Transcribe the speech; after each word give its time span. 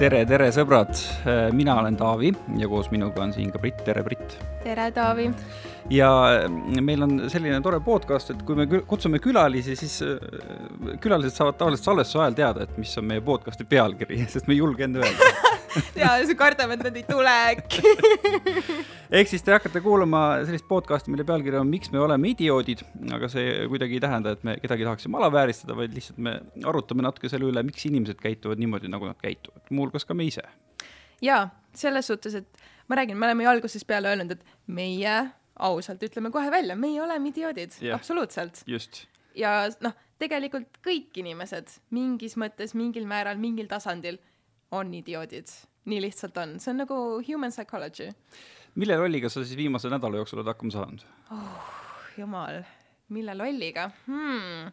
tere, 0.00 0.22
tere, 0.24 0.46
sõbrad! 0.54 0.96
mina 1.52 1.74
olen 1.76 1.96
Taavi 2.00 2.30
ja 2.56 2.68
koos 2.70 2.86
minuga 2.88 3.20
on 3.20 3.34
siin 3.34 3.50
ka 3.52 3.60
Brit, 3.60 3.82
tere, 3.84 4.00
Brit! 4.06 4.36
tere, 4.64 4.86
Taavi! 4.96 5.26
ja 5.92 6.08
meil 6.80 7.04
on 7.04 7.26
selline 7.28 7.58
tore 7.60 7.82
podcast, 7.84 8.32
et 8.32 8.40
kui 8.48 8.56
me 8.56 8.64
kutsume 8.88 9.20
külalisi, 9.20 9.76
siis 9.76 9.98
äh, 10.06 10.94
külalised 11.04 11.36
saavad 11.36 11.58
tavaliselt 11.60 11.90
salvestuse 11.90 12.22
ajal 12.22 12.38
teada, 12.38 12.64
et 12.64 12.80
mis 12.80 12.96
on 12.96 13.10
meie 13.10 13.20
podcast'i 13.24 13.68
pealkiri, 13.68 14.22
sest 14.32 14.48
me 14.48 14.56
ei 14.56 14.62
julge 14.62 14.88
enne 14.88 15.04
öelda 15.04 15.49
ja, 16.00 16.14
siis 16.24 16.36
kardame, 16.38 16.76
et 16.76 16.84
nad 16.86 16.96
ei 16.98 17.04
tule 17.06 17.32
äkki 17.52 17.92
ehk 19.20 19.30
siis 19.30 19.44
te 19.46 19.54
hakkate 19.54 19.82
kuulama 19.84 20.22
sellist 20.44 20.66
podcast'i, 20.70 21.12
mille 21.12 21.26
pealkiri 21.28 21.58
on 21.60 21.70
Miks 21.70 21.92
me 21.94 22.00
oleme 22.02 22.32
idioodid, 22.32 22.82
aga 23.14 23.30
see 23.32 23.52
kuidagi 23.70 23.98
ei 23.98 24.04
tähenda, 24.04 24.34
et 24.36 24.46
me 24.46 24.56
kedagi 24.62 24.86
tahaksime 24.86 25.20
alavääristada, 25.20 25.76
vaid 25.78 25.94
lihtsalt 25.96 26.20
me 26.22 26.36
arutame 26.66 27.04
natuke 27.06 27.30
selle 27.32 27.50
üle, 27.50 27.62
miks 27.66 27.86
inimesed 27.88 28.20
käituvad 28.22 28.60
niimoodi, 28.62 28.90
nagu 28.92 29.08
nad 29.10 29.18
käituvad, 29.20 29.62
muuhulgas 29.70 30.06
ka 30.08 30.16
me 30.16 30.26
ise. 30.30 30.44
jaa, 31.24 31.44
selles 31.76 32.10
suhtes, 32.10 32.38
et 32.42 32.66
ma 32.88 32.98
räägin, 33.00 33.18
me 33.18 33.28
oleme 33.28 33.46
ju 33.46 33.52
algusest 33.52 33.86
peale 33.86 34.10
öelnud, 34.10 34.34
et 34.34 34.58
meie 34.66 35.16
ausalt 35.60 36.02
ütleme 36.06 36.32
kohe 36.34 36.50
välja, 36.50 36.76
meie 36.78 37.02
oleme 37.02 37.30
idioodid 37.30 37.76
yeah., 37.82 37.98
absoluutselt. 37.98 38.64
ja 39.36 39.54
noh, 39.84 39.94
tegelikult 40.20 40.80
kõik 40.84 41.20
inimesed 41.22 41.70
mingis 41.94 42.36
mõttes, 42.40 42.74
mingil 42.76 43.06
määral, 43.08 43.38
mingil 43.40 43.68
tasandil 43.70 44.18
on 44.70 44.94
idioodid. 44.94 45.52
nii 45.90 46.00
lihtsalt 46.04 46.36
on, 46.36 46.58
see 46.60 46.70
on 46.74 46.82
nagu 46.84 46.96
human 47.26 47.50
psychology. 47.50 48.10
mille 48.74 48.96
rolliga 48.96 49.28
sa 49.28 49.44
siis 49.44 49.56
viimase 49.56 49.90
nädala 49.90 50.20
jooksul 50.20 50.42
oled 50.42 50.52
hakkama 50.52 50.74
saanud 50.76 51.06
oh,? 51.30 51.70
jumal, 52.18 52.62
mille 53.08 53.34
lolliga 53.34 53.90
hmm.? 54.06 54.70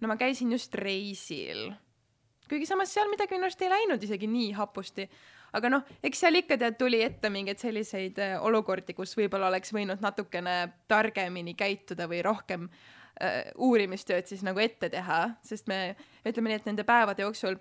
no 0.00 0.08
ma 0.08 0.16
käisin 0.16 0.52
just 0.52 0.74
reisil. 0.74 1.70
kuigi 2.48 2.66
samas 2.66 2.94
seal 2.94 3.10
midagi 3.10 3.36
minu 3.36 3.50
arust 3.50 3.62
ei 3.62 3.72
läinud 3.72 4.08
isegi 4.08 4.30
nii 4.30 4.52
hapusti 4.58 5.08
aga 5.56 5.70
noh, 5.72 5.86
eks 6.04 6.22
seal 6.24 6.38
ikka 6.40 6.58
tead, 6.60 6.78
tuli 6.78 7.02
ette 7.04 7.30
mingeid 7.32 7.60
selliseid 7.62 8.18
äh, 8.22 8.36
olukordi, 8.42 8.94
kus 8.96 9.16
võib-olla 9.18 9.50
oleks 9.50 9.74
võinud 9.74 10.02
natukene 10.04 10.56
targemini 10.90 11.56
käituda 11.58 12.06
või 12.10 12.22
rohkem 12.26 12.68
äh, 12.68 13.50
uurimistööd 13.58 14.30
siis 14.30 14.44
nagu 14.46 14.62
ette 14.62 14.90
teha, 14.92 15.22
sest 15.46 15.70
me 15.70 15.96
ütleme 16.24 16.52
nii, 16.52 16.60
et 16.62 16.70
nende 16.70 16.86
päevade 16.88 17.26
jooksul 17.26 17.58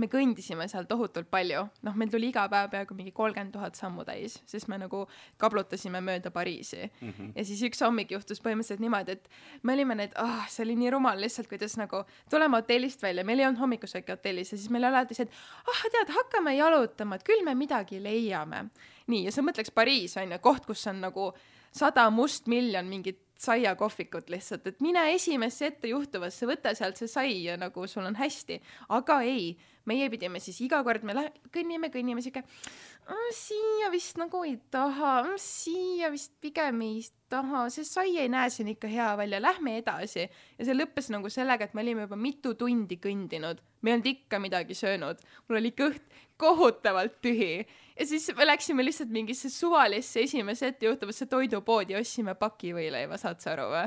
me 0.00 0.08
kõndisime 0.10 0.66
seal 0.70 0.86
tohutult 0.90 1.28
palju, 1.30 1.62
noh, 1.86 1.96
meil 1.98 2.10
tuli 2.12 2.30
iga 2.32 2.44
päev 2.50 2.70
peaaegu 2.72 2.96
mingi 2.98 3.12
kolmkümmend 3.14 3.54
tuhat 3.54 3.78
sammu 3.78 4.04
täis, 4.06 4.36
sest 4.50 4.68
me 4.70 4.78
nagu 4.80 5.04
kablutasime 5.40 6.00
mööda 6.04 6.32
Pariisi 6.34 6.82
mm. 6.82 7.10
-hmm. 7.10 7.32
ja 7.36 7.44
siis 7.44 7.62
üks 7.68 7.82
hommik 7.84 8.10
juhtus 8.14 8.42
põhimõtteliselt 8.42 8.82
niimoodi, 8.82 9.18
et 9.18 9.28
me 9.62 9.76
olime 9.76 9.94
need, 9.94 10.14
ah 10.16 10.40
oh,, 10.40 10.48
see 10.50 10.64
oli 10.66 10.76
nii 10.80 10.90
rumal 10.94 11.20
lihtsalt, 11.20 11.48
kuidas 11.48 11.76
nagu 11.80 12.04
tuleme 12.30 12.56
hotellist 12.56 13.02
välja, 13.02 13.24
meil 13.24 13.38
ei 13.38 13.46
olnud 13.46 13.60
hommikusööki 13.60 14.12
hotellis 14.12 14.52
ja 14.52 14.58
siis 14.58 14.70
meil 14.70 14.84
alati 14.90 15.14
see, 15.14 15.28
et 15.28 15.32
ah 15.66 15.70
oh, 15.70 15.90
tead, 15.90 16.14
hakkame 16.14 16.56
jalutama, 16.56 17.16
et 17.16 17.26
küll 17.26 17.44
me 17.44 17.54
midagi 17.54 18.02
leiame. 18.02 18.68
nii, 19.06 19.24
ja 19.24 19.32
sa 19.32 19.42
mõtleks 19.42 19.70
Pariis 19.74 20.16
on 20.16 20.32
ju, 20.32 20.38
koht, 20.38 20.66
kus 20.66 20.86
on 20.86 21.00
nagu 21.00 21.32
sada 21.74 22.10
mustmiljon 22.10 22.86
mingit 22.86 23.20
saiakohvikut 23.44 24.30
lihtsalt, 24.30 24.66
et 24.66 24.80
mine 24.80 25.02
esimesse 25.12 25.66
ette 25.66 25.90
juhtuvasse, 25.90 26.46
võta 26.46 26.74
sealt 26.74 27.00
see 27.00 27.10
sai 27.10 27.34
ja 27.44 27.56
nagu 27.60 27.86
sul 27.90 28.06
on 28.06 28.16
hästi. 28.16 28.60
aga 28.88 29.20
ei, 29.26 29.56
meie 29.90 30.08
pidime 30.12 30.40
siis 30.42 30.60
iga 30.64 30.80
kord, 30.86 31.04
me 31.06 31.16
lähe-, 31.16 31.32
kõnnime, 31.54 31.90
kõnnime 31.92 32.22
sihuke 32.24 32.42
mm,, 32.44 33.32
siia 33.36 33.90
vist 33.92 34.18
nagu 34.20 34.42
ei 34.46 34.56
taha 34.74 35.16
mm,, 35.24 35.40
siia 35.40 36.10
vist 36.14 36.34
pigem 36.42 36.82
ei 36.86 37.02
taha, 37.32 37.66
see 37.72 37.86
sai 37.88 38.16
ei 38.22 38.30
näe 38.32 38.50
siin 38.52 38.70
ikka 38.74 38.88
hea 38.90 39.10
välja, 39.18 39.40
lähme 39.42 39.78
edasi. 39.80 40.28
ja 40.58 40.66
see 40.66 40.76
lõppes 40.76 41.10
nagu 41.12 41.30
sellega, 41.32 41.66
et 41.66 41.74
me 41.74 41.84
olime 41.84 42.06
juba 42.06 42.18
mitu 42.20 42.54
tundi 42.58 42.98
kõndinud, 43.02 43.62
me 43.82 43.90
ei 43.90 43.98
olnud 43.98 44.10
ikka 44.14 44.40
midagi 44.42 44.76
söönud, 44.78 45.20
mul 45.48 45.60
oli 45.60 45.74
kõht 45.76 46.22
kohutavalt 46.40 47.20
tühi 47.22 47.52
ja 47.62 48.06
siis 48.06 48.30
me 48.36 48.46
läksime 48.46 48.84
lihtsalt 48.86 49.12
mingisse 49.14 49.50
suvalisse 49.52 50.24
esimese 50.24 50.72
ette 50.72 50.88
juhtuvasse 50.88 51.28
toidupoodi 51.30 51.94
ja 51.94 52.02
ostsime 52.02 52.34
pakivõileiva, 52.38 53.18
saad 53.20 53.42
sa 53.44 53.54
aru 53.54 53.68
või? 53.74 53.86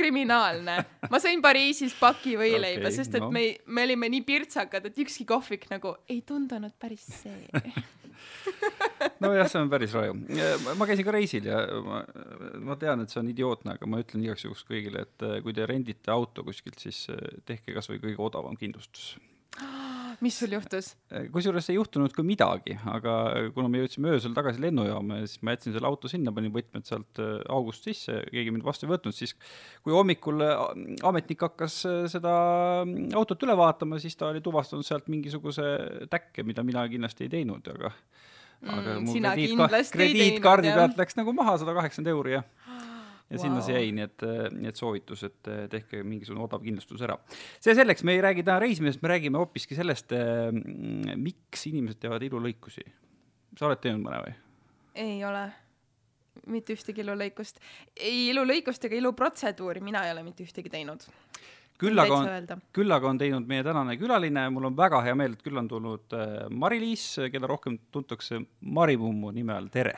Kriminaalne. 0.00 0.76
ma 1.10 1.22
sain 1.22 1.42
Pariisis 1.44 1.94
pakivõileiba 2.00 2.88
okay,, 2.88 2.96
sest 2.96 3.16
et 3.18 3.24
no. 3.24 3.30
me, 3.34 3.46
me 3.66 3.86
olime 3.88 4.10
nii 4.16 4.24
pirtsakad, 4.26 4.90
et 4.90 5.00
ükski 5.04 5.26
kohvik 5.28 5.68
nagu 5.72 5.94
ei 6.10 6.22
tundunud 6.26 6.76
päris 6.80 7.06
see 7.22 7.36
nojah, 9.22 9.48
see 9.48 9.60
on 9.60 9.70
päris 9.72 9.94
raju. 9.96 10.16
ma 10.76 10.88
käisin 10.88 11.06
ka 11.06 11.14
reisil 11.16 11.48
ja 11.48 11.62
ma, 11.84 12.02
ma 12.66 12.76
tean, 12.80 13.04
et 13.04 13.12
see 13.12 13.20
on 13.22 13.30
idiootne, 13.32 13.76
aga 13.78 13.88
ma 13.90 14.02
ütlen 14.02 14.24
igaks 14.26 14.44
juhuks 14.46 14.66
kõigile, 14.68 15.06
et 15.06 15.26
kui 15.44 15.56
te 15.56 15.68
rendite 15.68 16.12
auto 16.12 16.44
kuskilt, 16.46 16.80
siis 16.82 17.06
tehke 17.48 17.76
kasvõi 17.76 18.02
kõige 18.02 18.20
odavam 18.30 18.58
kindlustus 18.60 19.14
mis 20.24 20.36
sul 20.40 20.52
juhtus? 20.54 20.92
kusjuures 21.34 21.68
ei 21.70 21.76
juhtunud 21.78 22.14
ka 22.14 22.24
midagi, 22.26 22.76
aga 22.92 23.14
kuna 23.54 23.70
me 23.72 23.82
jõudsime 23.82 24.12
öösel 24.14 24.34
tagasi 24.36 24.62
lennujaama 24.62 25.20
ja 25.22 25.28
siis 25.30 25.42
ma 25.46 25.54
jätsin 25.54 25.74
selle 25.76 25.88
auto 25.90 26.10
sinna, 26.12 26.32
panin 26.36 26.52
võtmed 26.54 26.86
sealt 26.88 27.22
äh, 27.22 27.38
august 27.52 27.86
sisse, 27.88 28.20
keegi 28.30 28.54
mind 28.54 28.66
vastu 28.66 28.86
ei 28.86 28.92
võtnud, 28.94 29.16
siis 29.16 29.36
kui 29.84 29.94
hommikul 29.96 30.44
äh, 30.46 30.64
ametnik 31.10 31.46
hakkas 31.48 31.80
äh, 31.88 32.02
seda 32.12 32.34
mm, 32.84 33.12
autot 33.20 33.46
üle 33.46 33.56
vaatama, 33.58 34.00
siis 34.02 34.18
ta 34.20 34.30
oli 34.30 34.42
tuvastanud 34.44 34.86
sealt 34.86 35.08
mingisuguse 35.12 35.70
täkke, 36.12 36.44
mida 36.46 36.64
mina 36.66 36.84
kindlasti 36.90 37.26
ei 37.26 37.34
teinud, 37.38 37.72
aga 37.74 37.94
aga 38.60 38.98
mm, 38.98 39.06
mul 39.08 39.14
krediitkaardi 39.24 39.94
krediitkaardi 39.94 40.72
pealt 40.76 40.98
läks 41.00 41.16
nagu 41.16 41.32
maha 41.32 41.54
sada 41.62 41.72
kaheksakümmend 41.78 42.12
euri 42.12 42.34
ja 42.34 42.42
ja 43.30 43.38
wow. 43.38 43.44
sinna 43.44 43.62
see 43.62 43.76
jäi, 43.76 43.90
nii 43.94 44.04
et, 44.08 44.24
nii 44.56 44.70
et 44.72 44.78
soovitus, 44.78 45.22
et 45.28 45.50
eh, 45.50 45.62
tehke 45.70 46.02
mingisugune 46.02 46.42
odav 46.44 46.64
kindlustus 46.64 47.02
ära. 47.06 47.16
see 47.62 47.76
selleks, 47.78 48.02
me 48.06 48.16
ei 48.16 48.22
räägi 48.26 48.44
täna 48.46 48.58
reisimisest, 48.62 49.02
me 49.04 49.12
räägime 49.12 49.38
hoopiski 49.38 49.78
sellest, 49.78 50.12
eh, 50.16 50.50
miks 51.16 51.66
inimesed 51.70 52.00
teevad 52.02 52.26
ilulõikusi. 52.26 52.82
sa 53.58 53.68
oled 53.68 53.82
teinud 53.82 54.02
mõne 54.02 54.22
või? 54.24 54.34
ei 55.00 55.20
ole, 55.24 55.44
mitte 56.50 56.74
ühtegi 56.74 57.04
ilulõikust. 57.04 57.62
ei 57.96 58.26
ilulõikust 58.32 58.88
ega 58.88 58.98
iluprotseduuri 58.98 59.82
mina 59.84 60.02
ei 60.06 60.14
ole 60.16 60.26
mitte 60.26 60.44
ühtegi 60.46 60.72
teinud 60.72 61.06
küll 61.80 62.02
aga 62.02 62.16
on, 62.16 62.64
küll 62.76 62.92
aga 62.92 63.08
on 63.08 63.20
teinud 63.20 63.46
meie 63.48 63.62
tänane 63.64 63.94
külaline, 63.96 64.42
mul 64.52 64.66
on 64.68 64.74
väga 64.76 64.98
hea 65.06 65.14
meel, 65.16 65.32
et 65.38 65.44
külla 65.46 65.62
on 65.62 65.68
tulnud 65.70 66.16
Mari-Liis, 66.52 67.06
keda 67.32 67.48
rohkem 67.48 67.78
tuntakse 67.94 68.42
Marimummu 68.60 69.30
nime 69.32 69.54
all, 69.54 69.70
tere! 69.72 69.94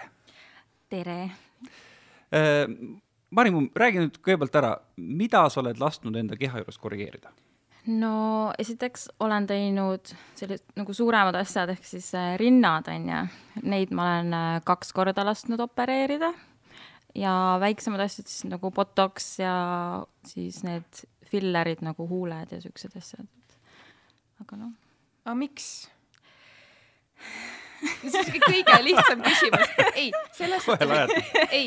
tere! 0.93 1.17
Marimu, 3.33 3.63
räägi 3.77 4.03
nüüd 4.03 4.19
kõigepealt 4.21 4.57
ära, 4.61 4.75
mida 4.97 5.47
sa 5.49 5.63
oled 5.63 5.79
lasknud 5.81 6.17
enda 6.21 6.37
keha 6.37 6.63
juures 6.63 6.79
korrigeerida? 6.81 7.33
no 7.83 8.53
esiteks 8.63 9.09
olen 9.25 9.47
teinud 9.51 10.13
sellised 10.39 10.77
nagu 10.79 10.95
suuremad 10.95 11.35
asjad, 11.41 11.73
ehk 11.73 11.87
siis 11.87 12.13
äh, 12.15 12.37
rinnad, 12.39 12.87
on 12.93 13.09
ju, 13.11 13.23
neid 13.67 13.91
ma 13.91 14.05
olen 14.05 14.37
äh, 14.39 14.59
kaks 14.69 14.93
korda 14.95 15.25
lasknud 15.27 15.61
opereerida 15.65 16.31
ja 17.19 17.33
väiksemad 17.61 18.05
asjad 18.05 18.31
siis 18.31 18.45
nagu 18.53 18.71
botox 18.71 19.33
ja 19.41 19.57
siis 20.29 20.63
need 20.63 21.03
fillerid 21.33 21.83
nagu 21.83 22.07
huuled 22.07 22.53
ja 22.55 22.61
siuksed 22.63 22.95
asjad. 23.01 23.27
aga 24.45 24.61
noh. 24.61 24.77
aga 25.25 25.35
miks? 25.41 25.73
see 27.83 28.21
on 28.21 28.31
kõige 28.47 28.79
lihtsam 28.87 29.23
küsimus. 29.27 29.75
ei, 29.95 30.13
selles 30.37 30.65
suhtes, 30.69 31.17
ei, 31.51 31.67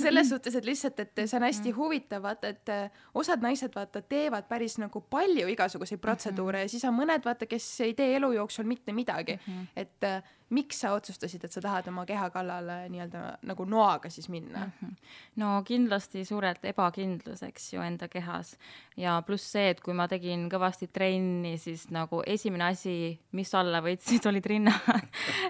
selles 0.00 0.28
suhtes, 0.28 0.54
et 0.58 0.64
lihtsalt, 0.64 1.00
et 1.00 1.24
see 1.24 1.38
on 1.38 1.46
hästi 1.46 1.70
mm. 1.70 1.76
huvitav, 1.78 2.22
vaata, 2.24 2.52
et 2.54 2.72
äh, 2.72 3.02
osad 3.14 3.44
naised 3.44 3.74
vaata 3.74 4.02
teevad 4.02 4.48
päris 4.50 4.78
nagu 4.82 5.04
palju 5.10 5.48
igasuguseid 5.54 6.00
protseduure 6.00 6.58
mm 6.58 6.60
-hmm. 6.60 6.64
ja 6.64 6.68
siis 6.68 6.84
on 6.84 6.96
mõned 6.98 7.24
vaata, 7.24 7.46
kes 7.46 7.80
ei 7.80 7.94
tee 7.94 8.16
elu 8.16 8.32
jooksul 8.32 8.64
mitte 8.64 8.92
midagi 8.92 9.36
mm. 9.36 9.52
-hmm. 9.52 9.66
et 9.76 10.04
äh, 10.04 10.22
miks 10.54 10.80
sa 10.84 10.92
otsustasid, 10.94 11.44
et 11.44 11.52
sa 11.52 11.62
tahad 11.64 11.86
oma 11.88 12.04
keha 12.06 12.28
kallale 12.34 12.76
nii-öelda 12.92 13.22
nagu 13.48 13.64
noaga 13.68 14.10
siis 14.12 14.28
minna 14.28 14.66
mm? 14.66 14.72
-hmm. 14.80 14.96
no 15.40 15.62
kindlasti 15.66 16.24
suurelt 16.24 16.64
ebakindlus, 16.64 17.42
eks 17.42 17.72
ju, 17.72 17.82
enda 17.82 18.08
kehas 18.08 18.54
ja 18.96 19.16
pluss 19.26 19.52
see, 19.52 19.70
et 19.70 19.80
kui 19.80 19.94
ma 19.94 20.08
tegin 20.08 20.48
kõvasti 20.52 20.90
trenni, 20.92 21.56
siis 21.58 21.88
nagu 21.90 22.22
esimene 22.26 22.64
asi, 22.64 23.18
mis 23.32 23.54
alla 23.54 23.80
võtsid, 23.84 24.26
olid 24.30 24.46
rinnad 24.46 25.08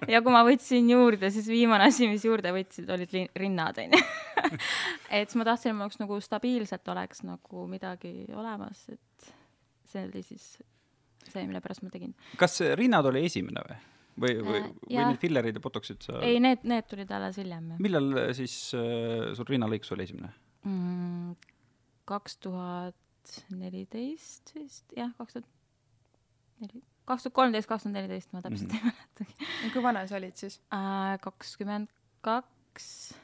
ja 0.08 0.22
kui 0.22 0.32
ma 0.32 0.44
võtsin 0.46 0.90
juurde, 0.90 1.30
siis 1.30 1.48
viimane 1.50 1.90
asi, 1.90 2.08
mis 2.08 2.24
juurde 2.24 2.54
võtsid, 2.54 2.90
olid 2.90 3.18
rinnad, 3.34 3.78
onju 3.78 4.02
et 5.16 5.30
siis 5.30 5.38
ma 5.40 5.48
tahtsin, 5.48 5.72
et 5.72 5.78
mul 5.78 5.88
oleks 5.88 6.00
nagu 6.02 6.20
stabiilselt 6.20 6.92
oleks 6.94 7.24
nagu 7.26 7.66
midagi 7.70 8.14
olemas, 8.34 8.86
et 8.92 9.32
see 9.90 10.06
oli 10.08 10.22
siis 10.26 10.46
see, 11.24 11.44
mille 11.46 11.60
pärast 11.64 11.84
ma 11.84 11.90
tegin. 11.92 12.14
kas 12.40 12.60
rinnad 12.78 13.06
oli 13.10 13.24
esimene 13.28 13.64
või? 13.68 13.80
või, 14.20 14.34
või 14.46 14.58
äh,, 14.60 14.70
või 14.88 15.06
need 15.10 15.20
fillerid 15.22 15.58
ja 15.58 15.62
botoxid 15.62 16.06
sa? 16.06 16.20
ei, 16.26 16.38
need, 16.42 16.64
need 16.68 16.86
tulid 16.90 17.10
alles 17.14 17.38
hiljem. 17.40 17.74
millal 17.82 18.10
äh, 18.20 18.30
siis 18.36 18.56
äh, 18.78 19.32
sul 19.36 19.48
rinnalõikus 19.48 19.94
oli 19.96 20.06
esimene 20.08 20.30
mm,? 20.68 21.34
kaks 22.08 22.38
tuhat 22.44 23.34
neliteist 23.56 24.54
vist, 24.56 24.86
jah, 24.96 25.12
kaks 25.18 25.38
tuhat 25.38 25.48
neli, 26.62 26.82
kaks 27.08 27.26
tuhat 27.26 27.36
kolmteist, 27.40 27.70
kaks 27.70 27.86
tuhat 27.86 27.96
neliteist, 27.96 28.32
ma 28.36 28.42
täpselt 28.44 28.72
mm 28.72 28.78
-hmm. 28.78 28.94
ei 28.94 29.28
mäletagi. 29.32 29.72
kui 29.72 29.82
vana 29.82 30.06
sa 30.06 30.18
olid 30.20 30.36
siis 30.36 30.60
äh,? 30.72 31.18
kakskümmend 31.20 31.88
kaks, 32.24 33.14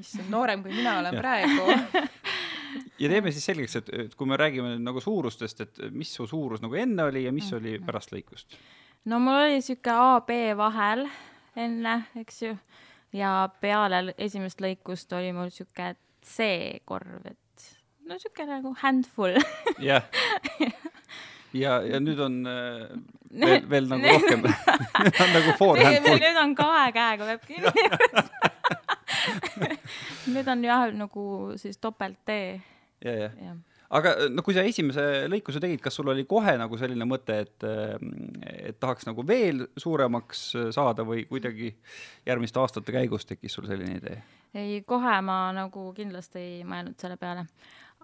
issand, 0.00 0.28
noorem 0.32 0.62
kui 0.64 0.72
mina 0.74 0.98
olen 1.00 1.16
praegu 1.20 1.70
ja 3.02 3.08
teeme 3.10 3.32
siis 3.34 3.46
selgeks, 3.50 3.76
et, 3.80 3.88
et 4.06 4.14
kui 4.18 4.28
me 4.30 4.36
räägime 4.40 4.76
nagu 4.82 5.00
suurustest, 5.02 5.60
et 5.66 5.80
mis 5.96 6.12
su 6.14 6.26
suurus 6.30 6.62
nagu 6.64 6.74
enne 6.78 7.08
oli 7.10 7.24
ja 7.26 7.32
mis 7.32 7.50
Mhm. 7.52 7.58
oli 7.60 7.78
pärast 7.86 8.12
lõikust? 8.14 8.56
no 9.04 9.18
mul 9.22 9.38
oli 9.46 9.60
sihuke 9.64 9.90
A-B 9.94 10.40
vahel 10.58 11.06
enne, 11.56 11.94
eks 12.20 12.42
ju, 12.42 12.52
ja 13.16 13.48
peale 13.60 14.14
esimest 14.18 14.60
lõikust 14.62 15.12
oli 15.18 15.32
mul 15.36 15.48
sihuke 15.50 15.94
C-korv, 16.24 17.24
et 17.26 17.70
no 18.06 18.18
sihuke 18.20 18.44
nagu 18.46 18.74
handful 18.82 19.34
jah. 19.88 20.04
ja, 21.56 21.80
ja 21.82 21.98
nüüd 22.02 22.20
on 22.22 22.36
äh, 22.46 22.86
veel, 23.40 23.64
veel 23.70 23.88
nagu 23.90 24.12
rohkem 24.14 24.44
nagu 24.46 25.56
forehand 25.58 26.04
full. 26.06 26.20
nüüd 26.22 26.38
on 26.44 26.54
kahe 26.58 26.86
käega 26.94 27.30
peab 27.32 27.46
kinni 27.48 28.49
nüüd 30.34 30.48
on 30.50 30.64
jah, 30.64 30.86
nagu 30.96 31.24
siis 31.60 31.80
topelt 31.82 32.20
D, 32.26 32.38
ja, 33.04 33.14
jah. 33.24 33.36
jah. 33.46 33.58
aga 33.98 34.14
no 34.30 34.44
kui 34.46 34.56
sa 34.56 34.64
esimese 34.66 35.06
lõikuse 35.30 35.62
tegid, 35.62 35.82
kas 35.84 35.98
sul 35.98 36.12
oli 36.12 36.26
kohe 36.28 36.56
nagu 36.60 36.78
selline 36.80 37.08
mõte, 37.08 37.40
et, 37.46 37.68
et 38.50 38.80
tahaks 38.82 39.08
nagu 39.08 39.24
veel 39.26 39.66
suuremaks 39.80 40.44
saada 40.76 41.06
või 41.06 41.26
kuidagi 41.30 41.72
järgmiste 42.28 42.62
aastate 42.62 42.94
käigus 42.96 43.28
tekkis 43.28 43.58
sul 43.58 43.68
selline 43.70 43.98
idee? 44.00 44.22
ei, 44.54 44.80
kohe 44.86 45.18
ma 45.24 45.42
nagu 45.56 45.90
kindlasti 45.96 46.40
ei 46.40 46.62
mõelnud 46.66 46.98
selle 47.00 47.18
peale. 47.20 47.46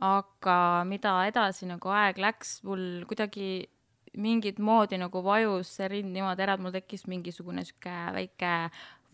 aga 0.05 0.59
mida 0.88 1.19
edasi 1.29 1.69
nagu 1.71 1.91
aeg 1.94 2.21
läks, 2.21 2.61
mul 2.67 3.06
kuidagi 3.09 3.67
mingit 4.17 4.59
moodi 4.59 4.99
nagu 5.00 5.21
vajus 5.25 5.71
see 5.79 5.88
rind 5.93 6.12
niimoodi 6.15 6.44
ära, 6.44 6.56
et 6.56 6.62
mul 6.65 6.75
tekkis 6.75 7.06
mingisugune 7.11 7.65
sihuke 7.67 7.94
väike 8.17 8.53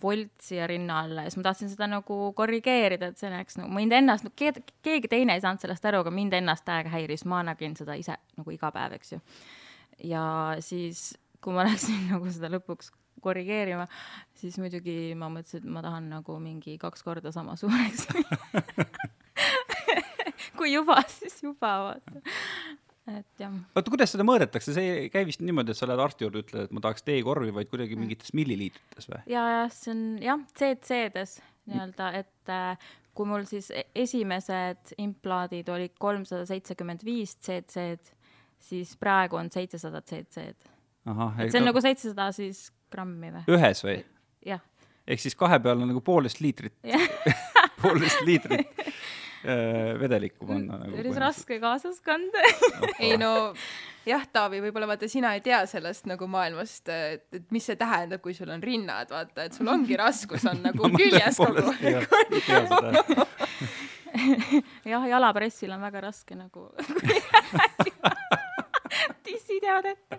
volt 0.02 0.32
siia 0.42 0.66
rinna 0.70 1.00
alla 1.04 1.24
ja 1.24 1.30
siis 1.30 1.40
ma 1.40 1.46
tahtsin 1.48 1.70
seda 1.72 1.88
nagu 1.90 2.18
korrigeerida, 2.36 3.12
et 3.12 3.20
see 3.20 3.30
oleks 3.30 3.58
nagu 3.60 3.72
mind 3.74 3.94
ennast 3.96 4.26
no, 4.26 4.32
ke, 4.36 4.52
keegi 4.84 5.10
teine 5.12 5.36
ei 5.36 5.44
saanud 5.44 5.62
sellest 5.62 5.86
aru, 5.88 6.02
aga 6.04 6.14
mind 6.14 6.36
ennast 6.38 6.66
täiega 6.68 6.92
häiris, 6.92 7.26
ma 7.28 7.42
nägin 7.46 7.76
seda 7.78 7.96
ise 7.98 8.18
nagu 8.38 8.54
iga 8.54 8.72
päev, 8.74 8.96
eks 8.98 9.14
ju. 9.14 9.20
ja 10.12 10.24
siis, 10.64 11.12
kui 11.44 11.54
ma 11.56 11.66
läksin 11.68 12.08
nagu 12.10 12.30
seda 12.32 12.52
lõpuks 12.52 12.92
korrigeerima, 13.22 13.86
siis 14.38 14.58
muidugi 14.58 15.14
ma 15.18 15.30
mõtlesin, 15.30 15.62
et 15.62 15.74
ma 15.76 15.84
tahan 15.84 16.10
nagu 16.10 16.38
mingi 16.42 16.78
kaks 16.82 17.06
korda 17.06 17.30
sama 17.34 17.54
suureks 17.60 18.08
kui 20.58 20.72
juba, 20.72 21.02
siis 21.08 21.42
juba, 21.42 21.72
vaata. 21.86 22.22
Et 23.10 23.42
jah. 23.42 23.54
oota, 23.74 23.90
kuidas 23.90 24.12
seda 24.14 24.26
mõõdetakse, 24.26 24.74
see 24.76 24.90
ei 25.04 25.12
käi 25.12 25.24
vist 25.26 25.42
niimoodi, 25.42 25.74
et 25.74 25.78
sa 25.78 25.88
lähed 25.90 26.02
arsti 26.04 26.26
juurde, 26.26 26.42
ütled, 26.44 26.68
et 26.68 26.74
ma 26.74 26.82
tahaks 26.84 27.06
D-korvi, 27.06 27.50
vaid 27.54 27.70
kuidagi 27.70 27.98
mingites 27.98 28.34
milliliitrites 28.38 29.08
või? 29.10 29.22
ja, 29.32 29.44
ja 29.56 29.62
see 29.74 29.94
on 29.94 30.02
jah, 30.22 30.44
CC-des 30.58 31.38
nii-öelda, 31.70 32.10
et 32.22 32.52
äh, 32.52 32.90
kui 33.16 33.28
mul 33.28 33.46
siis 33.48 33.70
e- 33.74 33.88
esimesed 34.04 34.94
implaadid 35.02 35.68
olid 35.72 35.96
kolmsada 36.00 36.46
seitsekümmend 36.48 37.04
viis 37.06 37.34
CC-d, 37.42 38.14
siis 38.62 38.94
praegu 39.00 39.40
on 39.40 39.50
seitsesada 39.52 40.02
CC-d. 40.06 40.70
et 41.42 41.50
see 41.50 41.60
on 41.60 41.70
nagu 41.72 41.82
seitsesada 41.82 42.30
siis 42.36 42.68
grammi 42.92 43.32
või? 43.34 43.46
ühes 43.56 43.82
või? 43.86 43.98
jah. 44.46 44.62
ehk 45.06 45.26
siis 45.26 45.38
kahe 45.38 45.58
peal 45.62 45.82
on 45.82 45.90
nagu 45.90 46.04
poolteist 46.04 46.42
liitrit 46.44 46.78
poolteist 47.82 48.22
liitrit 48.28 48.86
vedelikku 49.42 50.46
panna 50.46 50.78
nagu. 50.84 50.94
üris 51.02 51.16
raske 51.18 51.58
kaasas 51.62 51.98
kanda 52.04 52.38
ei 52.98 53.16
no 53.20 53.54
jah, 54.06 54.24
Taavi, 54.32 54.60
võib-olla 54.64 54.86
vaata, 54.92 55.08
sina 55.10 55.34
ei 55.36 55.42
tea 55.44 55.60
sellest 55.70 56.06
nagu 56.10 56.26
maailmast, 56.30 56.88
et, 56.90 57.26
et 57.34 57.46
mis 57.54 57.64
see 57.66 57.76
tähendab, 57.78 58.20
kui 58.24 58.34
sul 58.36 58.50
on 58.52 58.62
rinnad, 58.62 59.10
vaata, 59.12 59.44
et 59.46 59.52
sul 59.56 59.68
ongi 59.70 59.96
raskus 59.98 60.44
on 60.50 60.58
nagu 60.64 60.82
No 60.92 60.98
küljes 60.98 61.36
kogu 61.38 61.72
seda. 61.78 62.00
jah, 64.92 65.02
jalapressil 65.08 65.70
on 65.72 65.80
väga 65.86 65.98
raske 66.08 66.34
nagu 66.36 66.60
dissid 69.26 69.62
jäävad 69.64 69.86
ette 69.94 70.14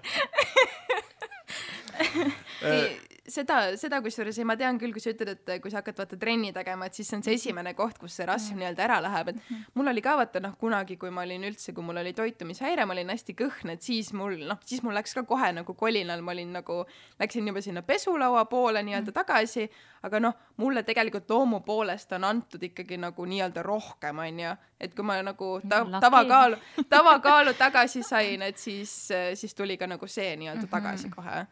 seda, 3.28 3.58
seda 3.80 4.00
kusjuures 4.04 4.38
ei, 4.40 4.46
ma 4.48 4.56
tean 4.60 4.78
küll, 4.82 4.92
kui 4.96 5.02
sa 5.04 5.14
ütled, 5.14 5.30
et 5.32 5.62
kui 5.64 5.72
sa 5.72 5.80
hakkad 5.80 6.00
vaata 6.02 6.18
trenni 6.20 6.52
tegema, 6.56 6.88
et 6.90 6.98
siis 6.98 7.08
see 7.10 7.18
on 7.18 7.24
see 7.26 7.38
esimene 7.38 7.74
koht, 7.78 7.98
kus 8.02 8.18
see 8.20 8.28
rasv 8.28 8.58
nii-öelda 8.60 8.84
ära 8.84 8.98
läheb, 9.04 9.32
et 9.32 9.54
mul 9.78 9.92
oli 9.92 10.04
ka 10.04 10.18
vaata 10.20 10.42
noh, 10.44 10.58
kunagi, 10.60 10.98
kui 11.00 11.12
ma 11.14 11.24
olin 11.24 11.48
üldse, 11.48 11.74
kui 11.76 11.86
mul 11.86 12.02
oli 12.02 12.14
toitumishäire, 12.18 12.86
ma 12.90 12.96
olin 12.96 13.14
hästi 13.14 13.36
kõhn, 13.40 13.74
et 13.76 13.86
siis 13.86 14.12
mul 14.18 14.36
noh, 14.50 14.60
siis 14.68 14.84
mul 14.84 14.98
läks 14.98 15.16
ka 15.16 15.24
kohe 15.30 15.54
nagu 15.56 15.76
kolinal, 15.80 16.24
ma 16.26 16.36
olin 16.36 16.52
nagu, 16.60 16.82
läksin 17.22 17.48
juba 17.48 17.64
sinna 17.64 17.86
pesulaua 17.88 18.44
poole 18.52 18.84
nii-öelda 18.84 19.16
tagasi, 19.16 19.70
aga 20.04 20.20
noh, 20.20 20.36
mulle 20.60 20.84
tegelikult 20.84 21.32
loomu 21.32 21.64
poolest 21.64 22.12
on 22.20 22.28
antud 22.28 22.64
ikkagi 22.68 23.00
nagu 23.00 23.26
nii-öelda 23.30 23.64
rohkem, 23.64 24.20
onju, 24.28 24.56
et 24.84 24.96
kui 24.96 25.08
ma 25.08 25.22
nagu 25.24 25.56
ta- 25.70 25.86
tavakaalu, 26.04 26.60
tavakaalu 26.92 27.56
tagasi 27.56 28.04
sain, 28.04 28.44
et 28.44 28.60
siis, 28.60 28.92
siis 29.40 29.56
tuli 29.56 29.80
ka 29.80 29.88
nagu 29.88 30.12
see 30.12 30.34
nii-öelda 30.44 30.68
tagasi 30.68 31.14
kohe 31.14 31.46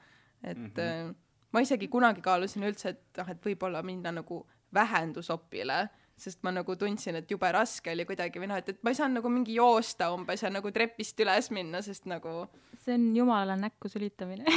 et 0.44 0.58
mm 0.58 0.72
-hmm. 0.76 1.16
ma 1.54 1.62
isegi 1.62 1.88
kunagi 1.88 2.22
kaalusin 2.22 2.64
üldse, 2.64 2.90
et 2.90 3.18
noh, 3.18 3.30
et 3.30 3.46
võib-olla 3.46 3.84
minna 3.84 4.12
nagu 4.12 4.48
vähendusopile, 4.74 5.90
sest 6.18 6.44
ma 6.44 6.52
nagu 6.52 6.76
tundsin, 6.76 7.16
et 7.16 7.32
jube 7.32 7.52
raske 7.52 7.92
oli 7.92 8.06
kuidagi 8.06 8.40
või 8.40 8.48
noh, 8.48 8.58
et, 8.62 8.70
et 8.70 8.84
ma 8.84 8.90
ei 8.90 8.96
saanud 8.96 9.20
nagu 9.20 9.30
mingi 9.30 9.54
joosta 9.58 10.12
umbes 10.14 10.44
ja 10.44 10.50
nagu 10.50 10.72
trepist 10.72 11.20
üles 11.20 11.52
minna, 11.52 11.82
sest 11.82 12.06
nagu 12.06 12.48
see 12.86 12.94
on 12.94 13.16
jumala 13.16 13.56
näkku 13.56 13.90
sülitamine 13.90 14.46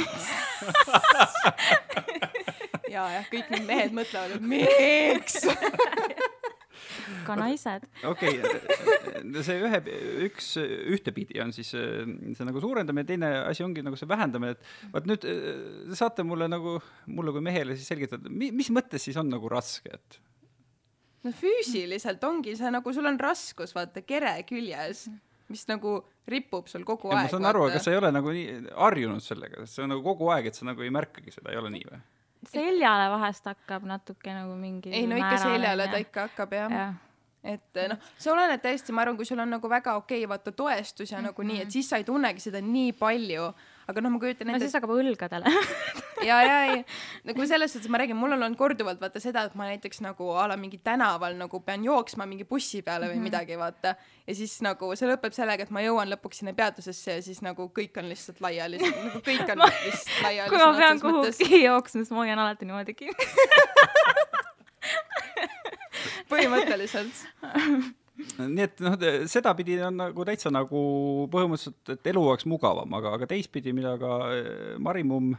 ja, 2.93 3.09
jah, 3.17 3.25
kõik 3.31 3.49
need 3.49 3.65
mehed 3.65 3.91
mõtlevad, 3.97 4.37
et 4.37 4.41
miks 4.41 5.41
ka 7.27 7.37
naised 7.39 7.87
okei 8.07 8.39
okay, 8.39 9.43
see 9.45 9.57
ühe, 9.65 9.81
üks, 10.27 10.51
ühtepidi 10.95 11.41
on 11.43 11.53
siis 11.55 11.73
äh, 11.77 12.03
see 12.37 12.47
nagu 12.47 12.61
suurendamine, 12.63 13.07
teine 13.07 13.31
asi 13.45 13.65
ongi 13.65 13.83
nagu 13.85 13.99
see 13.99 14.09
vähendamine, 14.09 14.55
et 14.55 14.93
vot 14.93 15.09
nüüd 15.09 15.27
äh, 15.29 15.51
te 15.89 15.99
saate 15.99 16.25
mulle 16.27 16.49
nagu, 16.51 16.77
mulle 17.11 17.35
kui 17.35 17.43
mehele 17.45 17.77
siis 17.77 17.89
selgitada, 17.91 18.31
mi-, 18.31 18.53
mis 18.55 18.71
mõttes 18.73 19.07
siis 19.07 19.19
on 19.21 19.31
nagu 19.31 19.51
raske, 19.51 19.93
et 19.95 20.19
no 21.25 21.33
füüsiliselt 21.35 22.23
ongi 22.27 22.55
see 22.57 22.71
nagu 22.73 22.93
sul 22.95 23.09
on 23.09 23.19
raskus, 23.21 23.73
vaata, 23.75 24.03
kere 24.05 24.37
küljes, 24.47 25.07
mis 25.51 25.65
nagu 25.69 25.99
ripub 26.29 26.69
sul 26.69 26.85
kogu 26.87 27.11
ja 27.11 27.21
aeg. 27.21 27.29
ma 27.29 27.33
saan 27.33 27.49
aru, 27.51 27.67
aga 27.69 27.81
sa 27.81 27.93
ei 27.93 27.99
ole 28.01 28.11
nagu 28.13 28.33
nii 28.33 28.73
harjunud 28.73 29.23
sellega, 29.23 29.65
see 29.69 29.85
on 29.85 29.93
nagu 29.93 30.05
kogu 30.05 30.29
aeg, 30.33 30.49
et 30.49 30.57
sa 30.57 30.67
nagu 30.67 30.85
ei 30.85 30.93
märkagi 30.93 31.33
seda, 31.33 31.51
ei 31.53 31.61
ole 31.61 31.73
nii 31.73 31.87
või? 31.89 32.01
Seljale 32.51 33.09
vahest 33.13 33.45
hakkab 33.49 33.85
natuke 33.89 34.33
nagu 34.33 34.55
mingi 34.59 34.93
ei 34.93 35.07
no 35.07 35.17
ikka 35.19 35.37
seljale 35.43 35.87
ta 35.91 36.01
ikka 36.01 36.27
hakkab 36.29 36.55
jah 36.57 36.75
ja. 36.77 36.87
et 37.55 37.81
noh, 37.91 38.09
see 38.17 38.33
oleneb 38.33 38.61
täiesti, 38.63 38.95
ma 38.95 39.05
arvan, 39.05 39.17
kui 39.19 39.27
sul 39.29 39.41
on 39.43 39.55
nagu 39.57 39.69
väga 39.69 39.95
okei 40.01 40.23
okay, 40.23 40.29
vaata 40.29 40.51
toestus 40.51 41.11
ja 41.11 41.17
mm 41.17 41.21
-hmm. 41.21 41.27
nagu 41.31 41.47
nii, 41.51 41.61
et 41.61 41.71
siis 41.71 41.89
sa 41.89 41.97
ei 42.01 42.03
tunnegi 42.03 42.39
seda 42.39 42.61
nii 42.61 42.93
palju, 42.93 43.51
aga 43.87 44.01
noh, 44.01 44.09
ma 44.15 44.19
kujutan 44.19 44.47
no 44.49 44.53
ette, 44.55 44.65
siis 44.65 44.73
hakkab 44.77 44.89
õlgadele 44.95 45.45
ja, 46.25 46.37
ja 46.41 46.55
ei, 46.71 46.79
nagu 47.27 47.45
selles 47.45 47.73
suhtes 47.75 47.89
ma 47.93 47.97
räägin, 48.01 48.17
mul 48.17 48.31
on 48.33 48.41
olnud 48.43 48.57
korduvalt 48.57 48.99
vaata 49.01 49.19
seda, 49.21 49.43
et 49.49 49.55
ma 49.59 49.67
näiteks 49.69 50.01
nagu 50.01 50.29
a 50.33 50.47
la 50.49 50.57
mingi 50.57 50.79
tänaval 50.83 51.35
nagu 51.37 51.59
pean 51.65 51.83
jooksma 51.85 52.25
mingi 52.25 52.43
bussi 52.49 52.81
peale 52.81 53.05
või 53.11 53.15
Mhm. 53.19 53.23
midagi, 53.29 53.57
vaata. 53.61 53.95
ja 54.27 54.33
siis 54.35 54.57
nagu 54.65 54.89
see 54.95 55.07
lõpeb 55.11 55.33
sellega, 55.37 55.63
et 55.67 55.71
ma 55.71 55.81
jõuan 55.85 56.09
lõpuks 56.15 56.33
sinna 56.41 56.53
peatusesse 56.57 57.11
ja 57.19 57.21
siis 57.21 57.41
nagu 57.45 57.69
kõik 57.69 57.97
on 58.01 58.09
lihtsalt 58.09 58.41
laiali, 58.41 58.77
nagu 59.05 59.21
kõik 59.21 59.49
on 59.53 59.57
lihtsalt 59.67 60.23
laiali. 60.23 60.49
kui 60.49 60.57
ma 60.57 60.73
pean 60.77 60.99
kuhugi 60.99 61.63
jooksma, 61.69 62.01
siis 62.01 62.11
ma 62.11 62.17
hoian 62.23 62.39
alati 62.39 62.65
niimoodi 62.65 62.93
kinni 62.93 63.13
põhimõtteliselt 66.29 67.13
nii 68.39 68.63
et 68.63 68.83
noh, 68.83 68.95
sedapidi 69.31 69.79
on 69.83 69.97
nagu 69.99 70.27
täitsa 70.27 70.51
nagu 70.53 70.81
põhimõtteliselt, 71.33 71.95
et 71.97 72.11
elu 72.13 72.23
oleks 72.23 72.47
mugavam, 72.49 72.93
aga, 72.99 73.15
aga 73.17 73.27
teistpidi, 73.31 73.73
mida 73.75 73.95
ka 74.01 74.19
eh, 74.35 74.53
Marimumm 74.81 75.35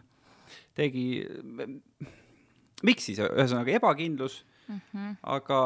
tegi, 0.77 1.07
miks 2.87 3.09
siis, 3.09 3.23
ühesõnaga 3.25 3.73
ebakindlus 3.79 4.43
mm, 4.69 4.81
-hmm. 4.93 5.17
aga 5.37 5.61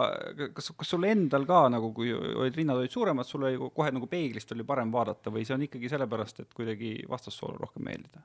kas, 0.55 0.71
kas 0.79 0.93
sul 0.95 1.07
endal 1.09 1.47
ka 1.49 1.65
nagu, 1.73 1.93
kui 1.97 2.13
olid 2.15 2.57
rinnad 2.57 2.81
olid 2.81 2.95
suuremad, 2.95 3.27
sul 3.27 3.49
oli 3.49 3.59
kohe 3.75 3.91
nagu 3.91 4.07
peeglist 4.11 4.53
oli 4.55 4.67
parem 4.67 4.93
vaadata 4.93 5.35
või 5.35 5.45
see 5.47 5.57
on 5.57 5.67
ikkagi 5.67 5.91
sellepärast, 5.93 6.45
et 6.45 6.55
kuidagi 6.55 6.95
vastassoole 7.11 7.59
rohkem 7.59 7.89
meeldida? 7.91 8.23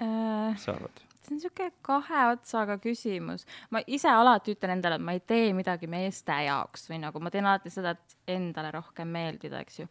Äh, 0.00 0.52
mis 0.54 0.64
sa 0.64 0.78
arvad? 0.78 1.02
See 1.26 1.34
on 1.34 1.40
niisugune 1.40 1.72
kahe 1.86 2.22
otsaga 2.32 2.78
küsimus. 2.82 3.44
ma 3.70 3.82
ise 3.86 4.08
alati 4.08 4.54
ütlen 4.56 4.76
endale, 4.76 4.96
et 5.00 5.06
ma 5.06 5.12
ei 5.16 5.20
tee 5.20 5.52
midagi 5.56 5.90
meeste 5.90 6.36
jaoks 6.46 6.88
või 6.90 7.00
nagu 7.04 7.20
ma 7.20 7.30
teen 7.30 7.46
alati 7.46 7.70
seda, 7.70 7.94
et 7.96 8.34
endale 8.38 8.72
rohkem 8.74 9.08
meeldida, 9.08 9.60
eks 9.60 9.80
ju. 9.82 9.88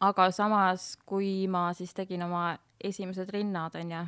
aga 0.00 0.30
samas, 0.30 0.96
kui 1.06 1.46
ma 1.48 1.70
siis 1.74 1.94
tegin 1.94 2.22
oma 2.22 2.56
esimesed 2.84 3.30
rinnad, 3.32 3.76
onju, 3.80 4.04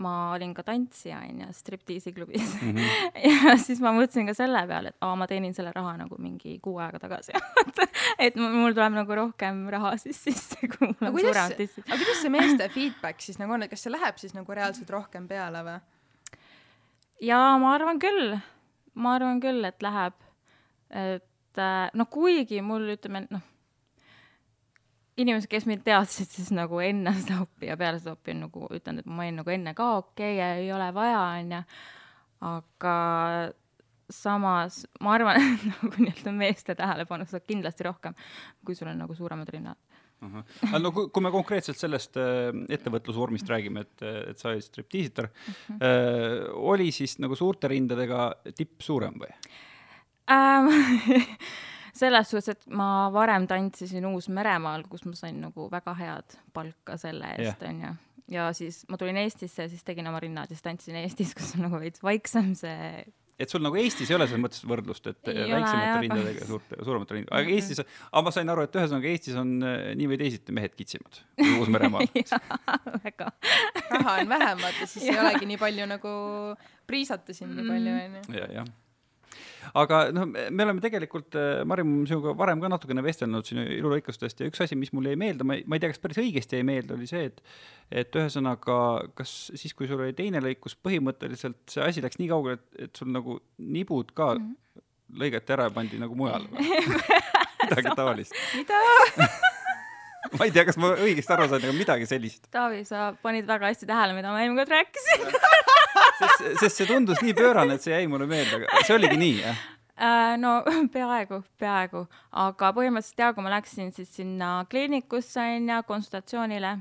ma 0.00 0.32
olin 0.34 0.52
ka 0.56 0.64
tantsija, 0.64 1.20
onju, 1.28 1.50
striptiisiklubis 1.52 2.54
mm. 2.62 2.76
-hmm. 2.76 3.24
ja 3.46 3.56
siis 3.60 3.80
ma 3.84 3.92
mõtlesin 3.92 4.28
ka 4.30 4.34
selle 4.34 4.62
peale, 4.68 4.94
et 4.94 5.04
aa, 5.04 5.16
ma 5.16 5.26
teenin 5.30 5.54
selle 5.54 5.72
raha 5.76 5.96
nagu 6.00 6.16
mingi 6.18 6.56
kuu 6.62 6.78
aega 6.80 6.98
tagasi 7.02 7.36
et 8.26 8.36
mul 8.40 8.72
tuleb 8.72 8.96
nagu 8.96 9.18
rohkem 9.22 9.66
raha 9.72 9.96
siis 10.00 10.22
sisse, 10.24 10.56
kui 10.60 10.88
mul 10.88 11.10
on 11.10 11.18
suuremad 11.18 11.56
tissid. 11.58 11.84
aga 11.86 11.98
kuidas 12.00 12.22
see 12.22 12.34
meeste 12.36 12.68
feedback 12.76 13.20
siis 13.26 13.40
nagu 13.42 13.56
on, 13.56 13.66
et 13.66 13.72
kas 13.72 13.84
see 13.86 13.92
läheb 13.92 14.20
siis 14.22 14.34
nagu 14.36 14.56
reaalselt 14.56 14.90
rohkem 14.90 15.28
peale 15.28 15.64
või? 15.66 15.78
jaa, 17.28 17.58
ma 17.60 17.74
arvan 17.74 18.00
küll, 18.00 18.36
ma 18.94 19.14
arvan 19.18 19.40
küll, 19.44 19.64
et 19.68 19.82
läheb. 19.84 20.16
et 20.90 21.60
noh, 21.94 22.08
kuigi 22.08 22.62
mul 22.64 22.88
ütleme, 22.94 23.26
noh, 23.30 23.42
inimesed, 25.20 25.50
kes 25.52 25.66
mind 25.68 25.84
teadsid 25.86 26.30
siis 26.32 26.50
nagu 26.56 26.80
enne 26.84 27.12
seda 27.20 27.40
opi 27.44 27.70
ja 27.70 27.76
peale 27.80 28.00
seda 28.00 28.16
opi 28.16 28.34
on 28.34 28.44
nagu 28.46 28.66
ütlenud, 28.70 29.04
et 29.04 29.10
ma 29.10 29.24
olin 29.26 29.40
nagu 29.42 29.54
enne 29.54 29.74
ka 29.78 29.88
okei 30.00 30.34
okay, 30.34 30.38
ja 30.40 30.52
ei 30.60 30.70
ole 30.74 30.90
vaja, 30.96 31.22
onju. 31.40 31.62
aga 32.50 32.96
samas 34.10 34.82
ma 35.04 35.14
arvan, 35.14 35.38
et 35.38 35.66
nagu 35.70 35.92
nii-öelda 35.94 36.34
meeste 36.34 36.74
tähelepanu 36.78 37.28
saab 37.30 37.46
kindlasti 37.48 37.86
rohkem, 37.86 38.16
kui 38.66 38.74
sul 38.78 38.90
on 38.90 38.98
nagu 39.04 39.14
suuremad 39.16 39.50
rinnad. 39.54 39.78
aga 40.20 40.80
no 40.82 40.90
kui, 40.92 41.08
kui 41.08 41.24
me 41.24 41.30
konkreetselt 41.32 41.78
sellest 41.80 42.18
äh, 42.20 42.50
ettevõtlusvormist 42.76 43.48
räägime, 43.48 43.86
et, 43.86 44.02
et 44.34 44.38
sa 44.42 44.50
olid 44.50 44.66
striptiisitar 44.66 45.30
Mhm. 45.30 45.78
äh,, 45.80 46.50
oli 46.54 46.90
siis 46.92 47.18
nagu 47.22 47.38
suurte 47.38 47.70
rindadega 47.72 48.26
tipp 48.56 48.82
suurem 48.84 49.16
või? 49.22 49.30
Ähm, 50.30 50.68
selles 51.96 52.30
suhtes, 52.30 52.56
et 52.56 52.76
ma 52.76 53.08
varem 53.14 53.46
tantsisin 53.50 54.06
Uus-Meremaal, 54.10 54.86
kus 54.90 55.04
ma 55.08 55.16
sain 55.18 55.40
nagu 55.42 55.68
väga 55.72 55.94
head 55.98 56.38
palka 56.56 56.98
selle 57.00 57.34
eest, 57.36 57.62
onju. 57.66 57.94
ja 58.30 58.50
siis 58.56 58.82
ma 58.88 58.98
tulin 59.00 59.18
Eestisse 59.22 59.66
ja 59.66 59.72
siis 59.72 59.86
tegin 59.86 60.08
oma 60.10 60.20
rinnad 60.22 60.50
ja 60.50 60.56
siis 60.56 60.66
tantsisin 60.66 61.00
Eestis, 61.02 61.34
kus 61.38 61.54
on 61.56 61.66
nagu 61.68 61.82
veits 61.82 62.02
vaiksem 62.04 62.54
see 62.58 63.04
et 63.40 63.48
sul 63.48 63.62
nagu 63.64 63.78
Eestis 63.80 64.10
ei 64.10 64.16
ole 64.16 64.26
selles 64.28 64.42
mõttes 64.42 64.64
võrdlust, 64.68 65.06
et 65.10 65.30
Ei 65.32 65.48
väiksemate 65.48 66.02
rindadega 66.04 66.48
suurte, 66.48 66.78
suuremate 66.84 67.16
rindadega, 67.16 67.40
aga 67.40 67.54
Eestis, 67.56 67.80
aga 68.10 68.22
ma 68.26 68.32
sain 68.36 68.52
aru, 68.52 68.66
et 68.66 68.76
ühesõnaga 68.76 69.10
Eestis 69.10 69.38
on 69.40 69.54
äh, 69.64 69.78
nii 69.98 70.10
või 70.12 70.20
teisiti 70.20 70.56
mehed 70.56 70.76
kitsimad 70.76 71.22
kui 71.38 71.54
Uus-Meremaal. 71.62 72.10
väga. 73.06 73.30
raha 73.94 74.18
on 74.20 74.32
vähem, 74.34 74.62
vaata 74.66 74.90
siis 74.90 75.08
ei 75.08 75.18
olegi 75.22 75.48
nii 75.48 75.60
palju 75.60 75.88
nagu 75.88 76.14
priisata 76.90 77.36
sind 77.36 77.56
nii 77.56 77.68
palju 77.70 77.96
onju. 77.96 78.24
ja, 78.36 78.50
jah. 78.60 78.70
Aga 79.80 80.00
noh, 80.14 80.28
me 80.30 80.66
oleme 80.66 80.82
tegelikult, 80.84 81.36
Marim, 81.68 81.92
sinuga 82.08 82.34
varem 82.38 82.62
ka 82.62 82.70
natukene 82.72 83.04
vestelnud 83.04 83.46
sinu 83.46 83.64
ilulõikustest 83.78 84.42
ja 84.42 84.50
üks 84.50 84.62
asi, 84.64 84.78
mis 84.78 84.92
mulle 84.96 85.14
jäi 85.14 85.20
meelde, 85.20 85.46
ma 85.46 85.58
ei, 85.58 85.64
ma 85.66 85.76
ei 85.76 85.82
tea, 85.82 85.92
kas 85.92 86.02
päris 86.02 86.20
õigesti 86.22 86.60
jäi 86.60 86.66
meelde, 86.66 86.96
oli 86.96 87.10
see, 87.10 87.26
et 87.30 87.44
et 87.90 88.14
ühesõnaga, 88.14 88.78
kas 89.18 89.50
siis, 89.58 89.74
kui 89.74 89.88
sul 89.90 90.02
oli 90.04 90.14
teine 90.14 90.42
lõikus, 90.44 90.76
põhimõtteliselt 90.78 91.64
see 91.74 91.82
asi 91.82 92.04
läks 92.04 92.20
nii 92.20 92.30
kaugele, 92.30 92.60
et, 92.60 92.84
et 92.86 93.02
sul 93.02 93.10
nagu 93.10 93.40
nibud 93.58 94.14
ka 94.14 94.34
mm 94.36 94.44
-hmm. 94.46 94.84
lõigati 95.24 95.56
ära 95.56 95.66
ja 95.66 95.74
pandi 95.74 95.98
nagu 95.98 96.14
mujale 96.14 96.46
või? 96.52 96.70
midagi 97.64 97.96
taolist. 97.96 98.36
mida? 98.56 98.84
ma 100.38 100.46
ei 100.46 100.54
tea, 100.54 100.66
kas 100.68 100.78
ma 100.80 100.94
õigesti 100.96 101.36
aru 101.36 101.48
sain, 101.50 101.64
aga 101.66 101.76
midagi 101.76 102.08
sellist. 102.10 102.46
Taavi, 102.54 102.84
sa 102.88 103.10
panid 103.22 103.48
väga 103.50 103.70
hästi 103.70 103.88
tähele, 103.90 104.16
mida 104.18 104.34
ma 104.34 104.44
eelmine 104.44 104.62
kord 104.64 104.78
rääkisin 104.78 105.28
sest, 106.20 106.60
sest 106.60 106.80
see 106.80 106.88
tundus 106.88 107.20
nii 107.24 107.34
pöörane, 107.36 107.76
et 107.76 107.84
see 107.84 107.94
jäi 107.94 108.08
mulle 108.10 108.28
meelde, 108.30 108.62
aga 108.64 108.84
see 108.86 108.96
oligi 108.96 109.18
nii, 109.20 109.36
jah? 109.44 109.64
Äh, 110.00 110.36
no 110.40 110.54
peaaegu, 110.94 111.42
peaaegu, 111.60 112.04
aga 112.44 112.70
põhimõtteliselt 112.76 113.24
ja 113.24 113.32
kui 113.36 113.44
ma 113.44 113.52
läksin 113.56 113.92
siis 113.96 114.12
sinna 114.20 114.52
kliinikusse 114.70 115.44
onju 115.58 115.82
konsultatsioonile 115.88 116.76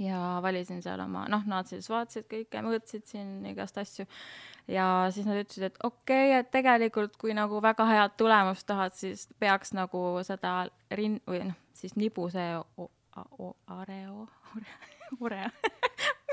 ja 0.00 0.20
valisin 0.42 0.80
seal 0.82 1.02
oma, 1.04 1.26
noh, 1.30 1.44
nad 1.50 1.68
siis 1.70 1.88
vaatasid 1.90 2.26
kõike, 2.30 2.64
mõõtsid 2.64 3.04
siin 3.10 3.44
igast 3.50 3.78
asju 3.78 4.08
ja 4.72 4.86
siis 5.14 5.28
nad 5.28 5.38
ütlesid, 5.42 5.68
et 5.68 5.84
okei 5.84 6.30
okay,, 6.30 6.40
et 6.40 6.50
tegelikult 6.54 7.18
kui 7.20 7.36
nagu 7.36 7.60
väga 7.62 7.86
head 7.90 8.16
tulemust 8.18 8.66
tahad, 8.66 8.96
siis 8.96 9.28
peaks 9.38 9.74
nagu 9.76 10.06
seda 10.26 10.64
rin- 10.96 11.20
või 11.28 11.44
noh, 11.50 11.60
siis 11.74 11.96
nibu 12.00 12.28
see 12.32 12.50
o- 12.78 12.90
a- 13.16 13.26
o- 13.38 13.56
areo, 13.80 14.28
ure, 15.20 15.42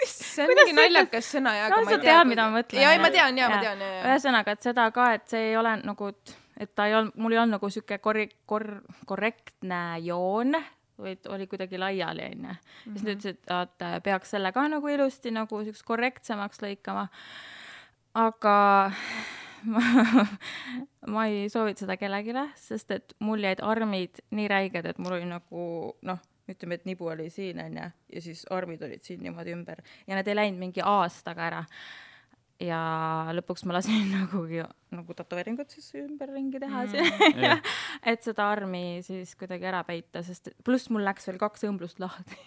see 0.05 0.45
on 0.47 0.53
mingi 0.57 0.73
naljakas 0.77 1.27
sõna 1.35 1.53
ja, 1.57 1.69
No 1.69 1.75
aga 1.81 1.85
ma 1.85 1.89
sa 1.91 1.97
ei 1.97 2.01
tea. 2.01 2.13
tead, 2.19 2.27
mida 2.31 2.45
ma 2.49 2.59
mõtlen, 2.59 2.81
jaa, 2.81 2.93
jah. 2.95 3.01
ma 3.03 3.09
tean 3.13 3.37
ja 3.37 3.49
ma 3.49 3.55
Jaa. 3.57 3.61
tean 3.67 3.81
ja, 3.85 3.89
ja. 3.97 4.03
ühesõnaga, 4.09 4.55
et 4.57 4.63
seda 4.69 4.87
ka, 4.95 5.09
et 5.17 5.27
see 5.29 5.49
ei 5.51 5.57
ole 5.59 5.75
nagu, 5.85 6.11
et 6.61 6.75
ta 6.75 6.85
ei 6.89 6.95
olnud, 6.97 7.15
mul 7.21 7.35
ei 7.35 7.41
olnud 7.41 7.57
nagu 7.59 7.69
sihuke 7.73 7.97
korri-, 8.01 8.29
kor-, 8.49 8.81
korrektne 9.09 9.81
joon, 10.05 10.55
vaid 11.01 11.25
oli 11.33 11.47
kuidagi 11.49 11.77
laiali, 11.81 12.25
onju. 12.31 12.55
siis 12.83 13.03
nad 13.03 13.13
ütlesid, 13.15 13.39
et 13.61 13.85
äh, 13.87 13.95
peaks 14.05 14.29
selle 14.35 14.51
ka 14.53 14.67
nagu 14.69 14.87
ilusti 14.93 15.31
nagu 15.33 15.63
siukest 15.65 15.85
korrektsemaks 15.87 16.61
lõikama. 16.61 17.07
aga 18.13 18.55
ma, 21.13 21.25
ei 21.27 21.47
soovita 21.49 21.85
seda 21.85 21.97
kellelegi, 21.99 22.35
sest 22.59 22.91
et 22.95 23.15
mul 23.23 23.43
jäid 23.43 23.63
armid 23.65 24.21
nii 24.35 24.47
räiged, 24.51 24.87
et 24.89 25.01
mul 25.01 25.17
oli 25.17 25.27
nagu 25.29 25.65
noh, 26.07 26.21
ütleme, 26.51 26.77
et 26.79 26.87
nibu 26.89 27.09
oli 27.11 27.29
siin 27.33 27.61
onju 27.63 27.89
ja 28.15 28.21
siis 28.23 28.45
armid 28.51 28.81
olid 28.83 29.03
siin 29.05 29.21
niimoodi 29.23 29.53
ümber 29.55 29.83
ja 30.07 30.17
need 30.17 30.27
ei 30.27 30.37
läinud 30.37 30.59
mingi 30.59 30.83
aastaga 30.83 31.47
ära 31.47 31.61
ja 32.61 32.79
lõpuks 33.35 33.65
ma 33.65 33.77
lasin 33.77 34.11
nagu, 34.17 34.43
nagu 34.93 35.17
tätoveeringut 35.17 35.73
siis 35.73 35.91
ümberringi 36.01 36.61
teha 36.61 36.85
siin 36.91 37.41
jah. 37.45 37.61
et 38.13 38.23
seda 38.25 38.49
armi 38.53 39.01
siis 39.05 39.35
kuidagi 39.39 39.69
ära 39.71 39.83
peita, 39.87 40.25
sest 40.25 40.53
pluss 40.65 40.91
mul 40.93 41.05
läks 41.07 41.29
veel 41.29 41.41
kaks 41.41 41.69
õmblust 41.69 42.01
lahti. 42.03 42.39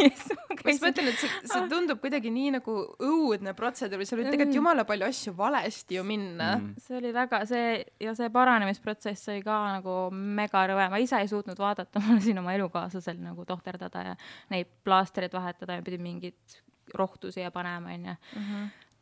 Ma 0.00 0.72
just 0.72 0.84
mõtlen, 0.84 1.10
et 1.12 1.20
see, 1.20 1.30
see 1.50 1.62
tundub 1.70 2.00
kuidagi 2.02 2.32
nii 2.32 2.52
nagu 2.58 2.76
õudne 3.06 3.54
protseduur 3.58 4.04
seal 4.06 4.20
võib 4.20 4.30
tegelikult 4.32 4.58
jumala 4.58 4.86
palju 4.88 5.08
asju 5.08 5.34
valesti 5.38 5.98
ju 5.98 6.04
minna 6.06 6.52
mm.. 6.58 6.72
see 6.86 6.98
oli 7.00 7.12
väga, 7.16 7.42
see 7.48 7.68
ja 8.02 8.14
see 8.18 8.30
paranemisprotsess 8.34 9.32
oli 9.34 9.44
ka 9.46 9.58
nagu 9.78 9.98
mega 10.12 10.64
rõve, 10.70 10.88
ma 10.92 11.02
ise 11.02 11.20
ei 11.22 11.30
suutnud 11.30 11.60
vaadata, 11.60 12.00
ma 12.04 12.16
lasin 12.18 12.42
oma 12.42 12.56
elukaaslasel 12.56 13.20
nagu 13.22 13.46
tohterdada 13.48 14.08
ja 14.10 14.16
neid 14.52 14.72
plaastreid 14.86 15.34
vahetada 15.36 15.78
ja 15.78 15.86
pidin 15.86 16.04
mingeid 16.04 16.58
rohtu 16.96 17.32
siia 17.34 17.50
panema, 17.54 17.94
onju. 17.94 18.16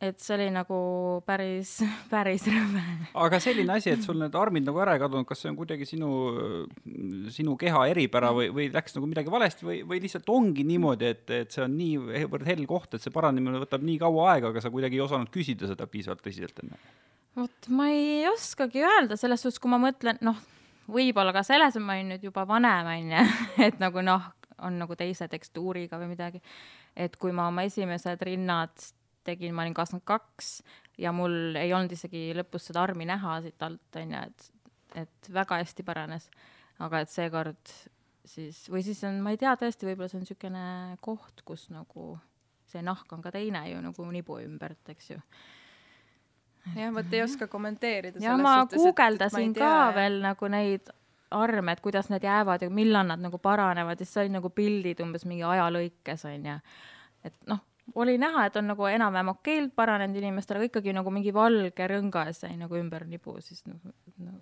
Et 0.01 0.19
see 0.19 0.35
oli 0.35 0.47
nagu 0.53 0.77
päris, 1.27 1.77
päris 2.13 2.45
rõve. 2.49 2.83
aga 3.25 3.39
selline 3.43 3.77
asi, 3.77 3.93
et 3.95 4.03
sul 4.03 4.19
need 4.19 4.35
armid 4.35 4.65
nagu 4.67 4.81
ära 4.83 4.95
ei 4.97 5.01
kadunud, 5.01 5.27
kas 5.29 5.43
see 5.43 5.51
on 5.51 5.59
kuidagi 5.59 5.87
sinu, 5.87 6.09
sinu 7.33 7.55
keha 7.59 7.85
eripära 7.93 8.33
või, 8.35 8.49
või 8.55 8.67
läks 8.73 8.97
nagu 8.97 9.09
midagi 9.11 9.31
valesti 9.31 9.67
või, 9.67 9.79
või 9.87 10.01
lihtsalt 10.03 10.29
ongi 10.33 10.65
niimoodi, 10.67 11.11
et, 11.15 11.25
et 11.43 11.55
see 11.55 11.63
on 11.65 11.77
niivõrd 11.79 12.47
hell 12.49 12.67
koht, 12.69 12.97
et 12.97 13.05
see 13.05 13.13
paranemine 13.15 13.63
võtab 13.63 13.85
nii 13.87 13.99
kaua 14.01 14.33
aega, 14.33 14.51
aga 14.51 14.63
sa 14.63 14.73
kuidagi 14.73 14.99
ei 14.99 15.05
osanud 15.05 15.31
küsida 15.33 15.71
seda 15.71 15.87
piisavalt 15.91 16.25
tõsiselt 16.25 16.63
enne? 16.63 16.79
vot 17.35 17.71
ma 17.75 17.89
ei 17.91 18.23
oskagi 18.31 18.83
öelda, 18.83 19.17
selles 19.19 19.41
suhtes, 19.43 19.59
kui 19.59 19.71
ma 19.71 19.79
mõtlen, 19.81 20.19
noh, 20.23 20.37
võib-olla 20.91 21.33
ka 21.35 21.43
selles, 21.43 21.75
ma 21.83 21.97
olin 21.97 22.13
nüüd 22.13 22.27
juba 22.29 22.45
vanem, 22.47 22.91
onju, 22.93 23.23
et 23.67 23.79
nagu 23.81 24.03
noh, 24.05 24.29
on 24.63 24.77
nagu 24.79 24.95
teise 24.95 25.27
tekstuuriga 25.31 25.99
või 25.99 26.13
midagi. 26.13 26.39
et 26.95 27.17
kui 27.19 27.33
ma 27.35 27.49
oma 27.49 27.65
esimesed 27.67 28.21
rinnad 28.23 28.71
tegin, 29.25 29.55
ma 29.55 29.65
olin 29.65 29.75
kakskümmend 29.77 30.05
kaks 30.07 30.51
ja 31.01 31.11
mul 31.15 31.57
ei 31.59 31.73
olnud 31.73 31.91
isegi 31.95 32.29
lõpus 32.37 32.69
seda 32.69 32.83
armi 32.85 33.07
näha 33.09 33.39
siit 33.45 33.65
alt, 33.65 33.99
onju, 34.01 34.21
et, 34.29 34.47
et 35.03 35.33
väga 35.33 35.59
hästi 35.63 35.85
paranes. 35.87 36.29
aga 36.79 37.03
et 37.03 37.11
seekord 37.11 37.75
siis, 38.27 38.65
või 38.71 38.83
siis 38.83 39.03
on, 39.07 39.19
ma 39.23 39.33
ei 39.33 39.41
tea 39.41 39.53
tõesti, 39.59 39.87
võib-olla 39.87 40.11
see 40.11 40.19
on 40.19 40.25
niisugune 40.25 40.65
koht, 41.05 41.43
kus 41.47 41.69
nagu 41.73 42.15
see 42.71 42.81
nahk 42.83 43.11
on 43.13 43.21
ka 43.23 43.31
teine 43.35 43.61
ju 43.69 43.81
nagu 43.83 44.07
nibu 44.11 44.39
ümbert, 44.43 44.81
eks 44.91 45.13
ju 45.13 45.19
jah, 46.73 46.91
vot 46.93 47.13
ei 47.13 47.23
oska 47.23 47.47
kommenteerida. 47.47 48.19
ja 48.21 48.37
ma 48.37 48.57
guugeldasin 48.71 49.53
ka. 49.55 49.91
veel 49.95 50.19
nagu 50.23 50.49
neid 50.51 50.91
arme, 51.35 51.75
et 51.75 51.81
kuidas 51.83 52.09
need 52.09 52.23
jäävad 52.23 52.65
ja 52.65 52.69
millal 52.69 53.07
nad 53.07 53.21
nagu 53.21 53.37
paranevad 53.41 53.99
ja 53.99 54.05
siis 54.05 54.23
olid 54.23 54.35
nagu 54.37 54.49
pildid 54.49 55.01
umbes 55.03 55.25
mingi 55.25 55.45
ajalõikes 55.45 56.25
onju. 56.29 56.57
et 57.25 57.37
noh, 57.49 57.61
oli 57.95 58.17
näha, 58.17 58.47
et 58.49 58.55
on 58.59 58.67
nagu 58.71 58.87
enam-vähem 58.89 59.31
okeilt 59.35 59.75
paranenud 59.77 60.17
inimestel, 60.17 60.59
aga 60.59 60.69
ikkagi 60.71 60.93
nagu 60.95 61.13
mingi 61.13 61.33
valge 61.35 61.89
rõngas 61.91 62.43
jäi 62.47 62.55
nagu 62.57 62.77
ümber 62.79 63.05
nibu, 63.09 63.37
siis 63.45 63.61
nagu 63.69 63.93
no, 64.25 64.33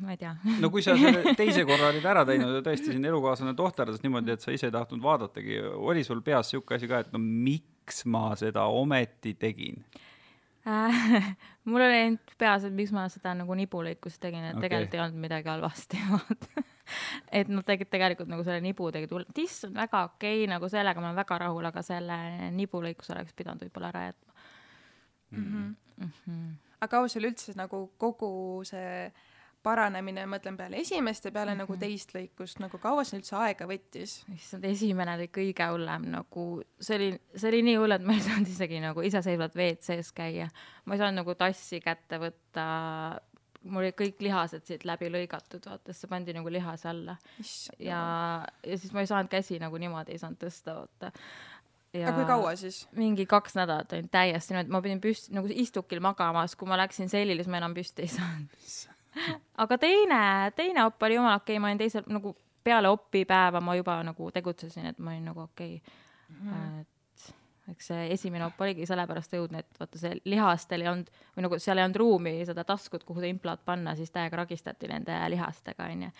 ma 0.00 0.14
ei 0.14 0.20
tea. 0.20 0.32
no 0.62 0.70
kui 0.72 0.84
sa 0.84 0.96
selle 0.98 1.34
teise 1.38 1.64
korra 1.68 1.90
olid 1.92 2.06
ära 2.12 2.24
teinud 2.28 2.56
ja 2.56 2.62
tõesti 2.64 2.94
sind 2.94 3.08
elukaaslane 3.10 3.54
tohterdas 3.58 4.02
niimoodi, 4.04 4.36
et 4.36 4.44
sa 4.44 4.54
ise 4.54 4.70
ei 4.70 4.74
tahtnud 4.74 5.02
vaadatagi, 5.04 5.60
oli 5.76 6.04
sul 6.06 6.24
peas 6.26 6.52
sihuke 6.52 6.78
asi 6.78 6.88
ka, 6.90 7.04
et 7.04 7.12
no 7.12 7.20
miks 7.20 8.04
ma 8.08 8.30
seda 8.40 8.66
ometi 8.72 9.36
tegin? 9.40 9.82
mul 11.70 11.80
oli 11.80 12.02
ainult 12.04 12.34
peas, 12.38 12.66
et 12.68 12.74
miks 12.76 12.92
ma 12.94 13.06
seda 13.12 13.32
nagu 13.38 13.56
nibulõikust 13.56 14.20
tegin, 14.22 14.44
et 14.50 14.56
okay. 14.56 14.68
tegelikult 14.68 14.96
ei 14.96 15.04
olnud 15.06 15.24
midagi 15.28 15.52
halvasti, 15.52 16.02
vaata. 16.12 16.68
et 17.40 17.48
nad 17.48 17.66
tegid 17.66 17.90
tegelikult 17.92 18.30
nagu 18.32 18.46
selle 18.46 18.60
nibu 18.64 18.90
tegid 18.94 19.12
hull, 19.14 19.28
tiss 19.34 19.66
on 19.68 19.76
väga 19.78 20.04
okei 20.10 20.44
okay,, 20.44 20.50
nagu 20.50 20.68
sellega 20.72 21.00
ma 21.00 21.10
olen 21.10 21.20
väga 21.22 21.40
rahul, 21.44 21.70
aga 21.70 21.84
selle 21.86 22.18
nibulõikuse 22.56 23.14
oleks 23.16 23.36
pidanud 23.36 23.66
võib-olla 23.66 23.92
ära 23.94 24.06
jätma 24.10 24.32
mm. 25.30 25.74
-hmm. 26.00 26.46
aga 26.80 26.90
kaua 26.96 27.08
sul 27.08 27.28
üldse 27.28 27.56
nagu 27.56 27.86
kogu 27.98 28.32
see 28.64 29.10
paranemine, 29.62 30.24
mõtlen 30.30 30.56
peale 30.56 30.80
esimest 30.80 31.24
ja 31.24 31.32
peale 31.32 31.52
mm 31.52 31.60
-hmm. 31.60 31.68
nagu 31.68 31.76
teist 31.76 32.14
lõikust, 32.14 32.60
nagu 32.64 32.78
kaua 32.78 33.04
see 33.04 33.18
üldse 33.18 33.36
aega 33.36 33.66
võttis? 33.68 34.14
issand, 34.34 34.64
esimene 34.64 35.14
oli 35.18 35.28
kõige 35.28 35.66
hullem, 35.72 36.06
nagu 36.14 36.46
see 36.80 36.96
oli, 36.96 37.10
see 37.34 37.48
oli 37.48 37.62
nii 37.68 37.76
hull, 37.76 37.92
et 37.96 38.06
ma 38.06 38.16
ei 38.16 38.24
saanud 38.24 38.48
isegi 38.48 38.80
nagu 38.80 39.02
iseseisvalt 39.02 39.56
WC-s 39.56 40.12
käia. 40.12 40.48
ma 40.84 40.94
ei 40.94 40.98
saanud 40.98 41.20
nagu 41.20 41.34
tassi 41.34 41.80
kätte 41.80 42.18
võtta, 42.18 42.66
mul 43.64 43.84
olid 43.84 43.96
kõik 43.98 44.22
lihased 44.24 44.64
siit 44.68 44.84
läbi 44.88 45.10
lõigatud, 45.12 45.64
vaata, 45.68 45.94
see 45.96 46.08
pandi 46.10 46.34
nagu 46.36 46.52
lihase 46.52 46.88
alla 46.90 47.16
ja, 47.78 48.02
ja 48.64 48.76
siis 48.80 48.92
ma 48.96 49.04
ei 49.04 49.10
saanud 49.10 49.30
käsi 49.32 49.58
nagu 49.60 49.80
niimoodi 49.80 50.14
ei 50.14 50.20
saanud 50.22 50.40
tõsta, 50.40 50.76
vaata. 50.80 51.10
aga 52.00 52.14
kui 52.16 52.28
kaua 52.30 52.54
siis? 52.60 52.82
mingi 52.96 53.26
kaks 53.28 53.58
nädalat 53.58 53.92
olin 53.96 54.08
täiesti 54.12 54.54
niimoodi, 54.54 54.72
ma 54.76 54.82
pidin 54.84 55.02
püsti 55.04 55.36
nagu 55.36 55.50
istukil 55.52 56.00
magamas, 56.04 56.56
kui 56.56 56.70
ma 56.70 56.78
läksin 56.80 57.12
sellile, 57.12 57.42
siis 57.42 57.52
ma 57.52 57.60
enam 57.60 57.76
püsti 57.76 58.06
ei 58.06 58.14
saanud. 58.14 58.70
aga 59.66 59.80
teine, 59.82 60.22
teine 60.56 60.86
op 60.86 61.02
oli 61.02 61.18
jumala 61.18 61.42
okei, 61.42 61.58
ma 61.60 61.68
olin 61.68 61.82
teisel 61.82 62.08
nagu 62.08 62.36
peale 62.64 62.88
opipäeva 62.92 63.60
ma 63.60 63.76
juba 63.76 64.00
nagu 64.06 64.30
tegutsesin, 64.32 64.92
et 64.92 64.98
ma 64.98 65.12
olin 65.12 65.28
nagu 65.32 65.44
okei 65.48 65.76
okay. 65.76 66.40
mm, 66.40 66.50
-hmm. 66.50 66.80
et 66.80 66.99
eks 67.72 67.90
see 67.92 68.06
esimene 68.14 68.46
op 68.46 68.60
oligi 68.60 68.86
sellepärast 68.88 69.36
õudne, 69.38 69.64
et 69.64 69.80
vaata 69.80 70.00
see 70.00 70.16
lihastel 70.30 70.84
ei 70.84 70.90
olnud 70.92 71.10
või 71.36 71.46
nagu 71.46 71.58
seal 71.62 71.80
ei 71.80 71.86
olnud 71.86 72.00
ruumi 72.02 72.34
seda 72.48 72.64
taskut, 72.68 73.04
kuhu 73.08 73.24
see 73.24 73.32
implant 73.34 73.64
panna, 73.64 73.94
siis 73.98 74.12
täiega 74.14 74.42
ragistati 74.42 74.90
nende 74.90 75.16
lihastega, 75.34 75.90
onju. 75.92 76.10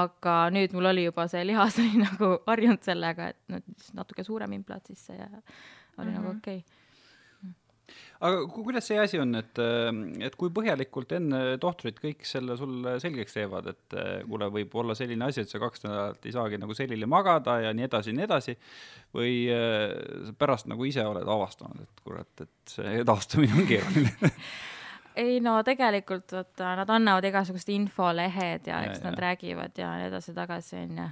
aga 0.00 0.36
nüüd 0.54 0.76
mul 0.76 0.92
oli 0.92 1.06
juba 1.08 1.28
see 1.30 1.44
lihas 1.46 1.78
oli 1.82 2.04
nagu 2.04 2.34
harjunud 2.46 2.84
sellega, 2.86 3.30
et 3.34 3.54
noh, 3.54 3.64
natuke 3.98 4.26
suurem 4.26 4.58
implant 4.58 4.86
sisse 4.92 5.16
ja 5.16 5.28
oli 5.30 5.40
mm 5.40 6.16
-hmm. 6.16 6.20
nagu 6.20 6.36
okei 6.36 6.62
okay 6.64 6.79
aga 8.20 8.40
kuidas 8.52 8.88
see 8.90 8.98
asi 9.00 9.20
on, 9.20 9.34
et, 9.38 9.60
äh, 9.62 9.90
et 10.26 10.36
kui 10.40 10.52
põhjalikult 10.54 11.14
enne 11.16 11.42
tohtrit 11.62 12.00
kõik 12.02 12.24
selle 12.28 12.56
sulle 12.60 12.96
selgeks 13.02 13.36
teevad, 13.36 13.70
et 13.72 13.96
äh, 13.98 14.10
kuule, 14.28 14.50
võib 14.54 14.74
olla 14.82 14.96
selline 14.98 15.28
asi, 15.28 15.44
et 15.44 15.52
sa 15.52 15.60
kaks 15.62 15.86
nädalat 15.86 16.26
ei 16.26 16.34
saagi 16.36 16.60
nagu 16.60 16.76
selili 16.76 17.08
magada 17.10 17.58
ja 17.64 17.74
nii 17.76 17.88
edasi 17.88 18.12
ja 18.12 18.18
nii 18.18 18.26
edasi, 18.28 18.56
või 19.16 19.34
äh, 19.54 20.34
pärast 20.38 20.70
nagu 20.70 20.88
ise 20.88 21.06
oled 21.06 21.28
avastanud, 21.36 21.86
et 21.86 22.04
kurat, 22.04 22.46
et 22.46 22.74
see 22.76 23.00
taastumine 23.08 23.62
on 23.62 23.70
keeruline 23.70 24.32
ei 25.20 25.40
no 25.42 25.58
tegelikult 25.66 26.32
vaata, 26.34 26.74
nad 26.80 26.90
annavad 26.92 27.26
igasugused 27.28 27.72
infolehed 27.74 28.68
ja 28.70 28.82
eks 28.86 29.00
ja, 29.00 29.08
nad 29.08 29.18
ja. 29.18 29.22
räägivad 29.26 29.78
ja 29.80 29.92
nii 29.98 30.10
edasi-tagasi, 30.10 30.84
onju. 30.84 31.06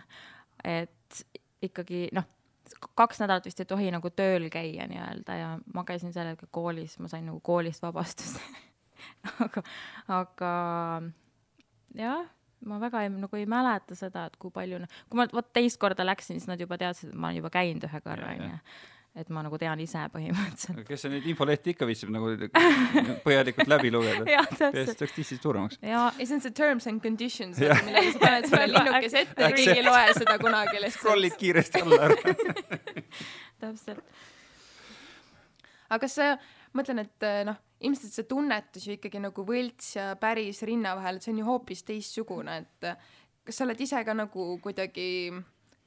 et 0.64 1.22
ikkagi 1.64 2.08
noh 2.16 2.37
kaks 2.98 3.22
nädalat 3.22 3.46
vist 3.48 3.60
ei 3.62 3.68
tohi 3.68 3.90
nagu 3.94 4.10
tööl 4.10 4.48
käia 4.52 4.86
nii-öelda 4.90 5.36
ja 5.38 5.52
ma 5.74 5.84
käisin 5.88 6.12
sel 6.14 6.32
hetkel 6.32 6.50
koolis, 6.54 6.98
ma 7.02 7.10
sain 7.10 7.26
nagu 7.28 7.40
koolist 7.44 7.82
vabastuse. 7.84 8.42
Aga, 9.44 9.62
aga 10.10 10.48
jah, 11.94 12.24
ma 12.66 12.80
väga 12.82 13.04
ei, 13.06 13.10
nagu 13.14 13.38
ei 13.38 13.46
mäleta 13.46 13.94
seda, 13.94 14.24
et 14.26 14.34
kui 14.42 14.50
palju, 14.50 14.80
kui 15.06 15.20
ma 15.20 15.28
vot 15.30 15.52
teist 15.54 15.78
korda 15.78 16.02
läksin, 16.02 16.40
siis 16.40 16.48
nad 16.50 16.58
juba 16.60 16.74
teadsid, 16.80 17.12
et 17.12 17.18
ma 17.18 17.28
olen 17.28 17.38
juba 17.38 17.52
käinud 17.54 17.86
ühe 17.86 18.00
korra, 18.02 18.32
onju 18.34 18.58
et 19.18 19.30
ma 19.34 19.42
nagu 19.42 19.58
tean 19.58 19.80
ise 19.82 20.04
põhimõtteliselt. 20.12 20.84
kes 20.86 21.04
see 21.04 21.12
neid 21.12 21.26
infolehti 21.32 21.74
ikka 21.74 21.88
viitsib 21.88 22.12
nagu 22.14 22.30
põhjalikult 23.26 23.70
läbi 23.70 23.90
lugeda 23.94 24.44
kes 24.58 24.94
tõks 25.00 25.16
tissid 25.16 25.42
suuremaks. 25.42 25.80
ja, 25.82 26.06
ja 26.12 26.26
see 26.28 26.36
on 26.36 26.44
see 26.44 26.54
terms 26.54 26.86
and 26.90 27.02
conditions, 27.04 27.58
millega 27.58 28.14
sa 28.14 28.22
paned 28.22 28.48
selle 28.52 28.68
linnukese 28.74 29.24
ette 29.24 29.50
keegi 29.56 29.74
ei 29.74 29.84
loe 29.86 30.04
seda 30.18 30.38
kunagi 30.42 30.82
lihtsalt. 30.82 31.02
scroll'id 31.02 31.38
kiiresti 31.40 31.84
alla 31.84 32.00
ära 32.08 32.18
täpselt. 33.62 34.04
aga 35.88 36.00
kas 36.04 36.18
sa, 36.20 36.32
mõtlen, 36.78 37.02
et 37.02 37.26
eh, 37.26 37.42
noh, 37.48 37.58
ilmselt 37.88 38.14
see 38.14 38.30
tunnetus 38.30 38.86
ju 38.86 38.96
ikkagi 38.98 39.22
nagu 39.22 39.44
võlts 39.46 39.94
ja 39.96 40.10
päris 40.20 40.62
rinna 40.68 40.94
vahel, 40.98 41.18
et 41.18 41.26
see 41.26 41.34
on 41.34 41.42
ju 41.42 41.48
hoopis 41.48 41.84
teistsugune, 41.88 42.58
et 42.62 42.90
eh, 42.92 43.14
kas 43.48 43.60
sa 43.60 43.66
oled 43.66 43.80
ise 43.82 44.02
ka 44.06 44.14
nagu 44.16 44.50
kuidagi 44.62 45.08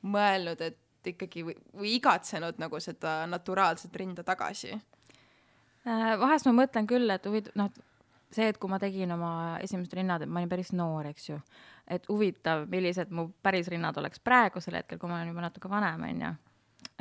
mõelnud, 0.01 0.63
et 0.65 0.79
ikkagi 1.07 1.45
või, 1.47 1.55
või 1.77 1.95
igatsenud 1.97 2.59
nagu 2.61 2.79
seda 2.83 3.21
naturaalset 3.29 3.95
rinda 3.97 4.25
tagasi? 4.27 4.73
Äh, 5.87 6.13
vahest 6.21 6.45
ma 6.49 6.53
mõtlen 6.61 6.89
küll, 6.89 7.09
et 7.09 7.25
huvitav, 7.25 7.55
noh, 7.57 7.71
see, 8.31 8.47
et 8.51 8.59
kui 8.61 8.71
ma 8.71 8.79
tegin 8.81 9.11
oma 9.15 9.33
esimesed 9.63 9.93
rinnad, 9.97 10.23
et 10.23 10.31
ma 10.31 10.41
olin 10.41 10.51
päris 10.51 10.71
noor, 10.77 11.09
eks 11.11 11.29
ju, 11.31 11.39
et 11.91 12.05
huvitav, 12.09 12.67
millised 12.71 13.11
mu 13.15 13.29
päris 13.43 13.69
rinnad 13.71 13.97
oleks 13.97 14.21
praegusel 14.23 14.77
hetkel, 14.79 14.99
kui 15.01 15.09
ma 15.09 15.19
olen 15.19 15.33
juba 15.33 15.47
natuke 15.47 15.71
vanem, 15.71 16.05
onju. 16.11 16.33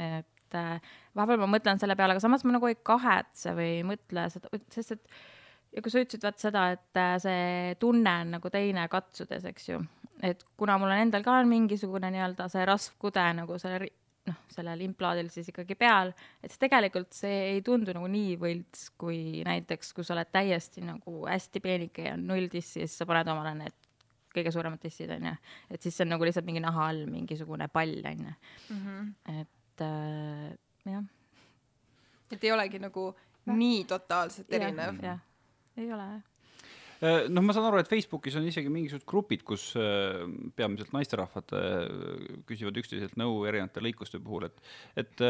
et 0.01 0.57
äh, 0.57 0.95
vahepeal 1.17 1.45
ma 1.45 1.51
mõtlen 1.59 1.83
selle 1.83 1.97
peale, 1.99 2.17
aga 2.17 2.25
samas 2.25 2.47
ma 2.47 2.57
nagu 2.57 2.71
ei 2.71 2.79
kahetse 2.83 3.53
või 3.59 3.69
ei 3.77 3.85
mõtle 3.87 4.27
seda, 4.33 4.51
sest 4.73 4.97
et 4.97 5.21
ja 5.75 5.83
kui 5.83 5.93
sa 5.93 6.03
ütlesid 6.03 6.25
vaat 6.27 6.43
seda, 6.43 6.65
et 6.75 7.01
äh, 7.01 7.15
see 7.23 7.75
tunne 7.83 8.15
on 8.25 8.37
nagu 8.37 8.53
teine 8.53 8.87
katsudes, 8.91 9.47
eks 9.51 9.69
ju, 9.71 9.81
et 10.23 10.45
kuna 10.59 10.77
mul 10.79 10.93
on 10.93 11.07
endal 11.07 11.25
ka 11.25 11.39
mingisugune 11.49 12.11
nii-öelda 12.13 12.49
see 12.53 12.65
rasvkude 12.69 13.25
nagu 13.41 13.59
selle 13.61 13.89
noh, 14.29 14.39
sellel 14.53 14.83
implaadil 14.85 15.31
siis 15.33 15.49
ikkagi 15.51 15.77
peal, 15.79 16.13
et 16.43 16.53
siis 16.53 16.61
tegelikult 16.61 17.15
see 17.17 17.37
ei 17.55 17.63
tundu 17.67 17.95
nagu 17.97 18.09
nii 18.11 18.35
võlts, 18.41 18.91
kui 19.01 19.43
näiteks, 19.47 19.95
kui 19.97 20.07
sa 20.07 20.15
oled 20.17 20.31
täiesti 20.33 20.85
nagu 20.85 21.25
hästi 21.27 21.63
peenike 21.65 22.11
ja 22.11 22.17
null 22.21 22.51
tissi 22.53 22.83
ja 22.83 22.89
siis 22.89 23.01
sa 23.01 23.09
paned 23.09 23.31
omale 23.33 23.55
need 23.63 23.79
kõige 24.31 24.53
suuremad 24.55 24.79
tissid, 24.83 25.11
onju. 25.11 25.33
et 25.75 25.83
siis 25.83 25.97
see 25.97 26.07
on 26.07 26.13
nagu 26.15 26.27
lihtsalt 26.27 26.47
mingi 26.47 26.63
naha 26.63 26.91
all 26.93 27.07
mingisugune 27.11 27.67
pall, 27.73 27.97
onju. 28.13 28.35
Mhm. 28.77 29.09
et 29.41 29.87
äh, 29.87 30.49
jah. 30.93 31.07
et 32.31 32.45
ei 32.45 32.53
olegi 32.55 32.83
nagu 32.83 33.11
ja. 33.11 33.57
nii 33.57 33.85
totaalselt 33.91 34.53
erinev. 34.53 35.01
ei 35.81 35.93
ole 35.93 36.11
jah 36.13 36.30
noh, 37.01 37.45
ma 37.45 37.57
saan 37.57 37.69
aru, 37.71 37.81
et 37.81 37.91
Facebookis 37.91 38.39
on 38.41 38.47
isegi 38.49 38.73
mingisugused 38.73 39.09
grupid, 39.09 39.45
kus 39.47 39.71
äh, 39.81 40.23
peamiselt 40.57 40.95
naisterahvad 40.97 41.55
äh, 41.57 41.77
küsivad 42.49 42.81
üksteiselt 42.83 43.19
nõu 43.21 43.45
erinevate 43.49 43.85
lõikuste 43.85 44.21
puhul, 44.25 44.49
et, 44.51 44.65
et 45.01 45.25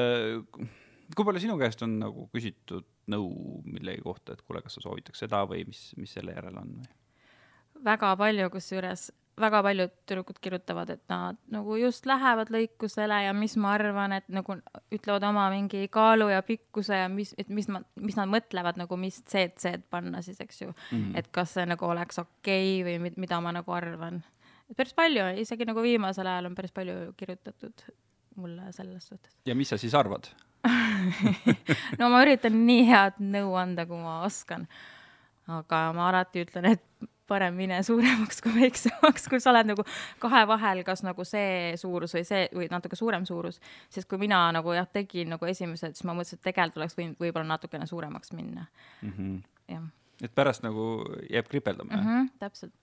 kui 1.17 1.27
palju 1.27 1.43
sinu 1.43 1.59
käest 1.61 1.83
on 1.87 1.99
nagu 2.03 2.27
küsitud 2.35 2.87
nõu 3.11 3.61
millegi 3.67 4.03
kohta, 4.05 4.35
et 4.35 4.43
kuule, 4.47 4.63
kas 4.65 4.79
sa 4.79 4.85
soovitaks 4.85 5.25
seda 5.25 5.43
või 5.49 5.65
mis, 5.69 5.91
mis 5.99 6.13
selle 6.17 6.37
järel 6.37 6.59
on 6.63 6.75
või? 6.79 6.91
väga 7.81 8.13
palju, 8.21 8.51
kusjuures 8.53 9.09
väga 9.41 9.61
paljud 9.65 9.93
tüdrukud 10.09 10.41
kirjutavad, 10.43 10.91
et 10.95 11.03
nad 11.13 11.39
nagu 11.53 11.77
just 11.81 12.07
lähevad 12.09 12.51
lõikusele 12.53 13.21
ja 13.27 13.33
mis 13.37 13.57
ma 13.61 13.75
arvan, 13.77 14.15
et 14.19 14.29
nagu 14.33 14.57
ütlevad 14.93 15.25
oma 15.29 15.47
mingi 15.53 15.87
kaalu 15.93 16.31
ja 16.33 16.43
pikkuse 16.47 17.03
ja 17.03 17.09
mis, 17.13 17.33
et 17.39 17.49
mis 17.49 17.69
ma, 17.73 17.83
mis 18.01 18.19
nad 18.19 18.31
mõtlevad 18.31 18.81
nagu, 18.81 18.99
mis 19.01 19.23
CC-d 19.23 19.87
panna 19.91 20.23
siis, 20.27 20.41
eks 20.41 20.63
ju 20.63 20.69
mm. 20.71 20.77
-hmm. 20.91 21.17
et 21.19 21.31
kas 21.33 21.57
see 21.57 21.67
nagu 21.67 21.87
oleks 21.87 22.19
okei 22.19 22.83
okay 22.83 22.99
või 22.99 23.15
mida 23.17 23.41
ma 23.41 23.53
nagu 23.53 23.73
arvan. 23.73 24.23
päris 24.77 24.95
palju, 24.95 25.27
isegi 25.43 25.65
nagu 25.65 25.83
viimasel 25.83 26.27
ajal 26.27 26.47
on 26.47 26.55
päris 26.55 26.73
palju 26.73 27.13
kirjutatud 27.17 27.91
mulle 28.37 28.73
selles 28.73 29.07
suhtes. 29.07 29.37
ja 29.47 29.55
mis 29.55 29.69
sa 29.69 29.79
siis 29.79 29.95
arvad 29.95 30.31
no 31.99 32.09
ma 32.13 32.23
üritan 32.25 32.57
nii 32.67 32.85
head 32.89 33.21
nõu 33.21 33.55
anda, 33.57 33.87
kui 33.89 33.97
ma 33.97 34.21
oskan. 34.27 34.67
aga 35.49 35.79
ma 35.97 36.09
alati 36.11 36.45
ütlen, 36.45 36.67
et 36.75 36.85
parem 37.31 37.57
mine 37.57 37.79
suuremaks 37.87 38.43
kui 38.45 38.55
väiksemaks, 38.57 39.29
kui 39.31 39.41
sa 39.43 39.53
oled 39.53 39.71
nagu 39.73 39.85
kahe 40.23 40.43
vahel, 40.51 40.83
kas 40.87 41.05
nagu 41.07 41.25
see 41.29 41.77
suurus 41.81 42.17
või 42.17 42.27
see 42.27 42.43
või 42.57 42.69
natuke 42.73 42.99
suurem 42.99 43.27
suurus. 43.29 43.61
sest 43.89 44.11
kui 44.11 44.21
mina 44.21 44.43
nagu 44.57 44.75
jah, 44.77 44.89
tegin 44.91 45.33
nagu 45.35 45.49
esimesed, 45.51 45.97
siis 45.97 46.09
ma 46.09 46.17
mõtlesin, 46.19 46.41
et 46.41 46.51
tegelikult 46.51 46.83
oleks 46.83 46.99
võinud 46.99 47.25
võib-olla 47.25 47.55
natukene 47.55 47.87
suuremaks 47.87 48.35
minna 48.37 48.67
mm. 48.67 49.15
-hmm. 49.17 49.41
jah. 49.77 49.89
et 50.23 50.35
pärast 50.35 50.67
nagu 50.67 50.91
jääb 51.31 51.49
kripeldama 51.49 51.97
mm? 51.97 52.07
-hmm, 52.07 52.31
täpselt. 52.39 52.75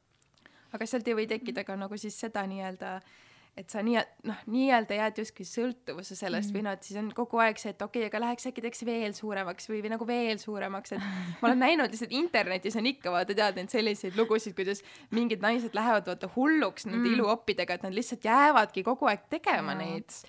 aga 0.74 0.86
sealt 0.86 1.08
ei 1.08 1.16
või 1.22 1.28
tekkida 1.28 1.64
ka 1.64 1.76
nagu 1.76 1.98
siis 1.98 2.20
seda 2.20 2.48
nii-öelda 2.48 2.96
äh, 2.96 3.16
et 3.58 3.74
sa 3.74 3.82
nii, 3.86 3.98
noh, 4.30 4.42
nii-öelda 4.54 4.98
jääd 5.00 5.22
justkui 5.24 5.46
sõltuvusse 5.48 6.16
sellest 6.18 6.52
mm. 6.52 6.58
või 6.58 6.66
noh, 6.68 6.76
et 6.78 6.86
siis 6.86 7.00
on 7.02 7.08
kogu 7.16 7.40
aeg 7.42 7.58
see, 7.62 7.72
et 7.74 7.82
okei 7.82 8.04
okay,, 8.04 8.12
aga 8.12 8.22
läheks 8.22 8.50
äkki 8.52 8.64
teeks 8.64 8.84
veel 8.86 9.16
suuremaks 9.18 9.70
või, 9.72 9.80
või 9.86 9.92
nagu 9.96 10.08
veel 10.10 10.42
suuremaks, 10.42 10.94
et 10.94 11.08
ma 11.42 11.50
olen 11.50 11.64
näinud 11.66 11.94
lihtsalt 11.94 12.14
internetis 12.16 12.78
on 12.78 12.90
ikka 12.90 13.14
vaata 13.14 13.38
tead 13.38 13.58
neid 13.58 13.74
selliseid 13.74 14.20
lugusid, 14.20 14.54
kuidas 14.58 14.84
mingid 15.16 15.42
naised 15.44 15.74
lähevad 15.78 16.10
vaata 16.10 16.30
hulluks 16.36 16.86
nende 16.86 17.02
mm. 17.02 17.16
iluoppidega, 17.16 17.80
et 17.80 17.88
nad 17.88 17.98
lihtsalt 17.98 18.28
jäävadki 18.30 18.86
kogu 18.86 19.10
aeg 19.10 19.26
tegema 19.34 19.74
no. 19.74 19.82
neid. 19.82 20.20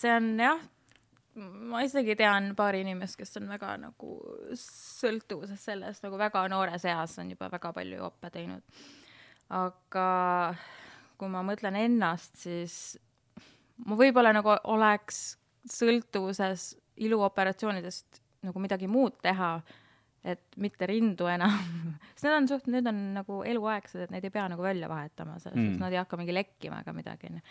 see 0.00 0.10
on 0.16 0.32
jah, 0.42 0.66
ma 1.38 1.84
isegi 1.86 2.18
tean 2.18 2.50
paari 2.58 2.82
inimest, 2.82 3.20
kes 3.20 3.38
on 3.38 3.46
väga 3.52 3.76
nagu 3.84 4.16
sõltuvuses 4.58 5.62
sellest, 5.70 6.02
nagu 6.06 6.18
väga 6.18 6.42
noores 6.50 6.88
eas 6.90 7.14
on 7.22 7.30
juba 7.36 7.52
väga 7.54 7.70
palju 7.76 8.02
jope 8.02 8.34
teinud. 8.34 8.82
aga 9.62 10.08
kui 11.18 11.30
ma 11.32 11.42
mõtlen 11.46 11.76
ennast, 11.80 12.36
siis 12.38 12.76
ma 13.86 13.98
võib-olla 13.98 14.32
nagu 14.36 14.54
oleks 14.70 15.36
sõltuvuses 15.68 16.70
iluoperatsioonidest 17.04 18.22
nagu 18.46 18.62
midagi 18.62 18.88
muud 18.90 19.18
teha, 19.22 19.56
et 20.28 20.58
mitte 20.60 20.86
rindu 20.90 21.28
enam 21.30 21.54
sest 22.14 22.26
need 22.26 22.36
on 22.36 22.48
suht, 22.50 22.70
need 22.70 22.88
on 22.90 23.02
nagu 23.18 23.42
eluaegsed, 23.46 24.06
et 24.06 24.14
neid 24.14 24.26
ei 24.26 24.34
pea 24.34 24.46
nagu 24.50 24.64
välja 24.64 24.90
vahetama, 24.90 25.38
selles 25.38 25.58
suhtes 25.58 25.76
mm. 25.76 25.82
nad 25.82 25.94
ei 25.94 26.00
hakka 26.00 26.18
mingi 26.20 26.34
lekkima 26.34 26.82
ega 26.82 26.94
midagi, 26.96 27.30
onju 27.32 27.44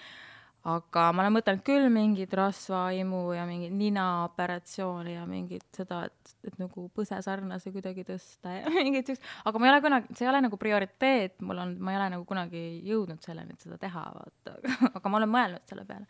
aga 0.68 1.04
ma 1.16 1.24
olen 1.24 1.36
mõtelnud 1.38 1.64
küll 1.66 1.88
mingit 1.94 2.34
rasvaimu 2.36 3.22
ja 3.38 3.46
mingit 3.48 3.74
ninaoperatsiooni 3.78 5.14
ja 5.16 5.26
mingit 5.30 5.66
seda, 5.76 6.04
et, 6.10 6.34
et 6.48 6.58
nagu 6.60 6.88
põsesarnase 6.96 7.72
kuidagi 7.76 8.04
tõsta 8.08 8.58
ja 8.58 8.72
mingit 8.76 9.08
siukest, 9.08 9.28
aga 9.48 9.62
ma 9.62 9.70
ei 9.70 9.74
ole 9.76 9.84
kunagi, 9.86 10.18
see 10.18 10.28
ei 10.28 10.32
ole 10.34 10.42
nagu 10.44 10.60
prioriteet, 10.60 11.40
mul 11.48 11.64
on, 11.64 11.78
ma 11.80 11.94
ei 11.94 12.02
ole 12.02 12.10
nagu 12.18 12.28
kunagi 12.28 12.66
jõudnud 12.88 13.24
selleni, 13.24 13.56
et 13.56 13.64
seda 13.64 13.80
teha, 13.82 14.04
vaata, 14.18 14.58
aga 14.98 15.14
ma 15.14 15.22
olen 15.22 15.34
mõelnud 15.38 15.72
selle 15.72 15.88
peale. 15.88 16.10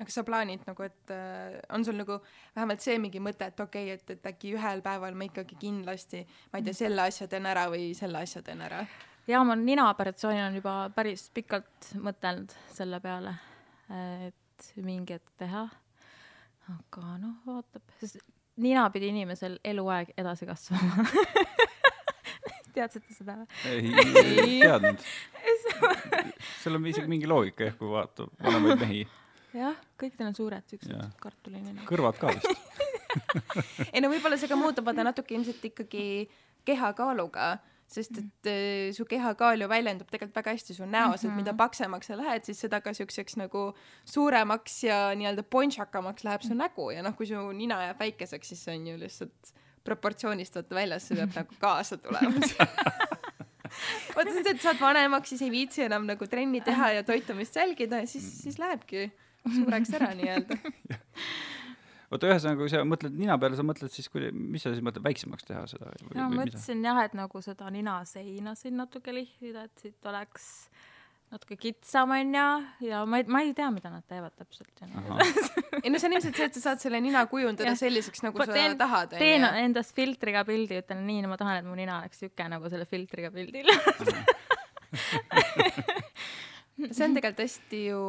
Aga 0.00 0.14
sa 0.14 0.22
plaanid 0.24 0.62
nagu, 0.64 0.84
et 0.86 1.10
äh, 1.12 1.58
on 1.76 1.82
sul 1.84 1.98
nagu 2.00 2.22
vähemalt 2.54 2.80
see 2.80 2.96
mingi 3.02 3.20
mõte, 3.20 3.50
et 3.50 3.58
okei 3.60 3.90
okay,, 3.90 3.98
et, 3.98 4.14
et 4.16 4.30
äkki 4.30 4.54
ühel 4.56 4.80
päeval 4.84 5.18
ma 5.18 5.26
ikkagi 5.26 5.58
kindlasti, 5.60 6.22
ma 6.52 6.62
ei 6.62 6.70
tea, 6.70 6.78
selle 6.86 7.04
asja 7.10 7.28
teen 7.28 7.50
ära 7.50 7.66
või 7.72 7.90
selle 7.98 8.22
asja 8.22 8.40
teen 8.46 8.64
ära? 8.64 8.86
Ja 9.30 9.44
ma 9.46 9.56
ninaoperatsioonil 9.58 10.48
on 10.48 10.58
juba 10.60 10.74
päris 10.94 11.28
pikalt 11.34 11.92
mõtelnud 12.02 12.52
selle 12.74 13.00
peale, 13.04 13.36
et 14.28 14.72
mingi 14.82 15.16
hetk 15.16 15.32
teha. 15.40 15.64
aga 16.70 17.16
noh, 17.18 17.40
vaatab, 17.46 17.86
sest 18.00 18.20
nina 18.60 18.84
pidi 18.92 19.10
inimesel 19.10 19.58
eluaeg 19.64 20.12
edasi 20.20 20.46
kasvama 20.48 21.06
teadsite 22.74 23.14
seda 23.14 23.36
või? 23.40 23.46
ei 23.66 24.60
teadnud 24.64 25.06
seal 26.60 26.76
on 26.78 26.86
isegi 26.90 27.10
mingi 27.10 27.30
loogika 27.30 27.68
jah, 27.68 27.78
kui 27.78 27.90
vaadata 27.90 28.28
vanemaid 28.44 28.84
mehi, 28.84 29.00
jah, 29.56 29.80
kõikidel 30.00 30.30
on 30.30 30.36
suured 30.38 30.70
siuksed 30.70 31.18
kartulinina. 31.22 31.86
kõrvad 31.88 32.20
ka 32.20 32.34
vist. 32.34 32.70
ei 33.90 34.02
no 34.04 34.12
võib-olla 34.12 34.38
see 34.40 34.50
ka 34.50 34.58
muutub 34.60 34.86
vaata 34.86 35.06
natuke 35.06 35.34
ilmselt 35.36 35.64
ikkagi 35.72 36.04
kehakaaluga, 36.68 37.54
sest 37.90 38.18
et 38.20 38.50
äh, 38.50 38.90
su 38.94 39.04
kehakaal 39.08 39.64
ju 39.64 39.68
väljendub 39.70 40.10
tegelikult 40.10 40.38
väga 40.40 40.54
hästi 40.54 40.76
su 40.76 40.86
näos, 40.86 41.24
et 41.26 41.34
mida 41.34 41.54
paksemaks 41.58 42.10
sa 42.10 42.18
lähed, 42.18 42.46
siis 42.46 42.60
seda 42.62 42.80
ka 42.84 42.94
siukseks 42.96 43.38
nagu 43.40 43.70
suuremaks 44.08 44.76
ja 44.86 45.00
nii-öelda 45.18 45.44
ponšakamaks 45.50 46.26
läheb 46.26 46.46
su 46.46 46.54
nägu 46.58 46.90
ja 46.94 47.02
noh, 47.06 47.16
kui 47.18 47.28
su 47.30 47.40
nina 47.56 47.80
jääb 47.88 48.04
väikeseks, 48.04 48.52
siis 48.52 48.62
see 48.66 48.78
on 48.78 48.86
ju 48.92 48.98
lihtsalt 49.00 49.54
proportsioonist 49.86 50.58
vaata 50.58 50.76
väljas, 50.76 51.08
see 51.08 51.18
peab 51.18 51.34
nagu 51.34 51.60
kaasa 51.60 51.98
tulema. 51.98 52.50
vaata 54.16 54.34
see, 54.34 54.44
et 54.44 54.62
saad 54.62 54.80
vanemaks, 54.80 55.32
siis 55.32 55.42
ei 55.46 55.52
viitsi 55.54 55.86
enam 55.86 56.06
nagu 56.08 56.30
trenni 56.30 56.60
teha 56.64 56.92
ja 56.98 57.06
toitumist 57.06 57.56
jälgida 57.56 58.04
ja 58.04 58.10
siis, 58.10 58.28
siis 58.44 58.60
lähebki 58.60 59.08
suureks 59.56 59.96
ära 59.98 60.12
nii-öelda. 60.18 60.60
oota, 62.10 62.26
ühesõnaga, 62.30 62.58
kui 62.60 62.70
sa 62.72 62.82
mõtled 62.88 63.14
nina 63.18 63.36
peale, 63.40 63.56
sa 63.58 63.64
mõtled 63.66 63.92
siis, 63.94 64.08
kui, 64.12 64.30
mis 64.34 64.62
sa 64.66 64.72
siis 64.74 64.82
mõtled, 64.84 65.04
väiksemaks 65.06 65.46
teha 65.48 65.64
seda? 65.70 65.92
no 66.14 66.28
ma 66.30 66.42
mõtlesin 66.42 66.84
jah, 66.86 66.98
et 67.06 67.14
nagu 67.18 67.42
seda 67.44 67.70
ninaseina 67.74 68.54
siin 68.58 68.76
natuke 68.80 69.14
lihvida, 69.14 69.66
et 69.68 69.84
siit 69.84 70.10
oleks 70.10 70.48
natuke 71.30 71.54
kitsam 71.62 72.10
onju 72.10 72.46
ja 72.88 73.04
ma 73.06 73.20
ei, 73.20 73.26
ma 73.30 73.42
ei 73.46 73.52
tea, 73.54 73.68
mida 73.70 73.90
nad 73.92 74.02
teevad 74.10 74.34
täpselt. 74.34 74.80
ei 75.84 75.92
no 75.92 76.00
see 76.02 76.08
on 76.10 76.16
ilmselt 76.16 76.34
see, 76.40 76.48
et 76.50 76.56
sa 76.58 76.64
saad 76.64 76.82
selle 76.82 76.98
nina 77.04 77.22
kujundada 77.30 77.70
Jah. 77.70 77.78
selliseks, 77.78 78.24
nagu 78.26 78.40
Ma 78.40 78.48
sa 78.50 78.56
teen- 78.56 78.74
tahad, 78.80 79.14
teen 79.14 79.46
onju. 79.46 79.62
endast 79.68 79.94
filtriga 79.94 80.42
pildi, 80.48 80.80
ütlen 80.82 81.04
nii, 81.06 81.20
no 81.22 81.30
ma 81.30 81.38
tahan, 81.38 81.60
et 81.62 81.68
mu 81.70 81.78
nina 81.78 82.00
oleks 82.02 82.18
siuke 82.24 82.48
nagu 82.50 82.66
selle 82.72 82.86
filtriga 82.90 83.30
pildil. 83.30 83.70
see 86.90 87.04
on 87.06 87.14
tegelikult 87.14 87.44
hästi 87.44 87.80
ju 87.90 88.02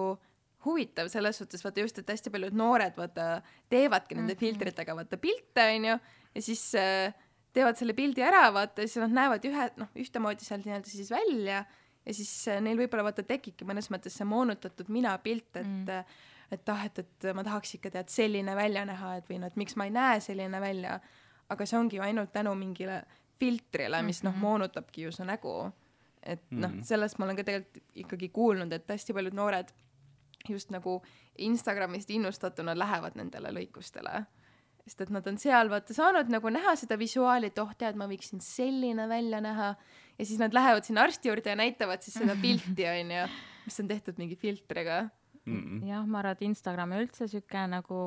huvitav 0.66 1.10
selles 1.12 1.38
suhtes, 1.42 1.64
vaata 1.66 1.84
just, 1.84 2.00
et 2.02 2.10
hästi 2.14 2.32
paljud 2.34 2.56
noored 2.58 2.98
vaata 2.98 3.28
teevadki 3.72 4.18
nende 4.20 4.36
filtritega 4.40 4.96
vaata 4.98 5.20
pilte 5.22 5.68
onju 5.76 5.94
ja 6.36 6.42
siis 6.42 6.64
äh, 6.80 7.14
teevad 7.54 7.80
selle 7.80 7.96
pildi 7.98 8.24
ära 8.26 8.48
vaata 8.54 8.84
ja 8.84 8.90
siis 8.90 9.04
nad 9.04 9.16
näevad 9.16 9.46
ühe 9.50 9.70
noh 9.80 10.02
ühtemoodi 10.04 10.48
sealt 10.48 10.68
nii-öelda 10.68 10.92
siis 10.92 11.12
välja 11.12 11.64
ja 12.06 12.14
siis 12.16 12.32
äh, 12.52 12.62
neil 12.64 12.80
võib-olla 12.80 13.06
vaata 13.10 13.26
tekibki 13.28 13.68
mõnes 13.68 13.92
mõttes 13.94 14.16
see 14.18 14.28
moonutatud 14.28 14.90
mina 14.94 15.14
pilt, 15.24 15.50
et 15.56 15.66
mm. 15.66 16.14
et 16.52 16.70
ah, 16.74 16.86
et, 16.88 17.04
et 17.04 17.30
ma 17.38 17.46
tahaks 17.48 17.78
ikka 17.78 17.94
tead 17.94 18.12
selline 18.12 18.56
välja 18.58 18.86
näha, 18.88 19.18
et 19.20 19.30
või 19.30 19.42
noh, 19.42 19.52
et 19.52 19.60
miks 19.60 19.78
ma 19.80 19.88
ei 19.88 19.94
näe 19.96 20.20
selline 20.24 20.60
välja, 20.62 20.98
aga 21.52 21.68
see 21.68 21.80
ongi 21.80 22.00
ju 22.00 22.06
ainult 22.06 22.34
tänu 22.34 22.56
mingile 22.60 23.04
filtrile, 23.42 24.02
mis 24.06 24.22
noh, 24.26 24.36
moonutabki 24.38 25.08
ju 25.08 25.14
su 25.16 25.26
nägu. 25.28 25.72
et 26.22 26.44
noh 26.52 26.70
Mhm., 26.70 26.84
sellest 26.86 27.18
ma 27.18 27.26
olen 27.26 27.36
ka 27.36 27.44
tegelikult 27.44 27.96
ikkagi 27.98 28.30
kuulnud, 28.30 28.74
et 28.74 28.88
hästi 28.88 29.14
paljud 29.14 29.34
noored 29.34 29.72
just 30.50 30.72
nagu 30.74 31.00
Instagramist 31.38 32.10
innustatuna 32.10 32.76
lähevad 32.78 33.18
nendele 33.20 33.54
lõikustele. 33.56 34.26
sest 34.82 35.02
et 35.02 35.12
nad 35.14 35.28
on 35.30 35.38
seal 35.38 35.70
vaata 35.70 35.94
saanud 35.94 36.32
nagu 36.34 36.50
näha 36.50 36.74
seda 36.76 36.98
visuaali, 36.98 37.52
et 37.52 37.60
oh 37.62 37.74
tead, 37.78 37.96
ma 37.96 38.08
võiksin 38.10 38.42
selline 38.42 39.08
välja 39.08 39.42
näha 39.42 39.76
ja 40.18 40.26
siis 40.26 40.40
nad 40.40 40.54
lähevad 40.54 40.86
sinna 40.86 41.06
arsti 41.06 41.30
juurde 41.30 41.54
ja 41.54 41.56
näitavad 41.56 42.02
siis 42.02 42.18
seda 42.18 42.36
pilti 42.42 42.88
onju, 42.94 43.26
mis 43.66 43.80
on 43.84 43.88
tehtud 43.88 44.18
mingi 44.22 44.36
filtriga. 44.36 45.04
mm. 45.46 45.84
jah, 45.88 46.06
ma 46.06 46.22
arvan, 46.22 46.38
et 46.38 46.46
Instagram 46.50 46.98
üldse 47.00 47.30
siuke 47.30 47.66
nagu 47.70 48.02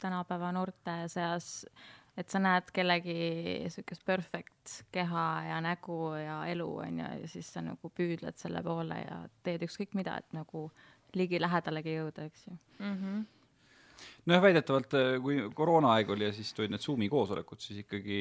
tänapäeva 0.00 0.52
noorte 0.52 0.96
seas, 1.12 1.66
et 2.16 2.30
sa 2.30 2.40
näed 2.42 2.70
kellegi 2.74 3.16
siukest 3.74 4.04
perfect 4.06 4.78
keha 4.94 5.26
ja 5.48 5.60
nägu 5.64 5.98
ja 6.20 6.40
elu 6.50 6.68
onju 6.86 7.10
ja 7.22 7.30
siis 7.30 7.50
sa 7.52 7.62
nagu 7.64 7.90
püüdled 7.90 8.38
selle 8.38 8.62
poole 8.62 9.00
ja 9.02 9.18
teed 9.46 9.66
ükskõik 9.66 9.96
mida, 9.98 10.18
et 10.22 10.36
nagu 10.36 10.68
ligilähedalegi 11.18 11.96
jõuda, 11.98 12.28
eks 12.28 12.46
ju. 12.48 12.58
nojah, 14.26 14.42
väidetavalt 14.42 14.94
äh, 14.98 15.10
kui 15.22 15.36
koroonaaeg 15.56 16.10
oli 16.14 16.26
ja 16.26 16.32
siis 16.34 16.52
tulid 16.56 16.72
need 16.72 16.82
Zoomi 16.82 17.08
koosolekud, 17.12 17.60
siis 17.62 17.82
ikkagi 17.84 18.18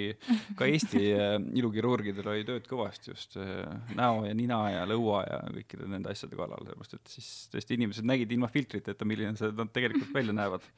ka 0.59 0.67
Eesti 0.69 1.03
äh, 1.15 1.35
ilukirurgidel 1.59 2.29
oli 2.33 2.45
tööd 2.47 2.67
kõvasti 2.69 3.11
just 3.13 3.37
äh, 3.41 3.63
näo 3.97 4.23
ja 4.27 4.35
nina 4.37 4.59
ja 4.73 4.85
lõua 4.89 5.23
ja 5.27 5.41
kõikide 5.47 5.89
nende 5.89 6.11
asjade 6.13 6.39
kallal, 6.39 6.63
sellepärast 6.65 6.97
et 6.99 7.15
siis 7.15 7.29
tõesti 7.53 7.79
inimesed 7.79 8.07
nägid 8.07 8.31
ilma 8.35 8.51
filtriteta, 8.51 9.07
milline 9.07 9.35
see 9.39 9.51
nad 9.57 9.73
tegelikult 9.75 10.13
välja 10.15 10.35
näevad. 10.35 10.71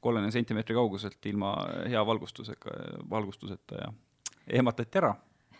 kolmekümne 0.00 0.32
sentimeetri 0.32 0.74
kauguselt 0.74 1.26
ilma 1.28 1.50
hea 1.88 2.06
valgustusega, 2.06 2.76
valgustuseta 3.10 3.82
ja 3.82 3.90
ehmatati 4.46 4.98
ära. 4.98 5.14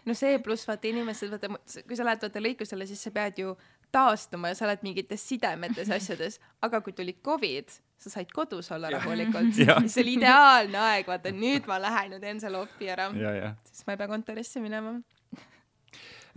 no 0.05 0.14
see 0.14 0.38
pluss 0.38 0.68
vaata 0.68 0.88
inimesed, 0.88 1.31
vaata 1.31 1.83
kui 1.87 1.96
sa 1.96 2.07
lähed 2.09 2.25
vaata 2.25 2.40
lõikusele, 2.40 2.87
siis 2.88 3.03
sa 3.05 3.12
pead 3.12 3.42
ju 3.44 3.55
taastuma 3.92 4.50
ja 4.50 4.57
sa 4.59 4.66
oled 4.66 4.83
mingites 4.87 5.22
sidemetes 5.29 5.88
ja 5.90 5.98
asjades, 6.00 6.38
aga 6.62 6.81
kui 6.85 6.94
tuli 6.96 7.16
Covid, 7.24 7.72
sa 8.00 8.12
said 8.12 8.31
kodus 8.35 8.70
olla 8.72 8.90
rahulikult, 8.94 9.55
siis 9.57 9.94
see 9.94 10.05
oli 10.05 10.16
ideaalne 10.18 10.81
aeg, 10.81 11.09
vaata 11.11 11.33
nüüd 11.35 11.66
ma 11.70 11.81
lähen 11.83 12.16
ja 12.16 12.20
teen 12.22 12.40
selle 12.42 12.62
opi 12.62 12.90
ära, 12.92 13.11
ja, 13.18 13.35
ja. 13.37 13.50
siis 13.68 13.87
ma 13.87 13.96
ei 13.96 14.00
pea 14.00 14.11
kontorisse 14.11 14.62
minema. 14.64 14.96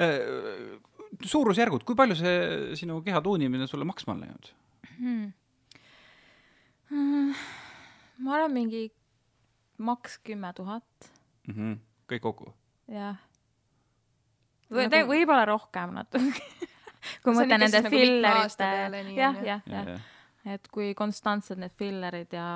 Äh, 0.02 0.18
suurusjärgud, 1.24 1.86
kui 1.88 1.98
palju 1.98 2.18
see 2.20 2.36
sinu 2.80 3.00
keha 3.06 3.22
tuunimine 3.24 3.68
sulle 3.70 3.88
maksma 3.88 4.18
on 4.18 4.26
läinud? 4.26 4.52
ma 8.24 8.36
arvan, 8.38 8.54
mingi 8.54 8.88
maks 9.84 10.20
kümme 10.26 10.52
tuhat, 10.58 11.12
kõik 11.50 12.26
kokku? 12.26 12.54
jah. 12.92 13.22
Nagu- 14.74 14.90
või 14.90 15.06
võib-olla 15.06 15.46
rohkem 15.46 15.94
natuke. 15.94 16.44
kui 17.24 17.36
mõtlen 17.36 17.64
nende 17.66 17.82
nagu 17.82 17.94
fillerite 17.94 18.70
jah, 18.70 18.98
jah, 19.18 19.40
ja, 19.46 19.60
jah, 19.70 19.94
ja. 19.94 20.56
et 20.56 20.68
kui 20.74 20.92
konstantsed 20.98 21.62
need 21.62 21.74
fillerid 21.80 22.36
ja 22.36 22.48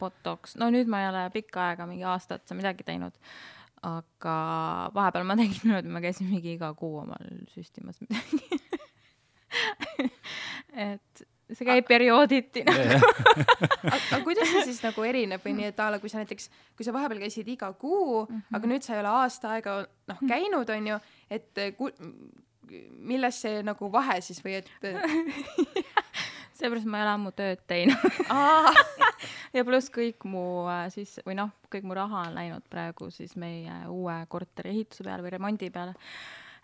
botox, 0.00 0.56
no 0.60 0.70
nüüd 0.74 0.90
ma 0.90 1.04
ei 1.04 1.10
ole 1.12 1.24
pikka 1.34 1.70
aega, 1.70 1.88
mingi 1.90 2.06
aasta 2.08 2.38
otsa 2.38 2.58
midagi 2.58 2.86
teinud, 2.86 3.16
aga 3.86 4.36
vahepeal 4.96 5.26
ma 5.28 5.38
tegin 5.38 5.62
niimoodi, 5.68 5.94
ma 5.94 6.04
käisin 6.04 6.30
mingi 6.30 6.56
iga 6.58 6.72
kuu 6.78 7.00
omal 7.04 7.32
süstimas 7.54 8.00
midagi. 8.04 8.42
et 10.88 11.26
see 11.56 11.66
käib 11.68 11.86
periooditi. 11.88 12.64
aga 13.94 14.20
kuidas 14.24 14.50
see 14.50 14.66
siis 14.68 14.80
nagu 14.84 15.04
erineb 15.06 15.44
või 15.44 15.54
nii, 15.58 15.70
et 15.72 15.80
a 15.80 15.88
la 15.94 16.00
kui 16.02 16.12
sa 16.12 16.20
näiteks, 16.20 16.50
kui 16.76 16.86
sa 16.86 16.92
vahepeal 16.96 17.22
käisid 17.22 17.48
iga 17.48 17.70
kuu 17.72 18.24
mm, 18.24 18.34
-hmm. 18.34 18.58
aga 18.58 18.72
nüüd 18.72 18.84
sa 18.84 18.94
ei 18.94 19.02
ole 19.02 19.14
aasta 19.22 19.54
aega 19.56 19.78
noh 20.10 20.22
käinud, 20.28 20.68
onju, 20.76 21.00
et 21.30 21.64
ku, 21.78 21.90
milles 22.98 23.42
see 23.44 23.62
nagu 23.66 23.90
vahe 23.92 24.20
siis 24.24 24.40
või 24.44 24.58
et 24.60 24.70
seepärast 26.58 26.88
ma 26.90 26.98
ei 26.98 27.06
ole 27.06 27.12
ammu 27.14 27.32
tööd 27.38 27.60
teinud. 27.70 28.18
ja 29.56 29.64
pluss 29.66 29.92
kõik 29.94 30.26
mu 30.28 30.42
äh, 30.70 30.88
siis 30.94 31.18
või 31.26 31.38
noh, 31.38 31.52
kõik 31.72 31.86
mu 31.86 31.96
raha 31.98 32.26
on 32.28 32.36
läinud 32.38 32.66
praegu 32.70 33.12
siis 33.14 33.36
meie 33.38 33.84
uue 33.92 34.18
korteri 34.32 34.74
ehituse 34.74 35.06
peale 35.06 35.24
või 35.24 35.34
remondi 35.36 35.70
peale. 35.74 35.94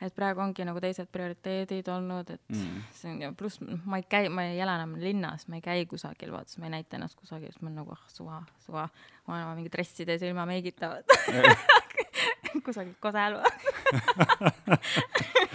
et 0.05 0.13
praegu 0.13 0.43
ongi 0.43 0.65
nagu 0.67 0.81
teised 0.83 1.07
prioriteedid 1.13 1.87
olnud, 1.89 2.31
et 2.35 2.41
Mm. 2.51 2.59
mm. 2.59 2.83
see 2.93 3.11
on 3.13 3.21
ja 3.23 3.33
pluss 3.33 3.61
ma 3.63 3.97
ei 3.97 4.03
käi, 4.03 4.29
ma 4.29 4.43
ei 4.45 4.59
ela 4.61 4.75
enam 4.75 4.97
linnas, 5.01 5.47
ma 5.49 5.57
ei 5.57 5.63
käi 5.65 5.87
kusagil, 5.87 6.33
vaata, 6.35 6.51
siis 6.51 6.59
ma 6.59 6.67
ei 6.67 6.75
näita 6.75 6.99
ennast 6.99 7.17
kusagil, 7.17 7.53
siis 7.53 7.63
ma 7.63 7.71
olen 7.71 7.79
nagu 7.81 7.95
ah 7.95 8.03
suva, 8.11 8.43
suva, 8.67 8.89
ma 9.27 9.35
olen 9.37 9.47
oma 9.47 9.55
mingi 9.55 9.73
dressides 9.73 10.23
ilma 10.27 10.45
meigita 10.51 10.91
kusagil 12.67 12.95
Kosel 13.03 13.37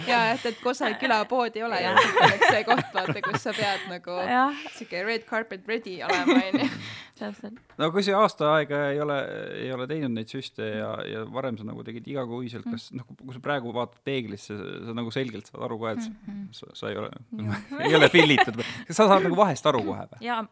ja 0.08 0.20
et, 0.34 0.44
et 0.50 0.60
Kose 0.62 0.90
külapood 1.02 1.56
ei 1.58 1.64
ole 1.66 1.80
selleks 1.80 2.46
see 2.46 2.64
koht, 2.68 2.90
vaata, 2.94 3.22
kus 3.24 3.46
sa 3.46 3.54
pead 3.56 3.86
nagu 3.90 4.18
jah, 4.26 4.62
siuke 4.76 5.02
red 5.06 5.26
carpet 5.28 5.66
ready 5.70 5.98
olema, 6.06 6.36
onju. 6.50 6.68
täpselt. 7.20 7.58
no 7.80 7.90
kui 7.94 8.04
see 8.06 8.16
aasta 8.16 8.52
aega 8.56 8.82
ei 8.94 9.00
ole, 9.02 9.18
ei 9.64 9.72
ole 9.76 9.88
teinud 9.90 10.14
neid 10.16 10.30
süste 10.32 10.70
ja, 10.78 10.92
ja 11.08 11.24
varem 11.32 11.58
sa 11.60 11.66
nagu 11.68 11.84
tegid 11.86 12.08
igakuiselt, 12.10 12.68
kas 12.70 12.90
noh, 12.96 13.08
kui 13.16 13.36
sa 13.36 13.42
praegu 13.44 13.74
vaatad 13.76 14.00
peeglisse, 14.06 14.56
sa 14.86 14.96
nagu 14.96 15.12
selgelt 15.14 15.50
saad 15.50 15.66
aru 15.66 15.80
ka, 15.82 15.96
et 15.96 16.56
sa, 16.56 16.72
sa 16.84 16.92
ei 16.92 17.00
ole, 17.00 17.12
ei 17.80 17.98
ole 17.98 18.10
pillitud 18.12 18.60
või, 18.60 18.70
kas 18.88 19.02
sa 19.02 19.10
saad 19.10 19.28
nagu 19.28 19.38
vahest 19.38 19.70
aru 19.70 19.84
kohe 19.86 20.08
või? 20.14 20.24
ja 20.26 20.42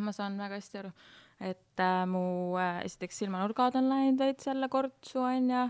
ma 0.00 0.12
saan 0.16 0.38
väga 0.40 0.56
hästi 0.56 0.80
aru, 0.80 0.92
et 1.42 1.82
äh, 1.82 2.04
mu 2.06 2.54
äh, 2.60 2.80
esiteks 2.86 3.22
silmanurgad 3.22 3.76
on 3.80 3.90
läinud 3.90 4.22
veits 4.22 4.46
jälle 4.46 4.68
kortsu 4.72 5.24
onju 5.26 5.66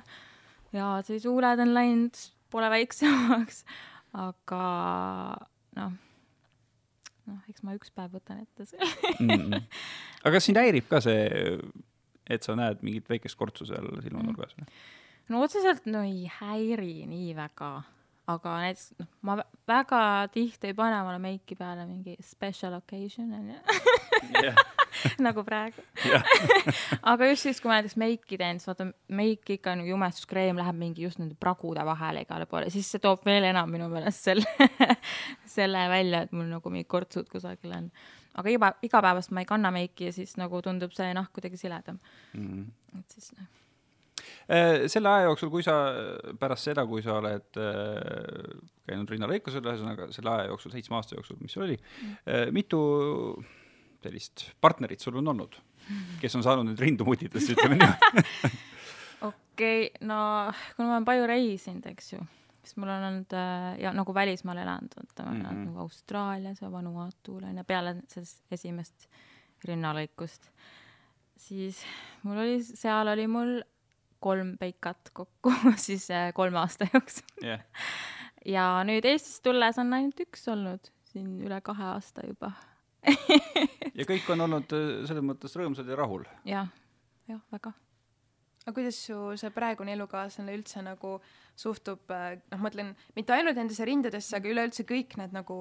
ja 0.77 0.93
siis 1.07 1.27
huuled 1.29 1.63
on 1.65 1.75
läinud 1.75 2.19
poole 2.53 2.69
väiksemaks, 2.73 3.63
aga 4.21 4.65
noh, 5.79 5.95
noh, 7.29 7.45
eks 7.49 7.65
ma 7.65 7.77
üks 7.79 7.93
päev 7.95 8.19
võtan 8.19 8.43
ette 8.45 8.69
selle. 8.69 8.89
Mm. 9.23 9.63
aga 10.23 10.35
kas 10.37 10.49
sind 10.49 10.61
häirib 10.61 10.89
ka 10.91 11.01
see, 11.05 11.57
et 12.29 12.45
sa 12.45 12.57
näed 12.59 12.85
mingit 12.85 13.09
väikest 13.11 13.39
kortsu 13.41 13.69
seal 13.69 13.89
silmanurgas 14.05 14.57
või? 14.59 14.69
no 15.33 15.43
otseselt 15.47 15.87
no 15.89 16.03
ei 16.05 16.27
häiri 16.41 17.07
nii 17.09 17.33
väga, 17.39 17.75
aga 18.31 18.53
näiteks 18.63 18.93
noh, 19.01 19.09
ma 19.27 19.35
vä- 19.41 19.49
väga 19.69 20.03
tihti 20.35 20.71
ei 20.71 20.75
pane 20.79 21.01
omale 21.01 21.19
meiki 21.19 21.57
peale 21.59 21.87
mingi 21.89 22.15
special 22.23 22.77
occasion 22.79 23.33
onju, 23.35 23.57
jah, 24.45 24.61
nagu 25.27 25.43
praegu. 25.45 25.83
aga 27.13 27.29
just 27.33 27.49
siis, 27.49 27.61
kui 27.61 27.69
ma 27.73 27.81
näiteks 27.81 27.97
meiki 27.99 28.39
teen, 28.39 28.61
siis 28.61 28.71
vaata 28.71 28.87
meik 29.19 29.51
ikka 29.57 29.75
nagu 29.81 29.91
jumestuskreem 29.91 30.61
läheb 30.61 30.79
mingi 30.79 31.03
just 31.07 31.19
nende 31.19 31.35
pragude 31.41 31.83
vahele 31.89 32.23
igale 32.23 32.47
poole, 32.47 32.71
siis 32.71 32.91
see 32.95 33.03
toob 33.03 33.25
veel 33.27 33.49
enam 33.51 33.71
minu 33.75 33.89
meelest 33.93 34.29
selle, 34.31 34.69
selle 35.57 35.87
välja, 35.91 36.23
et 36.29 36.33
mul 36.37 36.47
nagu 36.53 36.71
mingid 36.71 36.91
kortsud 36.93 37.27
kusagil 37.33 37.75
on. 37.75 37.91
aga 38.39 38.49
iga, 38.55 38.71
igapäevast 38.87 39.35
ma 39.35 39.43
ei 39.43 39.49
kanna 39.51 39.75
meiki 39.75 40.07
ja 40.11 40.15
siis 40.15 40.37
nagu 40.41 40.63
tundub 40.63 40.95
see 40.97 41.11
nahk 41.19 41.33
kuidagi 41.35 41.59
siledam, 41.61 41.99
et 42.39 43.19
siis 43.19 43.33
noh. 43.37 43.51
Äh, 44.51 44.87
selle 44.91 45.11
aja 45.13 45.29
jooksul, 45.31 45.51
kui 45.53 45.63
sa 45.67 45.77
pärast 46.41 46.71
seda, 46.71 46.87
kui 46.89 47.03
sa 47.05 47.19
oled 47.21 47.61
äh, 47.63 48.61
käinud 48.89 49.11
rinnalõikusel, 49.15 49.65
ühesõnaga 49.65 50.09
selle 50.15 50.33
aja 50.35 50.51
jooksul, 50.51 50.75
seitsme 50.75 50.99
aasta 50.99 51.15
jooksul, 51.19 51.39
mis 51.41 51.55
sul 51.55 51.67
oli, 51.69 51.77
mitu 52.55 52.81
sellist 54.03 54.49
partnerit 54.61 55.01
sul 55.03 55.17
on 55.21 55.31
olnud, 55.33 55.57
kes 56.23 56.37
on 56.39 56.45
saanud 56.45 56.67
nüüd 56.71 56.83
rindu 56.83 57.07
mutida, 57.07 57.41
siis 57.41 57.55
ütleme 57.57 57.79
nii. 57.79 58.23
okei 59.31 59.89
okay,, 59.89 60.07
no 60.07 60.19
kuna 60.77 60.89
ma 60.89 60.97
olen 60.99 61.07
palju 61.09 61.27
reisinud, 61.31 61.87
eks 61.93 62.13
ju, 62.15 62.23
siis 62.63 62.77
mul 62.81 62.91
on 62.91 63.09
olnud 63.09 63.37
äh, 63.39 63.69
ja 63.85 63.93
nagu 63.97 64.15
välismaal 64.17 64.63
elanud, 64.65 64.97
vaata 64.99 65.27
ma 65.27 65.35
olen 65.35 65.45
elanud 65.45 65.61
Mhm. 65.63 65.69
nagu 65.71 65.85
Austraalias 65.87 66.63
ja 66.63 66.73
Vanuatul 66.73 67.43
on 67.49 67.61
ju, 67.63 67.65
peale 67.69 67.97
sellest 68.11 68.43
esimest 68.59 69.09
rinnalõikust, 69.69 70.51
siis 71.39 71.85
mul 72.27 72.43
oli, 72.43 72.63
seal 72.67 73.15
oli 73.15 73.29
mul 73.31 73.61
kolm 74.23 74.57
peikat 74.61 75.13
kokku 75.17 75.53
siis 75.87 76.09
äh, 76.15 76.31
kolme 76.37 76.63
aasta 76.63 76.89
jooksul. 76.93 77.29
jah, 77.45 77.63
ja 78.47 78.67
nüüd 78.89 79.07
Eestisse 79.09 79.43
tulles 79.45 79.79
on 79.83 79.93
ainult 79.99 80.21
üks 80.27 80.47
olnud 80.53 80.93
siin 81.13 81.37
üle 81.45 81.61
kahe 81.65 81.91
aasta 81.93 82.25
juba. 82.27 82.53
ja 83.99 84.07
kõik 84.09 84.29
on 84.33 84.47
olnud 84.47 84.75
äh, 84.79 84.91
selles 85.09 85.25
mõttes 85.27 85.57
rõõmsad 85.59 85.89
ja 85.91 85.99
rahul. 85.99 86.27
jah, 86.49 86.71
jah, 87.31 87.41
väga. 87.53 87.75
aga 88.65 88.77
kuidas 88.77 88.99
su 89.09 89.19
see 89.41 89.51
praegune 89.55 89.95
elukaaslane 89.97 90.55
üldse 90.55 90.85
nagu 90.87 91.17
suhtub, 91.59 92.09
noh, 92.09 92.59
ma 92.59 92.65
mõtlen 92.65 92.95
mitte 93.17 93.35
ainult 93.35 93.59
nendesse 93.59 93.85
rindadesse, 93.85 94.37
aga 94.39 94.49
üleüldse 94.49 94.87
kõik 94.89 95.19
need 95.21 95.35
nagu 95.37 95.57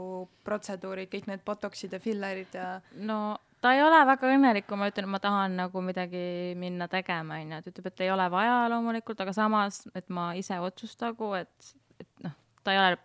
protseduurid, 0.48 1.10
kõik 1.12 1.28
need 1.28 1.42
botox'id 1.46 1.98
ja 1.98 2.00
fillerid 2.00 2.56
ja 2.56 2.68
no 3.02 3.22
ta 3.62 3.74
ei 3.76 3.84
ole 3.86 4.02
väga 4.10 4.32
õnnelik, 4.34 4.66
kui 4.70 4.80
ma 4.80 4.90
ütlen, 4.90 5.08
et 5.08 5.14
ma 5.14 5.20
tahan 5.22 5.56
nagu 5.60 5.84
midagi 5.86 6.24
minna 6.60 6.88
tegema, 6.92 7.40
onju, 7.42 7.62
et 7.62 7.70
ütleb, 7.72 7.92
et 7.92 8.04
ei 8.06 8.12
ole 8.14 8.28
vaja 8.34 8.58
loomulikult, 8.74 9.22
aga 9.24 9.34
samas, 9.38 9.84
et 9.96 10.10
ma 10.14 10.32
ise 10.38 10.58
otsustagu, 10.64 11.34
et, 11.38 11.74
et 12.02 12.26
noh, 12.26 12.38
ta 12.66 12.76
ei 12.76 12.82
ole, 12.82 13.02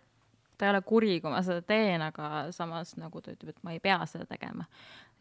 ta 0.57 0.67
ei 0.67 0.73
ole 0.73 0.81
kuri, 0.87 1.19
kui 1.21 1.33
ma 1.33 1.43
seda 1.45 1.61
teen, 1.65 2.01
aga 2.05 2.47
samas 2.55 2.95
nagu 2.97 3.21
ta 3.21 3.35
ütleb, 3.35 3.53
et 3.53 3.61
ma 3.67 3.75
ei 3.75 3.83
pea 3.83 3.99
seda 4.09 4.25
tegema. 4.29 4.65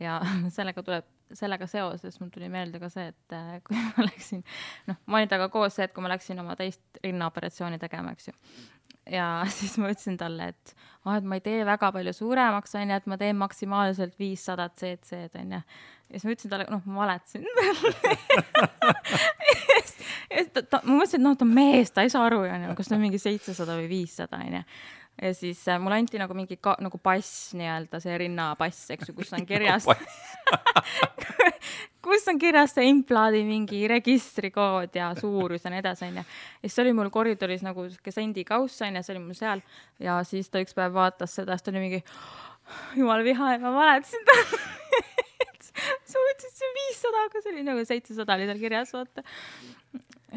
ja 0.00 0.18
sellega 0.56 0.82
tuleb, 0.84 1.06
sellega 1.36 1.68
seoses 1.68 2.20
mul 2.20 2.32
tuli 2.32 2.48
meelde 2.52 2.80
ka 2.80 2.88
see, 2.92 3.10
et 3.12 3.36
äh, 3.36 3.58
kui 3.66 3.76
ma 3.76 4.06
läksin, 4.08 4.44
noh, 4.88 5.00
ma 5.06 5.20
olin 5.20 5.32
temaga 5.32 5.52
koos 5.52 5.76
see, 5.76 5.88
et 5.88 5.94
kui 5.96 6.04
ma 6.04 6.12
läksin 6.12 6.40
oma 6.40 6.56
teist 6.56 7.04
rinnaoperatsiooni 7.04 7.80
tegema, 7.82 8.16
eks 8.16 8.32
ju 8.32 8.36
ja 9.10 9.26
siis 9.58 9.76
ma 9.80 9.90
ütlesin 9.92 10.18
talle, 10.20 10.50
et 10.54 10.74
ah, 11.04 11.16
et 11.18 11.26
ma 11.26 11.38
ei 11.38 11.44
tee 11.44 11.64
väga 11.66 11.92
palju 11.94 12.12
suuremaks, 12.16 12.74
onju, 12.80 12.96
et 12.96 13.06
ma 13.10 13.18
teen 13.20 13.36
maksimaalselt 13.38 14.18
viissada 14.18 14.68
CC-d, 14.72 15.42
onju. 15.42 15.60
ja 15.60 16.18
siis 16.18 16.26
ma 16.26 16.34
ütlesin 16.34 16.52
talle, 16.52 16.68
noh, 16.72 16.82
ma 16.86 17.04
valetasin 17.04 17.46
ja 20.30 20.42
siis 20.42 20.52
ta, 20.52 20.62
ta, 20.62 20.82
ma 20.84 20.98
mõtlesin, 20.98 21.20
et 21.20 21.26
noh, 21.26 21.38
ta 21.38 21.46
on 21.46 21.54
mees, 21.56 21.94
ta 21.94 22.06
ei 22.06 22.12
saa 22.12 22.26
aru, 22.28 22.44
onju, 22.46 22.76
kas 22.78 22.90
ta 22.90 22.98
on 22.98 23.04
mingi 23.06 23.20
seitsesada 23.22 23.78
või 23.78 23.88
viissada, 23.92 24.42
onju. 24.42 24.62
Ja 25.22 25.32
siis 25.34 25.62
äh, 25.68 25.80
mulle 25.80 26.00
anti 26.00 26.20
nagu 26.20 26.34
mingi 26.36 26.58
ka, 26.60 26.76
nagu 26.82 26.98
pass 27.02 27.54
nii-öelda, 27.56 28.00
see 28.02 28.16
rinnapass, 28.24 28.90
eks 28.94 29.10
ju, 29.10 29.16
kus 29.16 29.32
on 29.36 29.46
kirjas 29.50 29.88
kus 32.06 32.26
on 32.30 32.38
kirjas 32.38 32.76
see 32.76 32.86
implaadi 32.90 33.42
mingi 33.46 33.86
registrikood 33.90 34.94
ja 34.96 35.10
suurus 35.18 35.64
ja 35.64 35.72
nii 35.72 35.82
edasi, 35.82 36.10
onju. 36.10 36.26
ja 36.62 36.68
siis 36.68 36.84
oli 36.84 36.94
mul 36.96 37.10
koridoris 37.14 37.64
nagu 37.66 37.88
sihuke 37.88 38.14
sendikauss 38.14 38.84
onju, 38.86 39.02
see 39.02 39.16
oli 39.16 39.24
mul 39.24 39.38
seal 39.38 39.64
ja 40.02 40.20
siis 40.28 40.50
ta 40.52 40.62
üks 40.62 40.76
päev 40.76 40.94
vaatas 40.96 41.38
seda, 41.40 41.56
siis 41.56 41.66
ta 41.66 41.74
oli 41.74 41.86
mingi 41.88 42.04
jumal 42.98 43.24
viha 43.26 43.56
ja 43.56 43.62
ma 43.62 43.72
valetasin 43.74 44.26
talle. 44.26 44.62
sa 46.10 46.22
mõtlesid, 46.22 46.54
see 46.54 46.68
on 46.68 46.78
viissada, 46.80 47.24
aga 47.28 47.42
see 47.42 47.52
oli 47.52 47.64
nagu 47.66 47.84
seitsesada 47.88 48.36
oli 48.36 48.48
seal 48.48 48.62
kirjas, 48.62 48.92
vaata. 48.94 49.24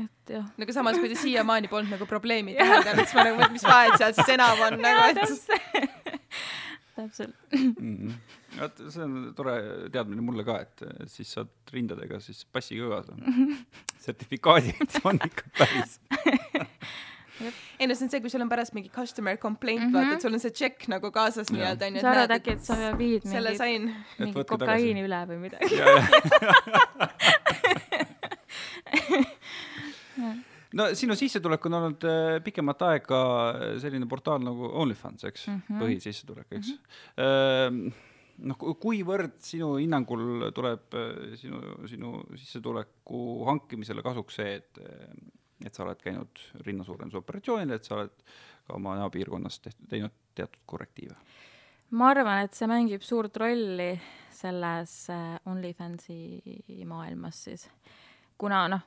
Et 0.05 0.33
jah. 0.35 0.45
nagu 0.57 0.73
samas, 0.75 0.97
kui 1.01 1.09
ta 1.11 1.17
siiamaani 1.21 1.67
polnud 1.71 1.91
nagu 1.95 2.05
probleemi 2.09 2.55
täheldanud, 2.59 3.03
siis 3.05 3.15
ma 3.17 3.23
nagu 3.27 3.39
mõtlen, 3.41 3.55
mis 3.57 3.63
vahet 3.67 3.97
seal 4.01 4.13
siis 4.17 4.29
enam 4.35 4.61
on 4.67 4.79
nagu, 4.81 5.01
et 5.09 5.17
täpselt. 6.99 7.35
Mhm. 7.55 8.11
vot 8.59 8.81
see 8.91 9.03
on 9.05 9.13
tore 9.37 9.53
teadmine 9.93 10.21
mulle 10.25 10.43
ka, 10.47 10.57
et 10.65 10.83
siis 11.11 11.29
saad 11.37 11.51
rindadega 11.71 12.19
siis 12.23 12.41
passi 12.51 12.75
kõrvas 12.79 13.07
on. 13.13 13.21
sertifikaadid 14.05 14.99
on 15.07 15.19
ikka 15.25 15.43
päris. 15.59 15.99
ei 17.79 17.87
no 17.87 17.95
see 17.95 18.03
on 18.03 18.11
see, 18.11 18.19
kui 18.19 18.27
sul 18.33 18.43
on 18.43 18.49
pärast 18.51 18.73
mingi 18.75 18.89
customer 18.91 19.37
complaint 19.39 19.79
mm, 19.79 19.87
Mhm. 19.87 19.95
-hmm. 19.95 20.09
vaata, 20.09 20.15
et 20.17 20.21
sul 20.27 20.33
on 20.35 20.39
see 20.43 20.51
check 20.51 20.87
nagu 20.91 21.11
kaasas 21.15 21.47
nii-öelda 21.55 21.87
onju, 21.87 22.01
sa 22.03 22.09
arvad 22.11 22.31
äkki, 22.35 22.51
et 22.57 22.63
sa 22.67 22.75
viid 22.99 23.23
selle 23.23 23.49
mingi, 23.53 23.57
sain. 23.63 23.95
mingi 24.19 24.35
võtke 24.41 24.57
kokaiini 24.57 25.05
üle 25.07 25.21
või 25.29 25.37
midagi? 25.47 25.79
No 30.77 30.89
sinu 30.97 31.15
sissetulek 31.17 31.65
on 31.69 31.77
olnud 31.79 32.05
äh, 32.07 32.35
pikemat 32.45 32.85
aega 32.89 33.21
äh, 33.49 33.73
selline 33.81 34.07
portaal 34.09 34.43
nagu 34.45 34.69
OnlyFans, 34.83 35.25
eks 35.29 35.47
mm. 35.47 35.61
-hmm. 35.65 35.81
põhisissetulek, 35.83 36.47
eks 36.51 36.73
mm. 36.75 36.77
-hmm. 37.17 37.91
noh, 38.49 38.61
kuivõrd 38.83 39.39
sinu 39.43 39.75
hinnangul 39.79 40.49
tuleb 40.55 40.95
sinu, 41.41 41.61
sinu 41.87 42.13
sissetuleku 42.35 43.23
hankimisele 43.49 44.05
kasuks 44.05 44.39
see, 44.41 44.55
et, 44.61 44.79
et 45.65 45.73
sa 45.73 45.83
oled 45.83 46.01
käinud 46.03 46.45
rinnasuurenduse 46.65 47.73
et 47.73 47.83
sa 47.83 47.95
oled 47.95 48.23
ka 48.67 48.77
oma 48.77 48.95
näopiirkonnas 49.01 49.59
tehtud, 49.59 49.89
teinud 49.89 50.13
teatud 50.35 50.61
korrektiive? 50.65 51.15
ma 51.91 52.11
arvan, 52.13 52.45
et 52.45 52.53
see 52.53 52.67
mängib 52.69 53.01
suurt 53.01 53.37
rolli 53.37 53.99
selles 54.29 55.07
OnlyFansi 55.45 56.85
maailmas 56.85 57.43
siis, 57.43 57.69
kuna 58.37 58.67
noh, 58.69 58.85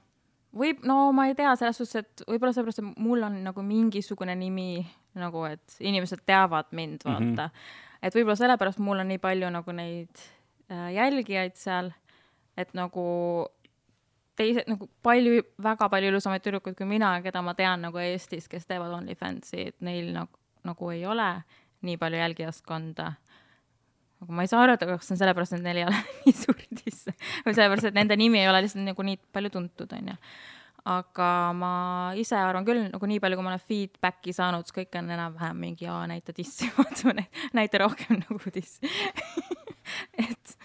võib, 0.59 0.83
no 0.89 1.13
ma 1.17 1.29
ei 1.29 1.37
tea, 1.39 1.55
selles 1.57 1.81
suhtes, 1.81 2.03
et 2.03 2.25
võib-olla 2.29 2.53
sellepärast, 2.53 2.83
et 2.83 3.01
mul 3.05 3.25
on 3.27 3.39
nagu 3.45 3.65
mingisugune 3.67 4.37
nimi 4.39 4.85
nagu, 5.19 5.47
et 5.49 5.79
inimesed 5.81 6.25
teavad 6.29 6.71
mind, 6.73 7.03
vaata 7.05 7.25
mm. 7.25 7.35
-hmm. 7.37 7.99
et 8.03 8.15
võib-olla 8.15 8.37
sellepärast 8.41 8.79
mul 8.79 9.03
on 9.03 9.09
nii 9.13 9.21
palju 9.23 9.51
nagu 9.51 9.73
neid 9.73 10.23
äh, 10.71 10.93
jälgijaid 10.95 11.57
seal, 11.57 11.93
et 12.57 12.75
nagu 12.75 13.07
teised 14.37 14.69
nagu 14.69 14.89
palju, 15.03 15.43
väga 15.63 15.89
palju 15.89 16.13
ilusamaid 16.13 16.45
tüdrukuid 16.45 16.77
kui 16.77 16.87
mina, 16.89 17.15
keda 17.23 17.43
ma 17.43 17.55
tean 17.55 17.85
nagu 17.87 17.99
Eestis, 17.99 18.49
kes 18.49 18.67
teevad 18.67 18.95
OnlyFansi, 18.97 19.67
et 19.73 19.81
neil 19.81 20.13
nagu, 20.15 20.39
nagu 20.65 20.91
ei 20.91 21.07
ole 21.07 21.43
nii 21.83 21.97
palju 21.97 22.19
jälgijaskonda. 22.19 23.13
Nagu 24.23 24.39
ma 24.39 24.45
ei 24.47 24.51
saa 24.51 24.63
aru, 24.63 24.77
et 24.77 24.85
kas 24.87 25.09
see 25.09 25.17
on 25.17 25.21
sellepärast, 25.21 25.57
et 25.57 25.65
neil 25.65 25.83
ei 25.83 25.87
ole 25.89 25.99
nii 26.23 26.35
suuri 26.39 26.69
tisse 26.79 27.15
või 27.43 27.57
sellepärast, 27.57 27.91
et 27.91 27.99
nende 27.99 28.19
nimi 28.19 28.39
ei 28.39 28.51
ole 28.51 28.63
lihtsalt 28.63 28.85
nagu 28.87 29.07
nii 29.07 29.19
palju 29.35 29.51
tuntud, 29.57 29.95
onju. 29.99 30.15
aga 30.93 31.29
ma 31.59 31.73
ise 32.19 32.39
arvan 32.39 32.67
küll 32.69 32.85
nagu 32.87 33.11
nii 33.11 33.23
palju, 33.23 33.39
kui 33.39 33.47
ma 33.47 33.53
olen 33.55 33.65
feedback'i 33.67 34.37
saanud, 34.37 34.69
siis 34.69 34.79
kõik 34.79 35.01
on 35.01 35.11
enam-vähem 35.17 35.59
mingi, 35.67 35.91
aa 35.91 36.07
näita 36.11 36.35
tissi, 36.37 36.71
vaata 36.79 37.17
näita 37.59 37.83
rohkem 37.83 38.23
nagu 38.23 38.55
tissi. 38.55 38.87
et 40.27 40.57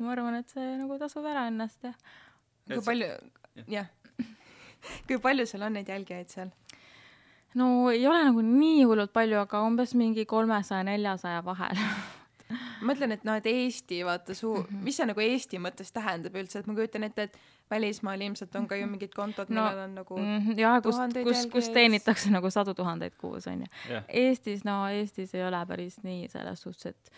ma 0.00 0.16
arvan, 0.16 0.40
et 0.40 0.56
see 0.56 0.74
nagu 0.80 0.98
tasub 1.00 1.28
ära 1.28 1.46
ennast 1.52 1.84
jah. 1.84 1.96
kui 2.72 2.82
palju, 2.88 3.12
jah, 3.68 3.92
kui 5.08 5.20
palju 5.20 5.48
sul 5.50 5.68
on 5.68 5.76
neid 5.76 5.92
jälgijaid 5.92 6.32
seal? 6.32 6.56
no 7.54 7.90
ei 7.92 8.06
ole 8.08 8.24
nagu 8.32 8.40
nii 8.42 8.82
hullult 8.88 9.12
palju, 9.12 9.44
aga 9.44 9.60
umbes 9.68 9.92
mingi 9.94 10.24
kolmesaja, 10.26 10.88
neljasaja 10.88 11.44
vahel. 11.44 11.78
Ma 12.54 12.92
mõtlen, 12.92 13.12
et 13.16 13.24
noh, 13.24 13.36
et 13.40 13.46
Eesti 13.46 14.00
vaata 14.06 14.34
suu- 14.34 14.60
mm, 14.62 14.66
-hmm. 14.70 14.82
mis 14.84 14.96
see 14.96 15.06
nagu 15.06 15.20
Eesti 15.20 15.58
mõttes 15.58 15.92
tähendab 15.92 16.34
üldse, 16.34 16.58
et 16.58 16.66
ma 16.66 16.74
kujutan 16.74 17.04
ette, 17.04 17.22
et 17.22 17.38
välismaal 17.70 18.20
ilmselt 18.20 18.56
on 18.56 18.66
ka 18.68 18.76
ju 18.76 18.86
mingid 18.86 19.14
kontod 19.14 19.48
no,, 19.48 19.60
No, 19.62 19.68
millel 19.68 19.84
on 19.84 19.94
nagu 19.94 20.18
Mhm, 20.18 20.58
jaa, 20.58 20.80
kus, 20.80 20.94
tuhandeid 20.94 21.26
kus, 21.26 21.46
kus 21.52 21.68
teenitakse 21.68 22.30
nagu 22.30 22.50
sadu 22.50 22.74
tuhandeid 22.74 23.16
kuus, 23.18 23.46
onju. 23.46 23.66
Eestis, 24.08 24.64
no 24.64 24.86
Eestis 24.88 25.34
ei 25.34 25.44
ole 25.46 25.66
päris 25.66 26.02
nii 26.02 26.28
selles 26.28 26.62
suhtes, 26.62 26.86
et 26.86 27.10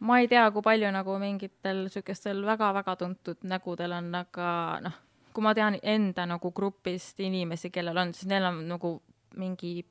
ma 0.00 0.18
ei 0.20 0.28
tea, 0.28 0.50
kui 0.50 0.62
palju 0.62 0.90
nagu 0.92 1.18
mingitel 1.18 1.88
siukestel 1.88 2.44
väga-väga 2.46 2.96
tuntud 2.96 3.36
nägudel 3.42 3.92
on, 3.92 4.14
aga 4.14 4.80
noh, 4.84 4.92
kui 5.34 5.42
ma 5.42 5.54
tean 5.54 5.78
enda 5.82 6.26
nagu 6.26 6.52
grupist 6.52 7.20
inimesi, 7.20 7.70
kellel 7.70 7.96
on, 7.96 8.12
siis 8.14 8.26
neil 8.30 8.44
on 8.44 8.68
nagu 8.68 9.02
mingi 9.36 9.84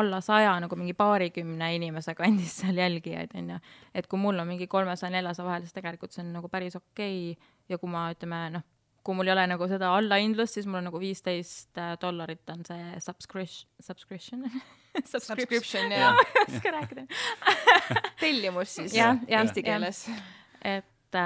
alla 0.00 0.20
saja 0.24 0.54
nagu 0.62 0.76
mingi 0.78 0.94
paarikümne 0.98 1.70
inimese 1.76 2.14
kandis 2.18 2.60
seal 2.62 2.78
jälgijaid 2.82 3.34
onju, 3.38 3.58
et 3.94 4.06
kui 4.10 4.20
mul 4.20 4.38
on 4.42 4.48
mingi 4.48 4.68
kolmesaja, 4.70 5.12
neljasaja 5.14 5.48
vahel, 5.48 5.66
siis 5.66 5.76
tegelikult 5.76 6.14
see 6.14 6.24
on 6.24 6.32
nagu 6.38 6.50
päris 6.52 6.76
okei 6.78 7.34
okay. 7.34 7.50
ja 7.68 7.80
kui 7.80 7.90
ma 7.90 8.06
ütleme 8.14 8.44
noh, 8.58 8.66
kui 9.04 9.16
mul 9.16 9.28
ei 9.28 9.34
ole 9.34 9.44
nagu 9.50 9.68
seda 9.68 9.92
allahindlust, 9.98 10.56
siis 10.56 10.66
mul 10.66 10.80
on 10.80 10.88
nagu 10.90 11.00
viisteist 11.02 11.82
dollarit 12.02 12.54
on 12.54 12.64
see 12.66 13.04
subscription, 13.04 13.68
subscription 13.90 14.48
Subscription 15.02 15.92
ja 15.92 15.98
Jah. 15.98 16.16
ei 16.18 16.44
oska 16.54 16.70
rääkida. 16.70 17.06
tellimus 18.20 18.74
siis 18.74 18.94
Jah, 18.94 19.16
jah, 19.28 19.42
eesti 19.42 19.62
keeles. 19.62 20.06
et, 20.64 21.18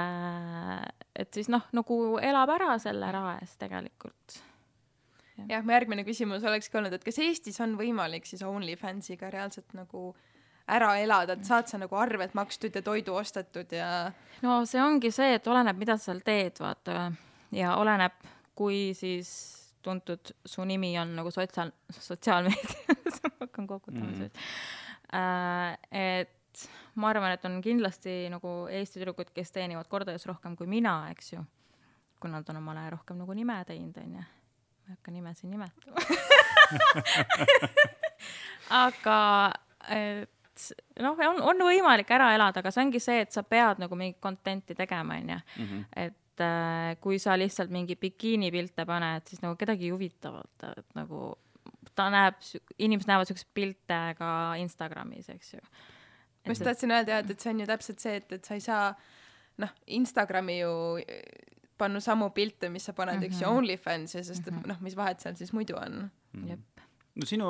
et 1.15 1.33
siis 1.33 1.49
noh, 1.49 1.67
nagu 1.71 2.17
elab 2.17 2.49
ära 2.57 2.77
selle 2.81 3.11
raha 3.13 3.37
eest 3.43 3.59
tegelikult. 3.61 4.39
jah, 5.49 5.63
mu 5.65 5.75
järgmine 5.75 6.03
küsimus 6.07 6.43
olekski 6.47 6.79
olnud, 6.79 6.95
et 6.95 7.05
kas 7.05 7.19
Eestis 7.23 7.59
on 7.63 7.77
võimalik 7.79 8.27
siis 8.29 8.43
OnlyFansiga 8.45 9.31
reaalselt 9.33 9.73
nagu 9.77 10.11
ära 10.69 10.91
elada, 11.01 11.33
et 11.33 11.47
saad 11.47 11.69
sa 11.69 11.79
nagu 11.81 11.97
arved 11.97 12.35
makstud 12.37 12.75
ja 12.75 12.83
toidu 12.85 13.15
ostetud 13.17 13.71
ja 13.73 14.11
no 14.45 14.59
see 14.69 14.81
ongi 14.83 15.11
see, 15.13 15.33
et 15.39 15.47
oleneb, 15.49 15.79
mida 15.81 15.97
sa 15.97 16.11
seal 16.11 16.21
teed, 16.25 16.59
vaata 16.61 17.09
ja 17.55 17.75
oleneb, 17.79 18.17
kui 18.57 18.89
siis 18.97 19.31
tuntud 19.81 20.33
su 20.45 20.65
nimi 20.67 20.91
on 20.99 21.15
nagu 21.17 21.31
sotsiaal, 21.31 21.71
sotsiaalmeedias, 21.95 23.21
ma 23.23 23.31
hakkan 23.45 23.67
kokutama 23.67 24.09
mm.. 24.11 24.27
et 25.95 26.67
ma 26.99 27.13
arvan, 27.13 27.33
et 27.35 27.45
on 27.47 27.59
kindlasti 27.63 28.25
nagu 28.31 28.67
Eesti 28.73 28.99
tüdrukud, 28.99 29.31
kes 29.35 29.53
teenivad 29.55 29.87
kordades 29.91 30.27
rohkem 30.29 30.57
kui 30.59 30.67
mina, 30.69 31.01
eks 31.13 31.33
ju, 31.33 31.45
kui 32.19 32.31
nad 32.31 32.47
on 32.51 32.59
omale 32.59 32.89
rohkem 32.93 33.19
nagu 33.21 33.35
nime 33.37 33.57
teinud, 33.67 33.97
onju. 34.03 34.25
Ma 34.89 34.95
ei 34.95 34.97
hakka 34.97 35.11
nimesid 35.11 35.49
nimetama. 35.49 35.97
aga 38.83 39.17
et 39.89 40.63
noh, 40.99 41.19
on, 41.29 41.41
on 41.51 41.61
võimalik 41.69 42.09
ära 42.13 42.31
elada, 42.35 42.63
aga 42.63 42.71
see 42.73 42.83
ongi 42.83 43.01
see, 43.03 43.21
et 43.23 43.35
sa 43.35 43.43
pead 43.47 43.81
nagu 43.83 43.97
mingit 43.99 44.19
content'i 44.23 44.75
tegema, 44.77 45.19
onju. 45.21 45.37
Mhm. 45.59 45.83
et 45.95 46.43
äh, 46.43 46.95
kui 47.03 47.19
sa 47.21 47.37
lihtsalt 47.37 47.71
mingi 47.73 47.95
bikiinipilte 47.99 48.85
paned, 48.89 49.27
siis 49.29 49.43
nagu 49.45 49.55
kedagi 49.59 49.87
ei 49.87 49.93
huvita 49.95 50.33
vaata, 50.33 50.73
et 50.77 50.97
nagu 50.97 51.37
ta 51.95 52.09
näeb, 52.13 52.39
inimesed 52.79 53.09
näevad 53.09 53.29
siukseid 53.29 53.53
pilte 53.53 54.01
ka 54.17 54.33
Instagramis, 54.61 55.29
eks 55.35 55.53
ju. 55.53 55.63
ma 56.45 56.53
just 56.53 56.63
tahtsin 56.65 56.91
öelda 56.95 57.17
jah, 57.17 57.23
et, 57.23 57.33
et 57.35 57.39
see 57.45 57.53
on 57.53 57.63
ju 57.63 57.69
täpselt 57.69 58.03
see, 58.03 58.19
et, 58.21 58.37
et 58.39 58.45
sa 58.45 58.57
ei 58.57 58.63
saa 58.63 58.93
noh, 59.59 59.73
Instagrami 59.99 60.61
ju 60.61 60.73
panna 61.79 62.01
samu 62.03 62.29
pilte, 62.35 62.69
mis 62.73 62.85
sa 62.89 62.93
paned, 62.97 63.23
eks 63.25 63.41
ju. 63.43 63.49
OnlyFansi, 63.49 64.23
sest 64.27 64.51
et 64.51 64.67
noh, 64.67 64.79
mis 64.85 64.97
vahet 64.99 65.23
seal 65.23 65.37
siis 65.39 65.53
muidu 65.55 65.77
on. 65.79 66.03
jep, 66.49 66.83
no 67.19 67.27
sinu, 67.27 67.49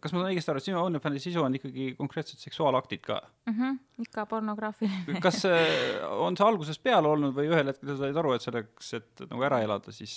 kas 0.00 0.12
ma 0.12 0.20
saan 0.22 0.30
õigesti 0.30 0.52
aru, 0.52 0.60
et 0.60 0.68
sinu 0.68 0.80
OnlyFansi 0.80 1.22
sisu 1.26 1.44
on 1.44 1.56
ikkagi 1.58 1.90
konkreetselt 1.98 2.42
seksuaalaktid 2.42 3.02
ka? 3.04 3.20
Mhm, 3.50 3.78
ikka 4.06 4.26
pornograafiline. 4.30 5.20
kas 5.24 5.40
see 5.44 5.64
on 6.10 6.38
see 6.38 6.46
algusest 6.46 6.82
peale 6.84 7.10
olnud 7.10 7.34
või 7.36 7.50
ühel 7.50 7.72
hetkel 7.72 7.92
sa 7.92 7.98
said 8.04 8.20
aru, 8.20 8.34
et 8.36 8.46
selleks, 8.46 8.92
et 9.00 9.24
nagu 9.26 9.48
ära 9.48 9.60
elada, 9.66 9.94
siis, 9.94 10.14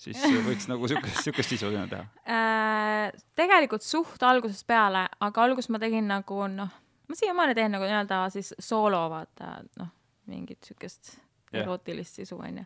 siis 0.00 0.22
võiks 0.48 0.70
nagu 0.70 0.88
siukest, 0.90 1.22
siukest 1.26 1.54
sisu 1.54 1.70
sinna 1.70 1.86
teha? 1.90 2.08
Äh, 2.26 3.12
tegelikult 3.38 3.86
suht 3.86 4.22
algusest 4.26 4.66
peale, 4.68 5.06
aga 5.28 5.46
alguses 5.46 5.70
ma 5.74 5.82
tegin 5.82 6.08
nagu 6.10 6.46
noh, 6.52 6.80
ma 7.06 7.20
siiamaani 7.20 7.54
teen 7.58 7.76
nagu 7.76 7.86
nii-öelda 7.86 8.24
siis 8.34 8.54
soolo, 8.58 9.04
vaata 9.12 9.60
noh, 9.80 9.92
mingit 10.30 10.64
siukest. 10.66 11.16
Erootilist 11.52 12.20
sisu 12.20 12.38
onju. 12.38 12.64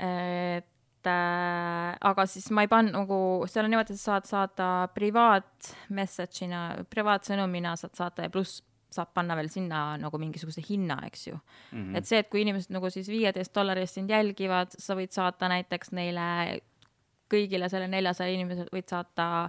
et 0.00 1.06
äh, 1.06 1.98
aga 2.10 2.26
siis 2.26 2.50
ma 2.50 2.64
ei 2.64 2.70
pannud 2.72 2.96
nagu, 2.96 3.20
seal 3.50 3.66
on 3.66 3.74
niimoodi, 3.74 3.94
et 3.94 4.00
sa 4.00 4.14
saad 4.14 4.30
saata 4.30 4.70
privaat 4.94 5.74
message'ina, 5.96 6.86
privaatsõnumina 6.90 7.76
saad 7.76 7.96
saata 7.98 8.28
ja 8.28 8.32
pluss 8.32 8.62
saab 8.90 9.12
panna 9.14 9.36
veel 9.38 9.50
sinna 9.52 9.94
nagu 10.00 10.18
mingisuguse 10.18 10.62
hinna, 10.66 10.98
eks 11.06 11.26
ju 11.28 11.36
mm. 11.36 11.78
-hmm. 11.78 11.96
et 11.98 12.06
see, 12.06 12.18
et 12.18 12.28
kui 12.30 12.42
inimesed 12.42 12.72
nagu 12.74 12.90
siis 12.90 13.08
viieteist 13.08 13.54
dollari 13.54 13.84
eest 13.86 13.94
sind 14.00 14.10
jälgivad, 14.10 14.74
sa 14.78 14.96
võid 14.98 15.14
saata 15.14 15.48
näiteks 15.48 15.92
neile 15.92 16.60
kõigile 17.30 17.68
selle 17.70 17.88
neljasaja 17.88 18.34
inimesele 18.34 18.72
võid 18.74 18.88
saata 18.90 19.48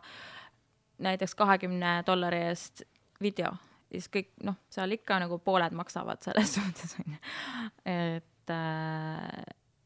näiteks 1.02 1.36
kahekümne 1.36 2.02
dollari 2.08 2.44
eest 2.52 2.84
video, 3.22 3.54
siis 3.92 4.10
kõik 4.14 4.30
noh, 4.46 4.58
seal 4.70 4.94
ikka 4.98 5.20
nagu 5.24 5.40
pooled 5.40 5.74
maksavad 5.78 6.22
selles 6.22 6.54
suhtes 6.58 6.96
onju. 7.02 7.18
et, 7.86 8.28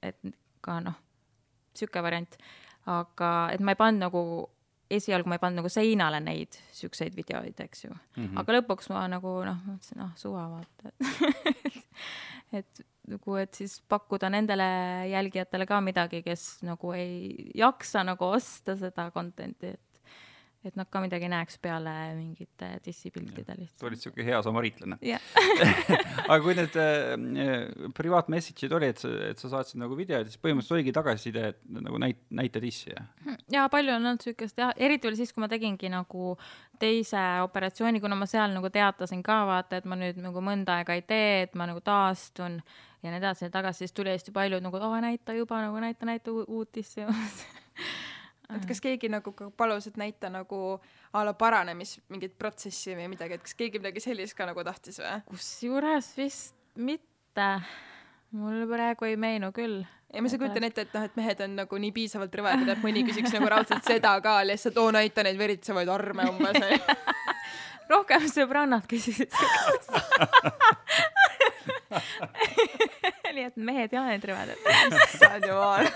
et 0.05 0.19
ka 0.65 0.79
noh, 0.83 0.97
sihuke 1.75 2.03
variant, 2.05 2.37
aga 2.89 3.31
et 3.53 3.63
ma 3.63 3.75
ei 3.75 3.79
pannud 3.79 4.05
nagu, 4.05 4.23
esialgu 4.95 5.29
ma 5.29 5.37
ei 5.37 5.43
pannud 5.43 5.61
nagu 5.61 5.71
seinale 5.73 6.21
neid 6.23 6.57
siukseid 6.75 7.15
videoid, 7.17 7.59
eks 7.59 7.85
ju 7.85 7.91
mm. 7.91 7.99
-hmm. 8.17 8.39
aga 8.41 8.59
lõpuks 8.59 8.91
ma 8.93 9.07
nagu 9.11 9.37
noh, 9.47 9.61
mõtlesin, 9.69 10.01
noh 10.01 10.11
suva 10.19 10.47
vaata 10.49 10.93
et 12.59 12.85
nagu, 13.09 13.37
et 13.41 13.53
siis 13.53 13.79
pakkuda 13.89 14.29
nendele 14.33 14.67
jälgijatele 15.11 15.65
ka 15.69 15.81
midagi, 15.81 16.21
kes 16.25 16.63
nagu 16.65 16.93
ei 16.93 17.51
jaksa 17.55 18.03
nagu 18.03 18.31
osta 18.37 18.77
seda 18.79 19.09
content'i, 19.13 19.73
et 19.75 19.94
et 20.69 20.77
nad 20.79 20.89
ka 20.91 21.01
midagi 21.03 21.29
näeks 21.31 21.59
peale 21.63 21.93
mingite 22.17 22.71
dissipiltide 22.85 23.55
sa 23.55 23.59
lihtsalt. 23.59 23.87
olid 23.89 24.01
siuke 24.01 24.25
hea 24.25 24.41
samariitlane. 24.45 24.97
jah, 25.05 25.21
aga 26.29 26.39
kui 26.43 26.55
need 26.57 26.77
äh, 26.81 27.91
privaat 27.97 28.29
message'id 28.33 28.75
oli, 28.75 28.91
et 28.93 29.01
sa, 29.01 29.11
et 29.29 29.41
sa 29.41 29.51
saatsid 29.53 29.81
nagu 29.81 29.97
videoid, 29.97 30.31
siis 30.31 30.41
põhimõtteliselt 30.41 30.79
oligi 30.79 30.95
tagasiside, 30.95 31.47
et 31.53 31.61
nagu 31.79 32.01
näit-, 32.01 32.23
näita 32.35 32.61
dissi 32.63 32.91
ja 32.93 33.05
ja 33.51 33.67
palju 33.71 33.95
on 33.95 34.01
olnud 34.01 34.25
siukest 34.25 34.59
jah, 34.59 34.73
eriti 34.77 35.09
oli 35.09 35.19
siis, 35.19 35.33
kui 35.33 35.43
ma 35.43 35.49
tegingi 35.51 35.91
nagu 35.91 36.35
teise 36.79 37.21
operatsiooni, 37.43 38.01
kuna 38.03 38.17
ma 38.19 38.27
seal 38.29 38.51
nagu 38.55 38.69
teatasin 38.73 39.23
ka 39.25 39.43
vaata, 39.47 39.79
et 39.79 39.87
ma 39.89 39.97
nüüd 39.99 40.19
nagu 40.21 40.43
mõnda 40.43 40.79
aega 40.79 40.97
ei 40.97 41.05
tee, 41.07 41.45
et 41.45 41.55
ma 41.55 41.67
nagu 41.69 41.81
taastun 41.85 42.59
ja 43.05 43.13
nii 43.13 43.21
edasi 43.21 43.47
ja 43.47 43.53
tagasi, 43.53 43.85
siis 43.85 43.95
tuli 43.95 44.13
hästi 44.13 44.33
palju 44.35 44.59
nagu 44.63 44.81
aa 44.81 44.99
näita 45.03 45.35
juba 45.37 45.61
nagu 45.61 45.79
näita, 45.79 46.07
näita 46.09 46.33
uut 46.33 46.73
dissi. 46.75 47.05
et 48.53 48.67
kas 48.69 48.81
keegi 48.83 49.09
nagu 49.11 49.33
ka 49.35 49.49
palus, 49.57 49.87
et 49.89 49.97
näita 49.99 50.29
nagu 50.33 50.59
a 51.15 51.23
la 51.25 51.33
paranemis 51.37 51.97
mingit 52.13 52.37
protsessi 52.37 52.95
või 52.97 53.07
midagi, 53.15 53.37
et 53.37 53.43
kas 53.45 53.57
keegi 53.57 53.81
midagi 53.81 54.03
sellist 54.03 54.37
ka 54.37 54.47
nagu 54.49 54.63
tahtis 54.67 54.99
või? 55.01 55.19
kusjuures 55.31 56.11
vist 56.17 56.55
mitte, 56.75 57.49
mul 58.35 58.65
praegu 58.69 59.09
ei 59.09 59.17
meenu 59.17 59.51
küll. 59.55 59.83
ja 60.13 60.21
ma 60.21 60.31
ei 60.31 60.39
kujutan 60.39 60.67
ette, 60.69 60.81
et 60.87 60.93
noh, 60.95 61.03
et 61.07 61.15
mehed 61.19 61.39
on 61.47 61.51
nagu 61.63 61.81
nii 61.85 61.93
piisavalt 61.95 62.35
rõvedad, 62.35 62.69
et 62.75 62.83
mõni 62.83 63.05
küsiks 63.07 63.33
nagu 63.35 63.47
raudselt 63.51 63.83
seda 63.87 64.15
ka 64.23 64.39
lihtsalt, 64.47 64.77
oo 64.81 64.91
näita 64.95 65.23
neid 65.25 65.37
veritsevaid 65.39 65.89
arme 65.89 66.29
umbes. 66.31 66.55
rohkem 67.91 68.23
sõbrannad 68.31 68.85
küsisid 68.89 69.29
nii 73.35 73.45
et 73.49 73.57
mehed 73.59 73.93
ja 73.93 74.03
need 74.07 74.25
rõvedad. 74.29 74.59
issand 75.05 75.47
jumal. 75.49 75.89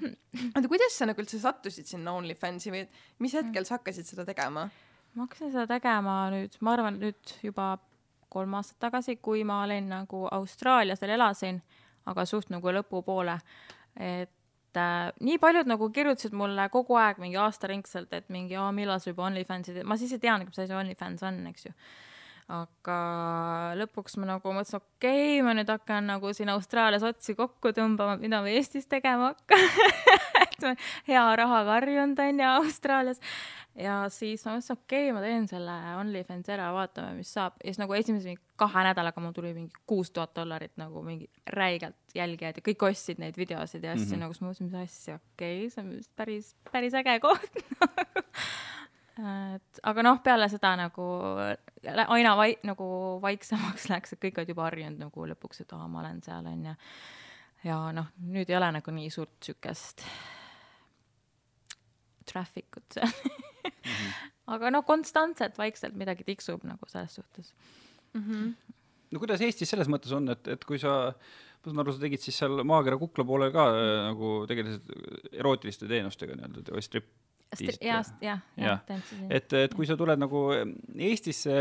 oota, 0.54 0.68
kuidas 0.68 0.96
sa 0.96 1.08
nagu 1.08 1.22
üldse 1.22 1.40
sattusid 1.42 1.88
sinna 1.90 2.14
OnlyFansi 2.18 2.72
või 2.74 2.84
mis 3.22 3.36
hetkel 3.38 3.66
sa 3.68 3.78
hakkasid 3.78 4.08
seda 4.08 4.26
tegema? 4.28 4.68
ma 5.14 5.26
hakkasin 5.26 5.52
seda 5.52 5.66
tegema 5.70 6.16
nüüd, 6.34 6.56
ma 6.64 6.74
arvan, 6.76 7.00
nüüd 7.02 7.36
juba 7.44 7.74
kolm 8.30 8.54
aastat 8.58 8.78
tagasi, 8.86 9.16
kui 9.18 9.42
ma 9.46 9.62
olin 9.64 9.88
nagu 9.90 10.26
Austraalias 10.30 11.00
veel 11.02 11.16
elasin, 11.16 11.58
aga 12.10 12.26
suht 12.28 12.52
nagu 12.54 12.74
lõpupoole. 12.76 13.38
et 13.96 14.78
äh, 14.78 15.08
nii 15.20 15.38
paljud 15.42 15.66
nagu 15.66 15.90
kirjutasid 15.90 16.36
mulle 16.36 16.68
kogu 16.70 16.94
aeg 17.00 17.18
mingi 17.18 17.40
aastaringselt, 17.42 18.12
et 18.14 18.28
mingi, 18.30 18.58
millal 18.76 19.02
sa 19.02 19.10
juba 19.10 19.26
OnlyFansi 19.26 19.74
teed, 19.74 19.88
ma 19.88 19.98
siis 19.98 20.14
ei 20.14 20.22
teadnud, 20.22 20.52
mis 20.52 20.62
asi 20.62 20.78
OnlyFans 20.78 21.26
on, 21.26 21.42
eks 21.50 21.66
ju 21.66 21.74
aga 22.50 22.98
lõpuks 23.78 24.18
ma 24.20 24.32
nagu 24.32 24.54
mõtlesin, 24.54 24.80
okei 24.80 25.38
okay,, 25.38 25.44
ma 25.46 25.54
nüüd 25.56 25.70
hakkan 25.70 26.08
nagu 26.10 26.32
siin 26.36 26.50
Austraalias 26.52 27.04
otsi 27.06 27.36
kokku 27.38 27.72
tõmbama, 27.76 28.18
mida 28.20 28.42
ma 28.42 28.50
Eestis 28.52 28.90
tegema 28.90 29.32
hakkan. 29.32 29.64
Et 30.40 30.66
ma 30.66 30.74
hea 31.06 31.24
rahaga 31.40 31.78
harjunud 31.78 32.20
onju 32.24 32.46
Austraalias. 32.58 33.22
Ja 33.78 34.02
siis 34.12 34.42
ma 34.44 34.56
mõtlesin, 34.56 34.80
okei 34.80 35.06
okay,, 35.06 35.14
ma 35.14 35.22
teen 35.24 35.46
selle 35.50 35.76
OnlyFans 36.00 36.50
ära, 36.52 36.72
vaatame, 36.74 37.14
mis 37.20 37.30
saab. 37.36 37.60
Ja 37.62 37.70
siis 37.70 37.80
nagu 37.80 37.94
esimese 37.96 38.32
mingi 38.32 38.42
kahe 38.60 38.84
nädalaga 38.84 39.22
mul 39.22 39.36
tuli 39.36 39.54
mingi 39.56 39.84
kuus 39.88 40.10
tuhat 40.12 40.34
dollarit 40.36 40.74
nagu 40.80 41.04
mingi 41.06 41.30
räigelt 41.54 41.96
jälgijaid 42.16 42.58
ja 42.58 42.66
kõik 42.66 42.82
ostsid 42.90 43.22
neid 43.22 43.38
videosid 43.38 43.86
ja 43.86 43.94
asju 43.94 44.10
mm 44.10 44.12
-hmm. 44.12 44.24
nagu 44.26 44.34
siis 44.34 44.42
ma 44.42 44.50
mõtlesin, 44.50 44.68
mis 44.72 44.90
asja, 44.90 45.20
okei 45.32 45.56
okay,, 45.56 45.70
see 45.70 45.84
on 45.84 46.16
päris, 46.16 46.52
päris 46.72 46.98
äge 46.98 47.16
koht 47.22 47.62
et 49.20 49.80
aga 49.90 50.04
noh, 50.06 50.20
peale 50.24 50.48
seda 50.52 50.72
nagu 50.78 51.06
aina 52.06 52.34
vai-, 52.38 52.58
nagu 52.66 52.86
vaiksemaks 53.22 53.88
läks, 53.92 54.14
et 54.14 54.22
kõik 54.22 54.40
olid 54.40 54.52
juba 54.54 54.66
harjunud 54.68 55.02
nagu 55.06 55.26
lõpuks, 55.32 55.64
et 55.64 55.74
aa, 55.76 55.88
ma 55.90 56.02
olen 56.04 56.22
seal 56.24 56.46
onju. 56.50 56.74
ja 57.68 57.78
noh, 57.96 58.10
nüüd 58.32 58.50
ei 58.50 58.58
ole 58.58 58.72
nagu 58.78 58.96
nii 58.96 59.10
suurt 59.12 59.36
siukest 59.50 60.06
traffic 62.30 62.80
ut 62.80 62.98
seal 62.98 63.08
mm. 63.10 63.70
-hmm. 63.70 64.10
aga 64.56 64.74
noh, 64.74 64.84
konstantselt 64.86 65.58
vaikselt 65.58 65.96
midagi 65.98 66.26
tiksub 66.26 66.64
nagu 66.68 66.88
selles 66.88 67.14
suhtes. 67.20 67.54
no 69.10 69.22
kuidas 69.22 69.42
Eestis 69.44 69.70
selles 69.70 69.90
mõttes 69.90 70.12
on, 70.16 70.28
et, 70.32 70.48
et 70.54 70.64
kui 70.64 70.78
sa, 70.78 71.12
ma 71.12 71.72
saan 71.72 71.82
aru, 71.82 71.94
sa 71.94 72.04
tegid 72.04 72.22
siis 72.22 72.38
seal 72.42 72.62
maakera 72.66 72.98
kukla 73.00 73.26
poolel 73.26 73.52
ka 73.54 73.66
äh, 73.74 73.96
nagu 74.10 74.34
tegelesid 74.50 75.32
erootiliste 75.32 75.88
teenustega 75.90 76.38
nii-öelda 76.38 76.76
või 76.76 76.86
strip, 76.86 77.10
jah, 78.62 78.82
et, 79.28 79.54
et 79.58 79.74
kui 79.74 79.88
sa 79.88 79.96
tuled 79.98 80.20
nagu 80.22 80.42
Eestisse 80.94 81.56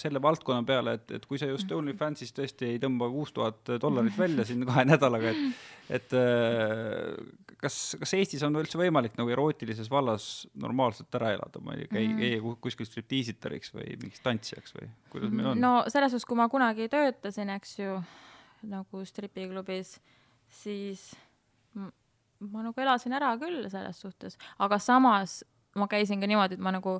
selle 0.00 0.22
valdkonna 0.24 0.64
peale, 0.68 0.96
et, 0.96 1.14
et 1.18 1.26
kui 1.28 1.40
sa 1.40 1.48
just 1.50 1.70
OnlyFansis 1.76 2.32
tõesti 2.36 2.70
ei 2.70 2.80
tõmba 2.82 3.10
kuus 3.12 3.34
tuhat 3.36 3.74
dollarit 3.82 4.16
välja 4.18 4.46
siin 4.48 4.64
kahe 4.68 4.86
nädalaga, 4.88 5.34
et 5.34 5.92
et 5.92 6.14
äh, 6.16 7.12
kas, 7.60 7.76
kas 8.00 8.14
Eestis 8.16 8.42
on 8.46 8.56
üldse 8.60 8.78
võimalik 8.80 9.16
nagu 9.18 9.32
erootilises 9.34 9.90
vallas 9.92 10.46
normaalselt 10.58 11.12
ära 11.18 11.32
elada, 11.36 11.60
ma 11.64 11.76
ei 11.76 11.88
käi 11.90 12.06
mm, 12.06 12.20
käia 12.22 12.56
kuskil 12.64 12.88
striptiisitariks 12.88 13.74
või 13.74 13.96
mingiks 13.98 14.22
tantsijaks 14.24 14.76
või 14.78 14.88
kuidas 15.12 15.34
meil 15.34 15.52
on? 15.52 15.62
no 15.62 15.74
selles 15.92 16.14
suhtes, 16.14 16.28
kui 16.28 16.38
ma 16.38 16.48
kunagi 16.52 16.88
töötasin, 16.92 17.52
eks 17.58 17.76
ju, 17.82 17.98
nagu 18.72 19.04
stripiklubis, 19.08 19.96
siis 20.62 21.10
ma 22.50 22.64
nagu 22.66 22.80
elasin 22.80 23.12
ära 23.16 23.34
küll 23.40 23.68
selles 23.70 24.00
suhtes, 24.02 24.38
aga 24.58 24.78
samas 24.82 25.42
ma 25.78 25.88
käisin 25.88 26.20
ka 26.20 26.28
niimoodi, 26.28 26.58
et 26.58 26.64
ma 26.64 26.72
nagu 26.74 26.98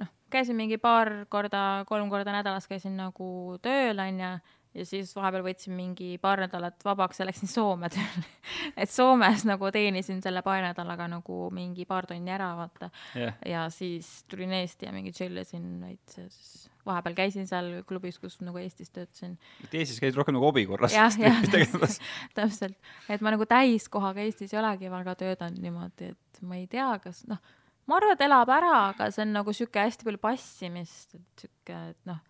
noh, 0.00 0.10
käisin 0.32 0.58
mingi 0.58 0.78
paar 0.80 1.24
korda, 1.32 1.84
kolm 1.88 2.10
korda 2.12 2.34
nädalas 2.34 2.68
käisin 2.70 2.96
nagu 2.98 3.58
tööl, 3.62 3.98
onju 3.98 4.32
ja 4.74 4.86
siis 4.86 5.10
vahepeal 5.16 5.44
võtsin 5.44 5.74
mingi 5.74 6.12
paar 6.22 6.44
nädalat 6.44 6.84
vabaks 6.86 7.20
ja 7.20 7.26
läksin 7.26 7.50
Soome 7.50 7.90
tööle 7.92 8.24
et 8.82 8.90
Soomes 8.90 9.44
nagu 9.48 9.70
teenisin 9.74 10.22
selle 10.22 10.44
paari 10.46 10.62
nädalaga 10.68 11.08
nagu 11.10 11.42
mingi 11.54 11.86
paar 11.88 12.06
tonni 12.10 12.30
ära, 12.32 12.52
vaata 12.58 12.90
yeah.. 13.18 13.38
ja 13.46 13.66
siis 13.74 14.08
tulin 14.30 14.54
Eesti 14.60 14.86
ja 14.86 14.94
mingi 14.94 15.12
chill 15.16 15.42
isin 15.42 15.72
veits 15.82 16.20
ja 16.20 16.28
siis 16.28 16.68
vahepeal 16.86 17.16
käisin 17.18 17.48
seal 17.50 17.72
klubis, 17.88 18.18
kus 18.22 18.38
nagu 18.44 18.60
Eestis 18.62 18.92
töötasin. 18.94 19.36
et 19.64 19.74
Eestis 19.82 20.00
käid 20.02 20.16
rohkem 20.18 20.36
nagu 20.38 20.48
hobi 20.48 20.64
korras? 20.70 20.94
jah, 20.94 21.18
jah, 21.26 21.42
täpselt. 22.38 22.78
et 23.08 23.24
ma 23.24 23.34
nagu 23.34 23.46
täiskohaga 23.50 24.22
Eestis 24.22 24.54
ei 24.54 24.62
olegi 24.62 24.92
väga 24.92 25.16
töötanud 25.18 25.66
niimoodi, 25.66 26.14
et 26.14 26.42
ma 26.46 26.60
ei 26.60 26.66
tea, 26.70 26.92
kas 27.02 27.24
noh, 27.30 27.42
ma 27.90 27.98
arvan, 27.98 28.14
et 28.14 28.26
elab 28.28 28.54
ära, 28.54 28.74
aga 28.94 29.10
see 29.10 29.26
on 29.26 29.38
nagu 29.40 29.54
sihuke 29.56 29.82
hästi 29.82 30.06
palju 30.06 30.22
passimist, 30.22 31.18
et 31.18 31.46
sihuke, 31.46 31.84
et 31.90 32.10
noh 32.10 32.22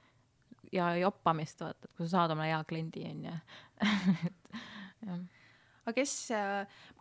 ja 0.72 0.92
joppamist, 1.00 1.60
vaata, 1.64 1.88
et 1.88 1.96
kui 1.96 2.06
sa 2.06 2.16
saad 2.18 2.36
omale 2.36 2.52
hea 2.52 2.62
kliendi, 2.68 3.04
onju. 3.10 3.36
et 4.30 4.56
jah 5.08 5.20
aga 5.90 5.96
kes, 5.96 6.12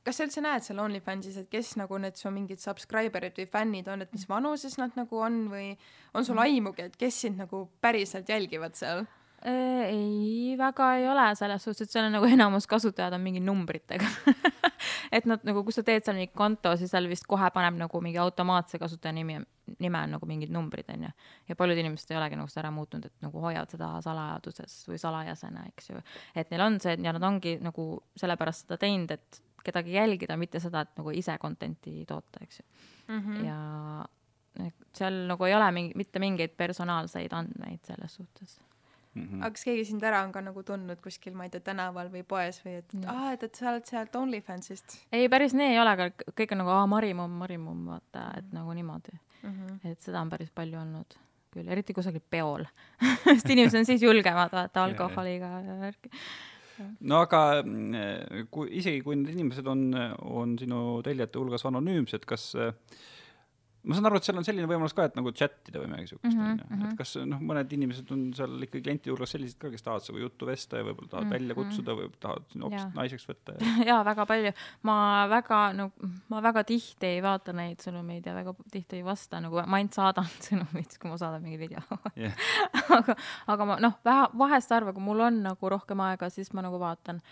kas 0.05 0.17
sa 0.17 0.26
üldse 0.26 0.43
näed 0.43 0.65
seal 0.65 0.82
OnlyFansis, 0.82 1.38
et 1.41 1.49
kes 1.51 1.76
nagu 1.80 1.99
need 2.01 2.17
su 2.20 2.32
mingid 2.34 2.61
subscriber'id 2.63 3.38
või 3.39 3.47
fännid 3.49 3.89
on, 3.91 4.03
et 4.05 4.13
mis 4.15 4.26
vanuses 4.30 4.78
nad 4.82 4.95
nagu 4.97 5.22
on 5.22 5.41
või 5.51 5.70
on 6.13 6.26
sul 6.26 6.39
mhm. 6.39 6.45
aimugi, 6.45 6.89
et 6.89 6.99
kes 6.99 7.24
sind 7.26 7.41
nagu 7.41 7.67
päriselt 7.84 8.30
jälgivad 8.30 8.78
seal? 8.80 9.05
Äh, 9.46 9.86
ei, 9.88 10.56
väga 10.58 10.94
ei 11.00 11.06
ole 11.08 11.30
selles 11.40 11.64
suhtes, 11.64 11.88
et 11.88 11.94
seal 11.94 12.10
on 12.10 12.16
nagu 12.18 12.28
enamus 12.28 12.66
kasutajad 12.68 13.14
on 13.16 13.22
mingi 13.24 13.40
numbritega 13.40 14.10
et 15.16 15.30
nad 15.32 15.46
nagu, 15.48 15.62
kui 15.64 15.72
sa 15.72 15.84
teed 15.88 16.04
seal 16.04 16.18
mingi 16.18 16.34
konto, 16.36 16.74
siis 16.76 16.92
seal 16.92 17.08
vist 17.08 17.24
kohe 17.30 17.48
paneb 17.56 17.78
nagu 17.80 18.02
mingi 18.04 18.20
automaatse 18.20 18.82
kasutaja 18.82 19.16
nimi, 19.16 19.38
nime 19.80 20.02
on 20.02 20.18
nagu 20.18 20.28
mingid 20.28 20.52
numbrid, 20.52 20.92
onju. 20.92 21.14
ja 21.48 21.56
paljud 21.56 21.80
inimesed 21.80 22.12
ei 22.12 22.20
olegi 22.20 22.40
nagu 22.42 22.52
seda 22.52 22.66
ära 22.66 22.74
muutnud, 22.76 23.08
et 23.08 23.24
nagu 23.24 23.46
hoiavad 23.46 23.72
seda 23.72 23.94
salajaduses 24.04 24.78
või 24.92 25.00
salajasena, 25.08 25.66
eks 25.72 25.92
ju. 25.94 26.04
et 26.36 26.52
neil 26.52 26.68
on 26.68 26.80
see 26.84 27.00
ja 27.00 27.16
nad 27.16 27.32
ongi 27.32 27.56
nagu 27.64 27.90
sellepärast 28.20 28.68
seda 28.68 28.80
teinud, 28.84 29.16
et 29.16 29.44
kedagi 29.64 29.96
jälgida, 29.96 30.36
mitte 30.40 30.60
seda, 30.60 30.84
et 30.84 31.00
nagu 31.00 31.16
ise 31.16 31.40
content'i 31.40 32.04
toota, 32.10 32.44
eks 32.44 32.60
ju 32.60 32.66
mm. 33.08 33.22
-hmm. 33.24 33.46
ja 33.48 34.74
seal 35.00 35.28
nagu 35.32 35.48
ei 35.48 35.56
ole 35.56 35.72
mingi, 35.72 35.96
mitte 35.96 36.20
mingeid 36.20 36.60
personaalseid 36.60 37.32
andmeid 37.32 37.88
selles 37.88 38.20
suhtes 38.20 38.60
mm. 39.20 39.28
-hmm. 39.28 39.43
aga 39.43 39.55
kas 39.55 39.65
keegi 39.67 39.86
sind 39.86 40.03
ära 40.03 40.24
on 40.26 40.34
ka 40.36 40.41
nagu 40.41 40.63
tundnud 40.63 41.01
kuskil, 41.03 41.34
ma 41.38 41.47
ei 41.47 41.53
tea, 41.53 41.63
tänaval 41.72 42.11
või 42.13 42.24
poes 42.34 42.61
või 42.65 42.76
et 42.82 42.93
mm. 42.93 43.07
aa, 43.13 43.32
et, 43.38 43.43
et 43.43 43.55
sa 43.61 43.72
oled 43.72 43.86
sealt 43.86 44.15
OnlyFansist? 44.15 44.99
ei, 45.11 45.30
päris 45.30 45.55
nii 45.57 45.74
ei 45.74 45.80
ole, 45.80 45.95
aga 45.97 46.11
kõik 46.41 46.53
on 46.55 46.63
nagu 46.63 46.76
aa, 46.76 46.86
Marimumm, 46.88 47.39
Marimumm, 47.43 47.88
vaata, 47.93 48.30
et 48.38 48.43
mm 48.43 48.49
-hmm. 48.49 48.59
nagu 48.59 48.74
niimoodi 48.74 49.17
mm. 49.43 49.49
-hmm. 49.49 49.91
et 49.91 50.01
seda 50.01 50.22
on 50.22 50.30
päris 50.30 50.51
palju 50.51 50.80
olnud 50.80 51.17
küll, 51.53 51.67
eriti 51.67 51.93
kusagil 51.93 52.22
peol 52.30 52.65
sest 53.26 53.49
inimesed 53.49 53.80
on 53.80 53.86
siis 53.86 54.03
julgemad 54.03 54.51
vaata 54.51 54.84
alkoholiga 54.84 55.61
ja 55.65 55.80
värki 55.80 56.09
no 56.99 57.22
aga 57.26 57.63
mm, 57.63 58.47
kui 58.51 58.70
isegi 58.82 59.01
kui 59.05 59.17
need 59.20 59.34
inimesed 59.36 59.67
on, 59.67 59.88
on 60.24 60.57
sinu 60.59 61.01
tellijate 61.05 61.39
hulgas 61.39 61.65
anonüümsed, 61.65 62.26
kas 62.30 62.53
äh, 62.55 62.74
ma 63.84 63.96
saan 63.96 64.10
aru, 64.10 64.20
et 64.20 64.28
seal 64.28 64.40
on 64.40 64.46
selline 64.46 64.68
võimalus 64.68 64.94
ka, 64.96 65.06
et 65.08 65.16
nagu 65.16 65.32
chat 65.36 65.70
ida 65.72 65.80
või 65.80 65.88
midagi 65.92 66.10
siukest 66.12 66.36
mm, 66.36 66.48
onju 66.50 66.66
-hmm., 66.68 66.86
et 66.90 66.98
kas 67.00 67.14
noh, 67.30 67.40
mõned 67.52 67.76
inimesed 67.78 68.12
on 68.16 68.26
seal 68.36 68.66
ikkagi 68.66 68.84
klientide 68.84 69.14
hulgas 69.14 69.34
sellised 69.36 69.60
ka, 69.62 69.72
kes 69.72 69.86
tahavad 69.86 70.04
sinuga 70.04 70.24
juttu 70.26 70.50
vesta 70.50 70.82
ja 70.82 70.88
võib-olla 70.88 71.12
tahavad 71.14 71.28
mm 71.28 71.32
-hmm. 71.32 71.38
välja 71.38 71.58
kutsuda 71.60 71.96
või 71.96 72.10
tahavad 72.20 72.58
hoopis 72.64 72.88
naiseks 72.98 73.30
võtta 73.30 73.56
ja. 73.56 73.74
jaa, 73.92 74.00
väga 74.06 74.26
palju. 74.26 74.54
ma 74.84 74.96
väga, 75.32 75.60
no 75.74 75.92
ma 76.30 76.42
väga 76.44 76.64
tihti 76.64 77.14
ei 77.14 77.22
vaata 77.24 77.54
neid 77.54 77.86
sõnumeid 77.86 78.26
ja 78.28 78.34
väga 78.36 78.56
tihti 78.72 79.00
ei 79.00 79.06
vasta, 79.06 79.40
nagu 79.40 79.64
ma 79.66 79.78
ainult 79.80 79.96
saadan 79.96 80.28
sõnumeid, 80.50 80.98
kui 81.00 81.12
ma 81.12 81.18
saadan 81.18 81.44
mingi 81.44 81.60
video 81.60 81.80
yeah. 82.16 82.36
aga, 83.00 83.16
aga 83.48 83.66
ma 83.66 83.80
noh, 83.80 83.96
vähe, 84.06 84.28
vahest 84.38 84.76
harva, 84.76 84.94
kui 84.94 85.04
mul 85.04 85.24
on 85.30 85.44
nagu 85.44 85.70
rohkem 85.70 86.00
aega, 86.00 86.30
siis 86.30 86.52
ma 86.54 86.66
nagu 86.66 86.80
vaatan 86.80 87.24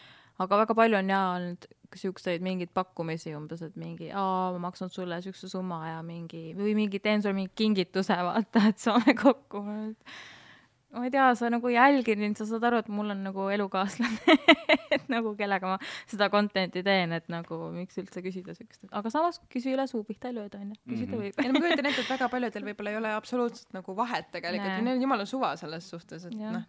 aga 0.43 0.59
väga 0.63 0.75
palju 0.77 0.97
on 0.99 1.09
jaa 1.09 1.27
olnud 1.35 1.67
siukseid 1.95 2.43
mingeid 2.43 2.71
pakkumisi 2.75 3.33
umbes, 3.37 3.61
et 3.65 3.75
mingi, 3.79 4.09
aa, 4.11 4.51
ma 4.55 4.67
maksan 4.67 4.91
sulle 4.93 5.19
siukse 5.23 5.49
summa 5.51 5.81
ja 5.87 5.99
mingi 6.05 6.51
või 6.57 6.73
mingi 6.77 6.99
teen 7.03 7.23
sulle 7.23 7.37
mingi 7.37 7.53
kingituse, 7.55 8.17
vaata, 8.27 8.67
et 8.71 8.81
saame 8.81 9.15
kokku. 9.17 9.61
ma 9.63 11.03
ei 11.05 11.13
tea, 11.13 11.27
sa 11.37 11.51
nagu 11.53 11.69
jälgid 11.71 12.19
mind, 12.19 12.39
sa 12.39 12.47
saad 12.49 12.65
aru, 12.67 12.81
et 12.83 12.89
mul 12.91 13.13
on 13.13 13.21
nagu 13.27 13.47
elukaaslane 13.53 14.37
et 14.95 15.05
nagu 15.11 15.33
kellega 15.37 15.75
ma 15.75 15.77
seda 16.07 16.29
content'i 16.33 16.83
teen, 16.83 17.13
et 17.15 17.27
nagu 17.31 17.59
miks 17.75 17.99
üldse 18.01 18.23
küsida 18.25 18.55
siukest, 18.57 18.87
aga 18.91 19.11
samas 19.13 19.39
küsi 19.51 19.75
üle 19.75 19.85
suu 19.91 20.03
pihta 20.07 20.31
ei 20.31 20.39
lööda, 20.39 20.63
onju, 20.63 20.79
küsida 20.87 21.13
mhm. 21.13 21.21
võib. 21.23 21.45
ja 21.45 21.53
ma 21.53 21.63
kujutan 21.63 21.87
ette, 21.91 22.03
et 22.03 22.11
väga 22.15 22.31
paljudel 22.33 22.67
võib-olla 22.71 22.95
ei 22.95 22.99
ole 23.03 23.13
absoluutselt 23.19 23.77
nagu 23.77 23.95
vahet 23.97 24.33
tegelikult, 24.35 24.81
neil 24.83 24.97
on 24.97 25.07
jumala 25.07 25.29
suva 25.29 25.53
selles 25.59 25.87
suhtes, 25.93 26.27
et 26.27 26.43
noh 26.43 26.65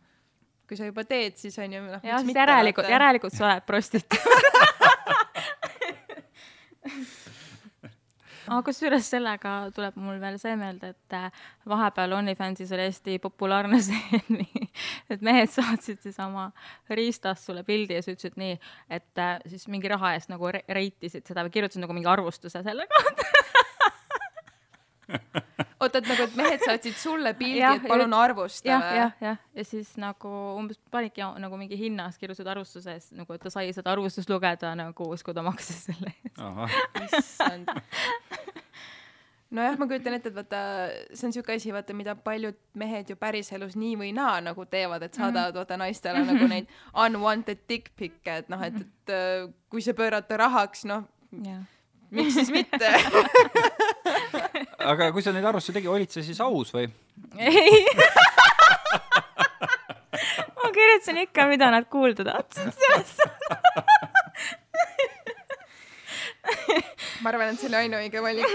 kui 0.68 0.76
sa 0.76 0.84
juba 0.88 1.04
teed, 1.08 1.38
siis 1.40 1.56
on 1.62 1.72
ju 1.72 1.80
noh. 1.80 2.02
jah, 2.04 2.20
siis 2.20 2.36
järelikult, 2.36 2.90
järelikult 2.92 3.34
sa 3.34 3.46
oled 3.48 3.64
prostituut 3.64 4.44
aga 8.48 8.60
kusjuures 8.64 9.08
sellega 9.12 9.54
tuleb 9.76 9.96
mul 10.00 10.18
veel 10.22 10.38
see 10.40 10.54
meelde, 10.58 10.92
et 10.94 11.16
äh, 11.16 11.42
vahepeal 11.68 12.14
OnlyFansis 12.18 12.72
oli 12.74 12.86
hästi 12.88 13.18
populaarne 13.24 13.80
see, 13.88 14.20
et 15.12 15.24
mehed 15.24 15.52
saatsid 15.52 16.00
siis 16.04 16.18
oma 16.24 16.48
riistast 16.90 17.48
sulle 17.48 17.64
pildi 17.66 17.98
ja 17.98 18.04
siis 18.04 18.18
ütlesid 18.18 18.38
nii, 18.40 18.56
et 18.98 19.24
äh, 19.24 19.36
siis 19.50 19.68
mingi 19.72 19.90
raha 19.92 20.14
eest 20.16 20.32
nagu 20.32 20.52
reitisid 20.52 21.28
seda 21.28 21.44
või 21.46 21.54
kirjutasid 21.58 21.84
nagu 21.84 21.96
mingi 21.96 22.10
arvustuse 22.10 22.64
selle 22.64 22.88
kohta 22.94 23.28
oota, 25.08 26.00
et 26.00 26.08
nagu, 26.08 26.26
et 26.26 26.36
mehed 26.38 26.64
saatsid 26.64 26.98
sulle 26.98 27.32
pildi, 27.38 27.62
et 27.64 27.86
palun 27.88 28.14
arvusta 28.18 28.70
ja, 28.70 28.78
või? 28.82 28.98
jah, 29.00 29.16
jah, 29.24 29.40
ja 29.56 29.66
siis 29.66 29.94
nagu 30.00 30.32
umbes 30.58 30.80
panidki 30.92 31.24
nagu 31.42 31.60
mingi 31.60 31.78
hinnas, 31.80 32.18
kirjutasid 32.20 32.50
arvustuse 32.54 32.94
eest 32.96 33.14
nagu, 33.18 33.32
et 33.34 33.44
ta 33.44 33.52
sai 33.52 33.72
seda 33.76 33.92
arvustust 33.94 34.30
lugeda 34.32 34.74
nagu 34.78 35.10
siis, 35.12 35.26
kui 35.26 35.36
ta 35.36 35.44
maksis 35.46 35.88
selle 35.88 36.14
eest. 36.14 37.18
issand 37.20 37.72
nojah, 39.54 39.78
ma 39.80 39.88
kujutan 39.88 40.18
ette, 40.18 40.32
et 40.32 40.36
vaata, 40.36 40.60
see 41.14 41.28
on 41.28 41.34
siuke 41.36 41.54
asi, 41.56 41.72
vaata, 41.72 41.96
mida 41.96 42.14
paljud 42.20 42.58
mehed 42.78 43.12
ju 43.12 43.16
päriselus 43.20 43.78
nii 43.80 43.96
või 44.02 44.12
naa 44.16 44.42
nagu 44.44 44.66
teevad, 44.68 45.06
et 45.06 45.16
saadavad 45.16 45.54
mm. 45.54 45.62
vaata 45.62 45.80
naistele 45.80 46.24
nagu 46.28 46.50
neid 46.50 46.68
unwanted 47.06 47.64
dick 47.70 47.94
pic'e, 47.96 48.42
et 48.42 48.52
noh, 48.52 48.62
et, 48.66 48.76
et 48.76 49.14
äh, 49.14 49.48
kui 49.72 49.84
see 49.84 49.96
pöörata 49.96 50.40
rahaks, 50.40 50.84
noh 50.88 51.08
yeah., 51.32 51.64
miks 52.10 52.34
siis 52.34 52.50
mitte 52.52 52.88
aga 54.78 55.12
kui 55.12 55.22
sa 55.24 55.32
neid 55.34 55.44
arvustusi 55.48 55.74
tegid, 55.78 55.90
olid 55.90 56.10
sa 56.12 56.22
siis 56.24 56.40
aus 56.44 56.72
või? 56.74 56.86
ei. 57.38 57.86
Ma 60.58 60.66
kirjutasin 60.74 61.18
ikka, 61.22 61.46
mida 61.50 61.66
nad 61.74 61.84
kuulda 61.90 62.22
tahtsid 62.26 62.72
sellest 62.74 63.18
ma 67.22 67.28
arvan, 67.32 67.48
et 67.52 67.58
see 67.60 67.68
oli 67.70 67.78
ainuõige 67.82 68.18
valik. 68.24 68.50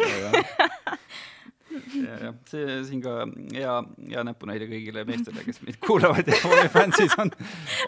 Ja, 1.93 2.13
jah, 2.21 2.33
see 2.49 2.65
siin 2.87 3.01
ka 3.01 3.11
hea, 3.53 3.75
hea 4.11 4.21
näpunäide 4.27 4.65
kõigile 4.69 5.01
meestele, 5.07 5.41
kes 5.45 5.57
meid 5.65 5.77
kuulavad 5.83 6.25
ja 6.29 6.35
OnlyFansis 6.49 7.13
on, 7.21 7.29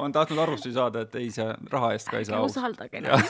on 0.01 0.09
tahtnud 0.15 0.39
arvustusi 0.41 0.75
saada, 0.77 0.97
et 1.05 1.13
ei, 1.21 1.27
see 1.33 1.47
raha 1.71 1.87
eest 1.93 2.07
ka 2.09 2.15
ei 2.21 2.27
saa 2.29 2.39
usaldage 2.45 2.97
neid 3.05 3.25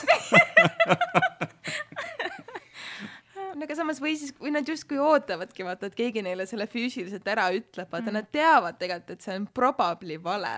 no 3.56 3.64
aga 3.64 3.76
samas 3.78 4.00
või 4.02 4.14
siis, 4.18 4.32
kui 4.36 4.52
nad 4.52 4.68
justkui 4.68 4.98
ootavadki, 5.00 5.64
vaata, 5.66 5.88
et 5.88 5.96
keegi 5.98 6.22
neile 6.24 6.46
selle 6.48 6.66
füüsiliselt 6.70 7.26
ära 7.32 7.48
ütleb, 7.56 7.88
vaata 7.92 8.10
mm. 8.10 8.16
nad 8.18 8.28
teavad 8.32 8.78
tegelikult, 8.80 9.16
et 9.16 9.26
see 9.26 9.36
on 9.38 9.46
probably 9.56 10.18
vale, 10.22 10.52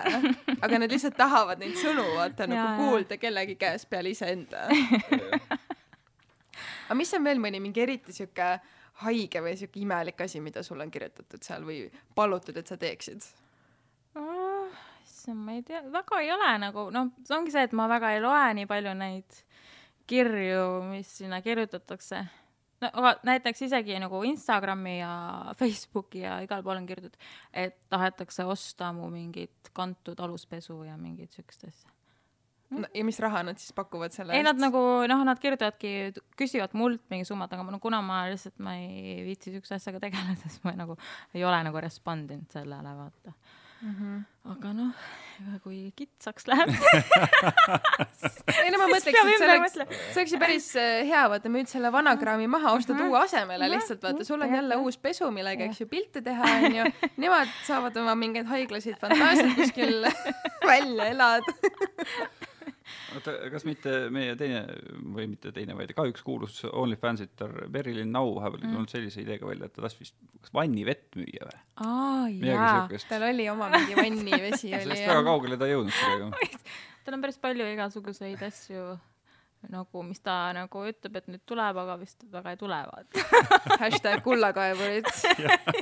aga 0.59 0.81
nad 0.81 0.91
lihtsalt 0.91 1.17
tahavad 1.19 1.61
neid 1.63 1.77
sõnu, 1.79 2.05
vaata 2.17 2.47
nagu 2.49 2.83
kuulda 2.83 3.19
kellegi 3.21 3.55
käest 3.59 3.89
peale 3.91 4.11
iseenda. 4.13 4.67
aga 6.89 6.97
mis 6.99 7.13
on 7.15 7.25
veel 7.27 7.41
mõni 7.41 7.61
mingi 7.63 7.83
eriti 7.85 8.15
sihuke 8.15 8.51
haige 9.05 9.43
või 9.43 9.55
sihuke 9.59 9.79
imelik 9.83 10.25
asi, 10.25 10.41
mida 10.43 10.63
sul 10.65 10.81
on 10.83 10.91
kirjutatud 10.91 11.43
seal 11.45 11.63
või 11.67 11.85
palutud, 12.15 12.57
et 12.59 12.67
sa 12.67 12.77
teeksid 12.79 13.23
oh,? 14.19 14.67
issand, 15.05 15.39
ma 15.45 15.55
ei 15.55 15.63
tea, 15.65 15.83
väga 15.93 16.19
ei 16.23 16.33
ole 16.33 16.49
nagu 16.65 16.89
noh, 16.93 17.13
see 17.23 17.37
ongi 17.37 17.53
see, 17.53 17.63
et 17.69 17.75
ma 17.77 17.87
väga 17.91 18.15
ei 18.15 18.23
loe 18.23 18.49
nii 18.59 18.67
palju 18.69 18.95
neid 18.99 19.39
kirju, 20.09 20.65
mis 20.89 21.09
sinna 21.21 21.39
kirjutatakse 21.45 22.23
no 22.81 22.89
aga 23.01 23.13
näiteks 23.27 23.65
isegi 23.67 23.99
nagu 24.01 24.23
Instagrami 24.27 24.99
ja 24.99 25.11
Facebooki 25.59 26.23
ja 26.23 26.39
igal 26.45 26.63
pool 26.65 26.79
on 26.79 26.87
kirjutatud, 26.89 27.29
et 27.53 27.77
tahetakse 27.91 28.45
osta 28.47 28.91
mu 28.95 29.09
mingit 29.13 29.71
kantud 29.75 30.19
aluspesu 30.19 30.81
ja 30.87 30.97
mingit 30.97 31.35
siukest 31.35 31.65
asja. 31.67 31.91
no, 32.69 32.87
ja 32.93 33.05
mis 33.05 33.19
raha 33.19 33.43
nad 33.43 33.59
siis 33.61 33.73
pakuvad 33.77 34.13
selle 34.15 34.35
ei, 34.37 34.43
nad 34.45 34.59
nagu 34.61 34.81
noh, 35.09 35.23
nad 35.27 35.39
kirjutavadki, 35.41 35.93
küsivad 36.39 36.75
mult 36.77 37.03
mingi 37.11 37.27
summat, 37.27 37.53
aga 37.53 37.65
ma- 37.65 37.75
no 37.75 37.79
kuna 37.83 38.01
ma 38.05 38.23
lihtsalt, 38.29 38.59
ma 38.63 38.75
ei 38.79 39.23
viitsi 39.27 39.55
siukse 39.55 39.75
asjaga 39.79 40.03
tegeleda, 40.07 40.41
siis 40.45 40.61
ma 40.67 40.75
nagu 40.77 40.97
ei 41.33 41.43
ole 41.45 41.63
nagu 41.67 41.81
respond 41.83 42.31
inud 42.37 42.53
sellele, 42.59 42.95
vaata. 43.03 43.35
mm. 43.81 43.95
-hmm. 43.95 44.51
aga 44.51 44.73
noh, 44.73 44.91
kui 45.63 45.93
kitsaks 45.95 46.47
läheb, 46.47 46.69
ei 48.63 48.71
no 48.73 48.77
ma 48.81 48.87
mõtleks, 48.89 49.07
et 49.07 49.37
see 49.39 49.47
oleks, 49.47 49.73
see 49.77 50.21
oleks 50.21 50.33
ju 50.33 50.39
päris 50.41 50.67
äh, 50.79 51.03
hea, 51.07 51.23
vaata 51.31 51.49
müüd 51.53 51.67
selle 51.71 51.91
vana 51.93 52.15
kraami 52.19 52.47
maha, 52.47 52.73
ostad 52.75 52.95
Mhm. 52.97 53.09
uue 53.09 53.19
asemele 53.23 53.65
Mhm. 53.67 53.73
lihtsalt, 53.75 54.01
vaata, 54.03 54.23
sul 54.25 54.41
on 54.41 54.53
jälle 54.55 54.75
uus 54.77 54.97
pesu, 54.97 55.31
millega, 55.31 55.63
eks 55.63 55.81
ju, 55.81 55.87
pilte 55.87 56.21
teha, 56.21 56.43
onju. 56.43 56.83
Nemad 57.23 57.47
saavad 57.67 57.97
oma 57.97 58.15
mingeid 58.15 58.45
haiglasid 58.47 58.97
fantaasiaid 58.99 59.55
kuskil 59.55 60.03
välja 60.71 61.05
elada. 61.13 61.45
oota, 63.15 63.35
kas 63.53 63.65
mitte 63.67 63.95
meie 64.13 64.35
teine 64.39 64.63
või 65.15 65.27
mitte 65.31 65.53
teine, 65.55 65.75
vaid 65.77 65.93
ka 65.97 66.05
üks 66.09 66.23
kuulus 66.25 66.61
OnlyFansitar 66.69 67.67
Merilin 67.73 68.11
Nau 68.13 68.35
vahepeal 68.37 68.59
Mm. 68.59 68.67
mm. 68.67 68.75
tulnud 68.75 68.93
sellise 68.93 69.21
ideega 69.23 69.47
välja, 69.47 69.69
et 69.69 69.75
ta 69.75 69.83
tahtis 69.83 69.99
vist 70.03 70.15
kas 70.43 70.53
vannivett 70.53 71.15
müüa 71.19 71.49
või 71.49 71.59
aa 71.85 72.27
jaa, 72.29 73.03
tal 73.09 73.27
oli 73.29 73.49
oma 73.51 73.69
mingi 73.73 73.97
vannivesi 73.97 74.71
oli 74.73 74.83
sellest 74.85 75.07
väga 75.07 75.23
kaugele 75.27 75.59
ta 75.59 75.69
ei 75.69 75.75
jõudnud 75.75 75.95
sellega. 75.95 76.59
tal 77.05 77.17
on 77.17 77.23
päris 77.25 77.39
palju 77.41 77.69
igasuguseid 77.73 78.43
asju 78.49 78.89
nagu, 79.67 80.03
mis 80.07 80.21
ta 80.23 80.53
nagu 80.55 80.83
ütleb, 80.87 81.17
et 81.19 81.27
nüüd 81.31 81.43
tuleb, 81.49 81.79
aga 81.81 81.97
vist 81.99 82.23
väga 82.31 82.53
ei 82.55 82.59
tule, 82.59 82.79
vaata. 82.87 83.25
hashtag 83.83 84.23
kullakaevurid. 84.23 85.09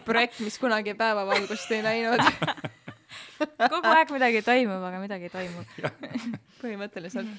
projekt, 0.05 0.39
mis 0.41 0.57
kunagi 0.61 0.95
päevavalgust 0.97 1.71
ei 1.78 1.84
näinud. 1.86 2.23
Kogu 3.57 3.83
aeg 3.93 4.11
midagi 4.15 4.41
toimub, 4.45 4.83
aga 4.89 4.99
midagi 5.03 5.29
ei 5.29 5.35
toimu. 5.37 5.63
põhimõtteliselt. 6.61 7.29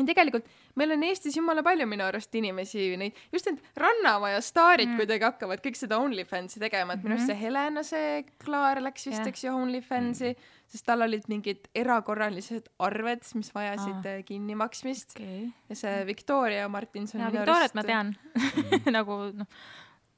tegelikult 0.00 0.46
meil 0.80 0.94
on 0.94 1.02
Eestis 1.04 1.34
jumala 1.36 1.60
palju 1.66 1.84
minu 1.90 2.04
arust 2.06 2.32
inimesi, 2.38 2.86
neid, 2.96 3.16
just 3.34 3.48
need 3.50 3.58
Rannamaja 3.76 4.38
staarid 4.44 4.86
Mm. 4.88 4.94
mm. 4.94 5.00
kuidagi 5.02 5.26
hakkavad 5.26 5.60
kõik 5.64 5.76
seda 5.76 5.98
OnlyFansi 6.00 6.60
tegema, 6.62 6.94
et 6.96 7.02
minu 7.04 7.16
arust 7.16 7.26
Mhm. 7.28 7.32
see 7.34 7.40
Helena, 7.42 7.82
see 7.84 8.24
Klaar 8.44 8.80
läks 8.80 9.04
vist 9.10 9.18
yeah., 9.18 9.28
eks 9.28 9.44
ju, 9.44 9.52
OnlyFansi, 9.52 10.30
sest 10.72 10.86
tal 10.86 11.02
olid 11.04 11.26
mingid 11.28 11.68
erakorralised 11.76 12.70
arved, 12.80 13.26
mis 13.34 13.52
vajasid 13.52 14.06
ah. 14.08 14.22
kinnimaksmist 14.24 15.16
okei 15.18 15.50
ja 15.68 15.76
see 15.76 16.04
Victoria 16.08 16.68
Martinson 16.68 17.20
Victoriat 17.26 17.48
arust- 17.58 17.74
ma 17.76 17.82
tean 17.84 18.14
nagu 18.96 19.20
noh, 19.36 19.46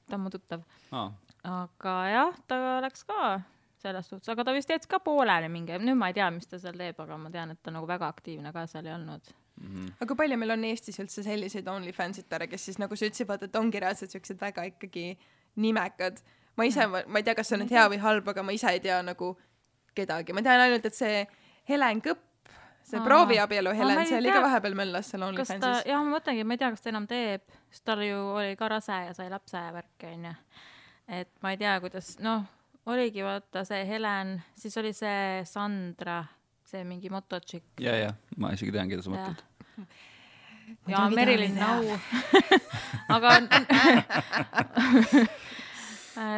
ta 0.06 0.14
on 0.20 0.22
mu 0.28 0.30
tuttav, 0.30 0.62
aa, 0.92 1.08
aga 1.56 1.96
jah, 2.12 2.38
ta 2.46 2.60
läks 2.86 3.02
ka 3.08 3.40
selles 3.82 4.08
suhtes, 4.08 4.30
aga 4.32 4.46
ta 4.46 4.54
vist 4.56 4.70
jättis 4.70 4.90
ka 4.90 5.00
pooleli 5.02 5.48
mingi, 5.52 5.76
nüüd 5.82 5.98
ma 5.98 6.10
ei 6.10 6.16
tea, 6.16 6.28
mis 6.34 6.48
ta 6.50 6.60
seal 6.62 6.78
teeb, 6.78 6.98
aga 7.04 7.18
ma 7.20 7.32
tean, 7.34 7.54
et 7.54 7.62
ta 7.62 7.74
nagu 7.74 7.88
väga 7.88 8.08
aktiivne 8.14 8.52
ka 8.54 8.66
seal 8.70 8.88
ei 8.88 8.94
olnud. 8.96 9.32
mhm. 9.60 9.92
aga 9.98 10.08
kui 10.08 10.20
palju 10.22 10.38
meil 10.40 10.56
on 10.56 10.64
Eestis 10.70 11.00
üldse 11.02 11.24
selliseid 11.26 11.68
OnlyFansitare, 11.68 12.48
kes 12.50 12.68
siis 12.70 12.80
nagu 12.82 12.96
sa 12.96 13.08
ütlesid, 13.08 13.28
vaata, 13.28 13.50
et 13.50 13.60
ongi 13.60 13.82
reaalselt 13.82 14.14
siuksed 14.14 14.40
väga 14.40 14.66
ikkagi 14.72 15.06
nimekad. 15.56 16.22
ma 16.56 16.68
ise, 16.68 16.86
ma 16.86 17.02
ma 17.06 17.20
ei 17.20 17.24
tea, 17.26 17.34
kas 17.34 17.48
see 17.48 17.58
on 17.58 17.64
nüüd 17.64 17.72
hea 17.72 17.86
või 17.92 18.02
halb, 18.02 18.28
aga 18.28 18.42
ma 18.42 18.52
ise 18.52 18.70
ei 18.72 18.80
tea 18.80 19.00
nagu 19.02 19.32
kedagi, 19.96 20.32
ma 20.36 20.42
tean 20.44 20.60
ainult, 20.60 20.86
et 20.86 20.96
see 20.96 21.26
Helen 21.68 22.00
Kõpp, 22.04 22.24
see 22.82 22.98
Aa. 22.98 23.04
prooviabielu 23.06 23.74
Helen, 23.76 24.02
see 24.08 24.18
oli 24.18 24.32
ka 24.32 24.42
vahepeal 24.44 24.76
möllas 24.78 25.12
seal 25.12 25.22
kas 25.36 25.52
ta, 25.52 25.54
OnlyFansis. 25.54 25.86
jah, 25.90 26.02
ma 26.04 26.16
mõtlengi, 26.16 26.44
ma 26.46 26.56
ei 26.56 26.62
tea, 26.62 26.72
kas 26.74 26.84
ta 26.84 26.92
enam 26.92 27.06
teeb, 27.10 27.44
sest 27.70 27.84
tal 27.88 28.02
ju 28.04 28.18
oli 28.40 28.56
ka 28.60 28.68
rase 28.72 28.98
ja 29.06 29.14
sai 29.16 29.30
lapse 29.32 29.56
ja 29.60 29.70
värki, 29.74 30.10
onju. 30.16 30.34
et 31.20 31.32
ma 31.44 31.54
ei 31.54 31.60
tea, 31.60 31.78
kuidas, 31.84 32.16
noh, 32.24 32.44
oligi 32.86 33.22
vaata 33.24 33.64
see 33.68 33.84
Helen, 33.86 34.36
siis 34.58 34.76
oli 34.80 34.92
see 34.96 35.42
Sandra, 35.48 36.22
see 36.66 36.84
mingi 36.88 37.10
mototšikk 37.12 37.82
ja, 37.84 37.94
ja 37.98 38.10
ma 38.40 38.52
isegi 38.56 38.72
tean, 38.74 38.90
keda 38.90 39.04
sa 39.04 39.12
mõtled. 39.12 39.44
Ma 39.82 40.88
ei 40.88 40.94
ja 40.94 40.96
tea, 40.96 41.08
mida 41.10 41.16
Merilin 41.18 41.56
Nau. 41.58 41.82
aga 43.16 43.28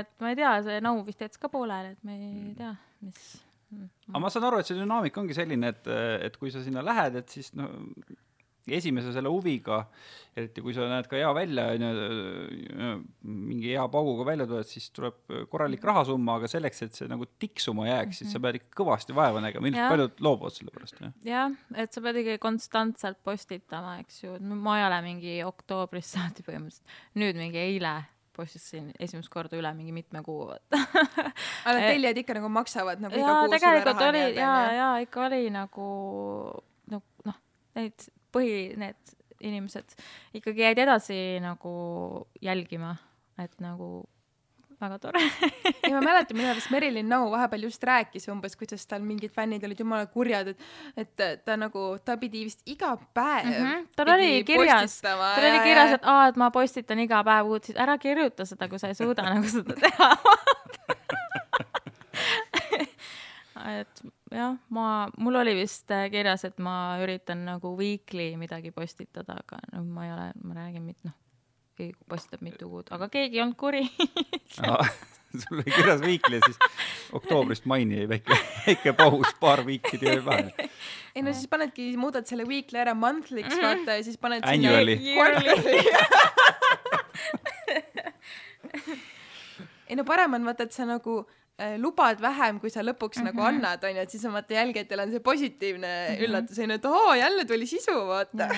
et 0.01 0.11
ma 0.21 0.33
ei 0.33 0.39
tea, 0.39 0.53
see 0.67 0.79
Nau 0.85 1.03
vist 1.07 1.21
jättis 1.25 1.41
ka 1.41 1.49
pooleli, 1.53 1.95
et 1.95 2.03
me 2.07 2.19
ei 2.19 2.55
tea, 2.59 2.73
mis. 3.05 3.19
aga 4.11 4.23
ma 4.25 4.33
saan 4.33 4.49
aru, 4.51 4.61
et 4.61 4.71
see 4.71 4.79
dünaamika 4.81 5.23
ongi 5.23 5.37
selline, 5.37 5.67
et, 5.75 5.85
et 6.29 6.35
kui 6.41 6.53
sa 6.55 6.65
sinna 6.65 6.85
lähed, 6.85 7.21
et 7.21 7.37
siis 7.37 7.53
no 7.59 7.71
esimese 8.73 9.13
selle 9.13 9.29
huviga, 9.33 9.83
eriti 10.35 10.63
kui 10.65 10.75
sa 10.75 10.87
näed 10.91 11.09
ka 11.11 11.19
hea 11.19 11.31
välja, 11.37 11.67
onju, 11.75 12.95
mingi 13.29 13.75
hea 13.75 13.85
pauguga 13.93 14.27
välja 14.31 14.47
tuled, 14.51 14.69
siis 14.69 14.89
tuleb 14.95 15.35
korralik 15.53 15.85
rahasumma, 15.85 16.39
aga 16.41 16.51
selleks, 16.51 16.81
et 16.87 16.97
see 16.97 17.11
nagu 17.11 17.29
tiksuma 17.41 17.87
jääks, 17.91 18.23
siis 18.23 18.33
sa 18.35 18.41
pead 18.43 18.59
ikka 18.61 18.81
kõvasti 18.83 19.17
vaeva 19.17 19.43
nägema, 19.45 19.69
ilmselt 19.71 19.93
paljud 19.93 20.25
loobuvad 20.27 20.57
selle 20.57 20.75
pärast, 20.75 20.99
jah. 21.03 21.13
jah, 21.29 21.61
et 21.85 21.95
sa 21.95 22.03
pead 22.05 22.23
ikkagi 22.23 22.43
konstantselt 22.43 23.21
postitama, 23.27 23.99
eks 24.03 24.25
ju, 24.25 24.41
et 24.41 24.49
ma 24.49 24.81
ei 24.81 24.89
ole 24.89 25.05
mingi 25.07 25.37
oktoobrist 25.47 26.17
saati 26.17 26.47
põhimõtteliselt, 26.47 26.99
nüüd 27.21 27.39
mingi 27.39 27.63
eile 27.63 28.01
postitasin 28.35 28.91
esimest 28.99 29.31
korda 29.31 29.55
üle 29.59 29.71
mingi 29.77 29.95
mitme 29.95 30.23
kuu, 30.27 30.49
aga 31.69 31.79
tellijad 31.79 32.19
ikka 32.25 32.41
nagu 32.41 32.51
maksavad 32.53 33.03
nagu 33.03 33.15
iga 33.15 33.23
jaa, 33.23 33.39
kuu 33.39 33.47
sulle 33.47 33.61
tegelikult 33.61 34.03
raha 34.03 34.11
oli 34.11 34.23
nii-öelda, 34.25 34.43
ja, 34.43 34.75
ja 34.81 34.91
ikka 35.05 35.25
oli 35.29 35.41
nagu 35.55 35.89
no 36.91 37.03
noh, 37.29 37.41
need 37.79 38.09
põhi, 38.35 38.75
need 38.81 39.15
inimesed 39.45 39.97
ikkagi 40.39 40.65
jäid 40.65 40.81
edasi 40.87 41.21
nagu 41.43 41.75
jälgima, 42.43 42.95
et 43.41 43.55
nagu 43.63 44.05
väga 44.81 44.99
tore. 44.99 45.21
ja 45.83 45.93
ma 45.95 46.01
mäletan, 46.05 46.37
minu 46.37 46.49
arust 46.51 46.71
Merilin 46.73 47.09
Nau 47.09 47.31
vahepeal 47.33 47.67
just 47.69 47.85
rääkis 47.85 48.29
umbes, 48.33 48.57
kuidas 48.59 48.87
tal 48.91 49.05
mingid 49.07 49.33
fännid 49.35 49.65
olid 49.67 49.81
jumala 49.81 50.07
kurjad, 50.11 50.49
et, 50.53 50.59
et 50.97 51.45
ta 51.45 51.57
nagu, 51.61 51.87
ta 52.05 52.17
pidi 52.21 52.45
vist 52.49 52.65
iga 52.67 52.95
päev 53.17 53.47
mm. 53.47 53.61
Mhm, 53.65 53.87
tal 53.97 54.13
oli 54.17 54.31
kirjas, 54.47 54.99
tal 55.05 55.49
oli 55.51 55.61
kirjas, 55.65 55.97
et 55.99 56.09
aa, 56.11 56.29
et 56.33 56.41
ma 56.41 56.51
postitan 56.55 57.01
iga 57.05 57.23
päev 57.27 57.45
uudseid, 57.55 57.79
ära 57.81 57.97
kirjuta 58.03 58.47
seda, 58.49 58.69
kui 58.71 58.79
sa 58.83 58.91
ei 58.91 58.99
suuda 58.99 59.23
nagu 59.29 59.49
seda 59.51 59.75
teha. 59.79 60.11
et 63.81 64.05
jah, 64.35 64.57
ma, 64.75 64.87
mul 65.23 65.37
oli 65.43 65.55
vist 65.59 65.91
äh, 65.95 66.07
kirjas, 66.13 66.45
et 66.49 66.59
ma 66.63 66.75
üritan 67.03 67.45
nagu 67.47 67.75
weekly 67.79 68.33
midagi 68.41 68.71
postitada, 68.75 69.33
aga 69.45 69.57
no 69.73 69.79
ma 69.87 70.01
ei 70.09 70.13
ole, 70.17 70.27
ma 70.45 70.53
räägin, 70.59 70.83
mit- 70.91 71.05
noh, 71.07 71.15
keegi 71.79 71.95
postitab 72.11 72.43
mitu 72.47 72.65
kuud, 72.71 72.87
aga 72.95 73.09
keegi 73.13 73.39
ei 73.39 73.43
olnud 73.45 73.59
kuri. 73.61 73.85
sul 75.35 75.59
oli 75.59 75.65
kirjas 75.67 76.01
ja 76.07 76.41
siis 76.47 76.59
oktoobrist 77.19 77.65
maini 77.67 78.05
väike, 78.09 78.37
väike 78.69 78.93
paus, 78.95 79.33
paar 79.41 79.65
viiki 79.67 79.99
jäi 80.03 80.21
vahele. 80.25 80.53
ei 81.15 81.23
no 81.27 81.33
siis 81.35 81.49
panedki, 81.51 81.89
muudad 81.99 82.27
selle 82.31 82.45
weekly 82.47 82.79
ära 82.79 82.95
monthly'ks 82.95 83.57
Mhm. 83.57 83.63
vaata 83.65 83.97
ja 83.99 84.03
siis 84.07 84.19
paned 84.19 84.43
Annually. 84.47 84.95
quarterly. 85.17 85.83
ei 89.89 89.97
no 89.99 90.05
parem 90.07 90.35
on 90.39 90.47
vaata, 90.47 90.67
et 90.69 90.75
sa 90.77 90.87
nagu 90.89 91.23
lubad 91.79 92.21
vähem, 92.21 92.59
kui 92.61 92.71
sa 92.71 92.83
lõpuks 92.83 93.21
mm 93.21 93.23
-hmm. 93.23 93.25
nagu 93.25 93.41
Mhm. 93.41 93.49
annad, 93.49 93.85
onju, 93.85 94.01
et 94.01 94.11
siis 94.11 94.25
on 94.25 94.33
vaata 94.33 94.55
jälgijatel 94.55 95.01
on 95.01 95.11
see 95.11 95.21
positiivne 95.21 95.87
mm 95.87 96.15
-hmm. 96.15 96.25
üllatus, 96.25 96.59
onju, 96.59 96.75
et 96.75 96.85
oo, 96.85 97.15
jälle 97.15 97.45
tuli 97.45 97.67
sisu, 97.67 97.95
vaata. 98.07 98.49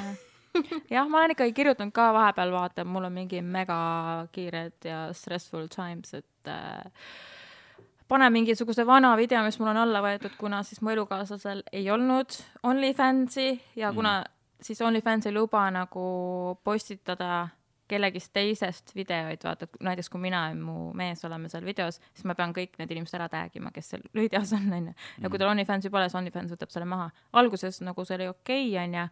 jah, 0.90 1.09
ma 1.09 1.18
olen 1.18 1.30
ikkagi 1.30 1.53
kirjutanud 1.53 1.92
ka 1.92 2.12
vahepeal, 2.12 2.53
vaata, 2.53 2.84
mul 2.84 3.05
on 3.05 3.12
mingi 3.12 3.42
mega 3.42 4.26
kiired 4.32 4.84
ja 4.84 5.12
stressful 5.12 5.66
times, 5.66 6.14
et 6.14 6.49
äh, 6.49 6.92
pane 8.09 8.30
mingisuguse 8.30 8.86
vana 8.86 9.16
video, 9.16 9.42
mis 9.42 9.59
mul 9.59 9.68
on 9.68 9.82
alla 9.82 10.03
võetud, 10.05 10.36
kuna 10.38 10.62
siis 10.62 10.80
mu 10.80 10.90
elukaaslasel 10.90 11.62
ei 11.72 11.90
olnud 11.90 12.38
OnlyFansi 12.62 13.49
ja 13.76 13.92
kuna 13.92 14.20
mm. 14.20 14.32
siis 14.62 14.82
OnlyFans 14.82 15.26
ei 15.26 15.34
luba 15.34 15.70
nagu 15.70 16.59
postitada 16.64 17.49
kellegist 17.91 18.32
teisest 18.34 18.93
videoid, 18.97 19.43
vaata, 19.45 19.68
näiteks 19.84 20.11
kui 20.12 20.20
mina 20.22 20.47
ja 20.51 20.57
mu 20.59 20.91
mees 20.99 21.22
oleme 21.28 21.51
seal 21.53 21.64
videos, 21.66 22.01
siis 22.14 22.26
ma 22.28 22.34
pean 22.39 22.55
kõik 22.57 22.76
need 22.80 22.93
inimesed 22.97 23.18
ära 23.18 23.28
tag 23.32 23.55
ima, 23.59 23.72
kes 23.74 23.93
seal 23.95 24.05
videos 24.22 24.53
on, 24.57 24.66
onju. 24.78 24.95
ja 25.22 25.30
kui 25.30 25.41
tal 25.43 25.53
OnlyFansi 25.53 25.93
pole, 25.95 26.09
siis 26.11 26.18
OnlyFans 26.20 26.55
võtab 26.57 26.74
selle 26.74 26.89
maha. 26.91 27.11
alguses 27.41 27.80
nagu 27.87 28.07
see 28.07 28.18
oli 28.18 28.30
okei 28.32 28.66
okay,, 28.70 28.80
onju, 28.84 29.07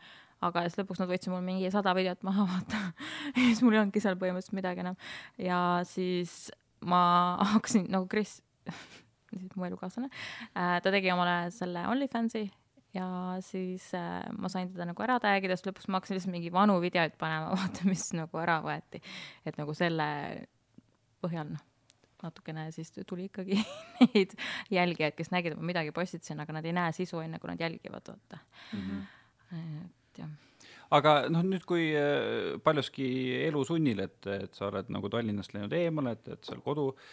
aga 0.49 0.65
siis 0.67 0.81
lõpuks 0.81 1.03
nad 1.03 1.13
võtsid 1.13 1.33
mul 1.35 1.45
mingi 1.47 1.71
sada 1.75 1.95
videot 1.97 2.27
maha, 2.27 2.49
vaata. 2.55 2.83
ja 3.31 3.47
siis 3.47 3.63
mul 3.67 3.77
ei 3.79 3.85
olnudki 3.85 4.03
seal 4.05 4.19
põhimõtteliselt 4.21 4.59
midagi 4.59 4.85
enam. 4.87 4.99
ja 5.39 5.61
siis 5.89 6.51
ma 6.85 7.05
hakkasin 7.55 7.89
nagu 7.95 8.11
Kris, 8.11 8.41
mu 9.55 9.67
elukaaslane, 9.69 10.11
ta 10.55 10.91
tegi 10.91 11.11
omale 11.15 11.51
selle 11.55 11.87
OnlyFansi 11.91 12.49
ja 12.95 13.37
siis 13.43 13.87
äh, 13.95 14.23
ma 14.39 14.49
sain 14.53 14.71
teda 14.73 14.87
nagu 14.89 15.05
ära 15.05 15.19
tag 15.23 15.45
ida, 15.45 15.57
siis 15.59 15.69
lõpuks 15.69 15.89
ma 15.91 15.99
hakkasin 15.99 16.19
lihtsalt 16.19 16.35
mingi 16.35 16.53
vanu 16.55 16.77
videoid 16.83 17.17
panema, 17.21 17.53
vaata, 17.59 17.87
mis 17.89 18.07
nagu 18.17 18.41
ära 18.43 18.61
võeti. 18.65 19.03
et 19.47 19.59
nagu 19.61 19.75
selle 19.77 20.07
põhjal 21.25 21.51
noh, 21.55 21.67
natukene 22.25 22.69
siis 22.75 22.93
tuli 23.09 23.29
ikkagi 23.29 23.59
neid 24.07 24.37
jälgijaid, 24.73 25.19
kes 25.19 25.33
nägid, 25.35 25.55
et 25.55 25.61
ma 25.61 25.73
midagi 25.73 25.95
postitasin, 25.97 26.41
aga 26.45 26.59
nad 26.59 26.67
ei 26.69 26.77
näe 26.77 26.95
sisu 26.97 27.21
enne, 27.25 27.43
kui 27.43 27.51
nad 27.51 27.61
jälgivad, 27.61 28.15
vaata. 28.15 28.43
et 29.59 30.23
jah, 30.23 30.33
aga 30.95 31.17
noh, 31.33 31.45
nüüd 31.47 31.67
kui 31.69 31.91
äh, 31.99 32.55
paljuski 32.65 33.07
elu 33.45 33.67
sunnil, 33.67 34.07
et, 34.07 34.21
et 34.39 34.55
sa 34.55 34.71
oled 34.71 34.93
nagu 34.95 35.11
Tallinnast 35.11 35.57
läinud 35.57 35.75
eemale, 35.75 36.15
et, 36.15 36.37
et 36.37 36.47
seal 36.47 36.63
kodu 36.65 36.93
äh, 36.95 37.09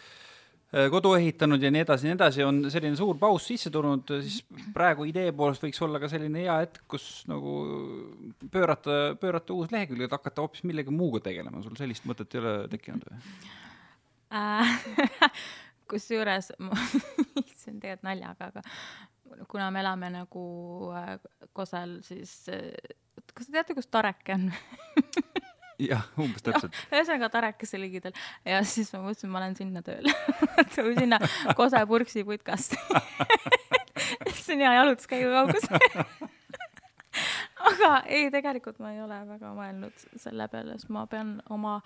kodu 0.92 1.12
ehitanud 1.18 1.62
ja 1.62 1.70
nii 1.72 1.82
edasi 1.84 2.06
ja 2.06 2.10
nii 2.10 2.16
edasi, 2.16 2.44
on 2.48 2.60
selline 2.72 2.96
suur 2.96 3.18
paus 3.20 3.44
sisse 3.50 3.70
tulnud, 3.72 4.08
siis 4.24 4.38
praegu 4.72 5.04
idee 5.08 5.32
poolest 5.36 5.64
võiks 5.66 5.82
olla 5.84 6.00
ka 6.00 6.08
selline 6.08 6.46
hea 6.46 6.54
hetk, 6.62 6.86
kus 6.88 7.08
nagu 7.28 7.56
pöörata, 8.52 9.00
pöörata 9.20 9.52
uus 9.52 9.72
lehekülg, 9.74 10.06
et 10.06 10.16
hakata 10.16 10.44
hoopis 10.44 10.64
millegi 10.68 10.94
muuga 10.94 11.20
tegelema, 11.28 11.60
sul 11.64 11.76
sellist 11.76 12.08
mõtet 12.08 12.32
ei 12.32 12.40
ole 12.40 12.54
tekkinud 12.72 13.04
või? 13.10 13.20
Äh, 14.32 14.72
kusjuures, 15.92 16.54
see 17.60 17.74
on 17.74 17.82
tegelikult 17.82 18.08
naljaga, 18.08 18.48
aga 18.48 19.44
kuna 19.52 19.68
me 19.74 19.84
elame 19.84 20.12
nagu 20.16 20.46
äh, 20.96 21.18
Kosel, 21.52 21.98
siis 22.06 22.38
kas 22.48 23.46
te 23.48 23.52
teate, 23.52 23.76
kus 23.76 23.92
Tarek 23.92 24.32
on 24.32 24.48
jah, 25.88 26.04
umbes 26.20 26.44
täpselt. 26.44 26.76
ühesõnaga 26.92 27.30
Tarekese 27.32 27.80
ligidal. 27.80 28.14
Ja 28.48 28.62
siis 28.66 28.92
ma 28.94 29.02
mõtlesin, 29.06 29.32
ma 29.32 29.42
lähen 29.42 29.56
sinna 29.58 29.82
tööle. 29.86 30.14
Sinna 30.74 31.18
Kose 31.58 31.82
purksi 31.88 32.24
putkast. 32.28 32.76
See 34.42 34.54
on 34.56 34.64
hea 34.64 34.72
jalutuskäigu 34.80 35.30
kaugus. 35.32 35.68
Aga 37.62 37.90
ei, 38.10 38.30
tegelikult 38.32 38.80
ma 38.82 38.90
ei 38.94 39.02
ole 39.04 39.18
väga 39.28 39.52
mõelnud 39.54 40.04
selle 40.18 40.48
peale, 40.50 40.74
sest 40.80 40.90
ma 40.92 41.04
pean 41.06 41.36
oma 41.52 41.76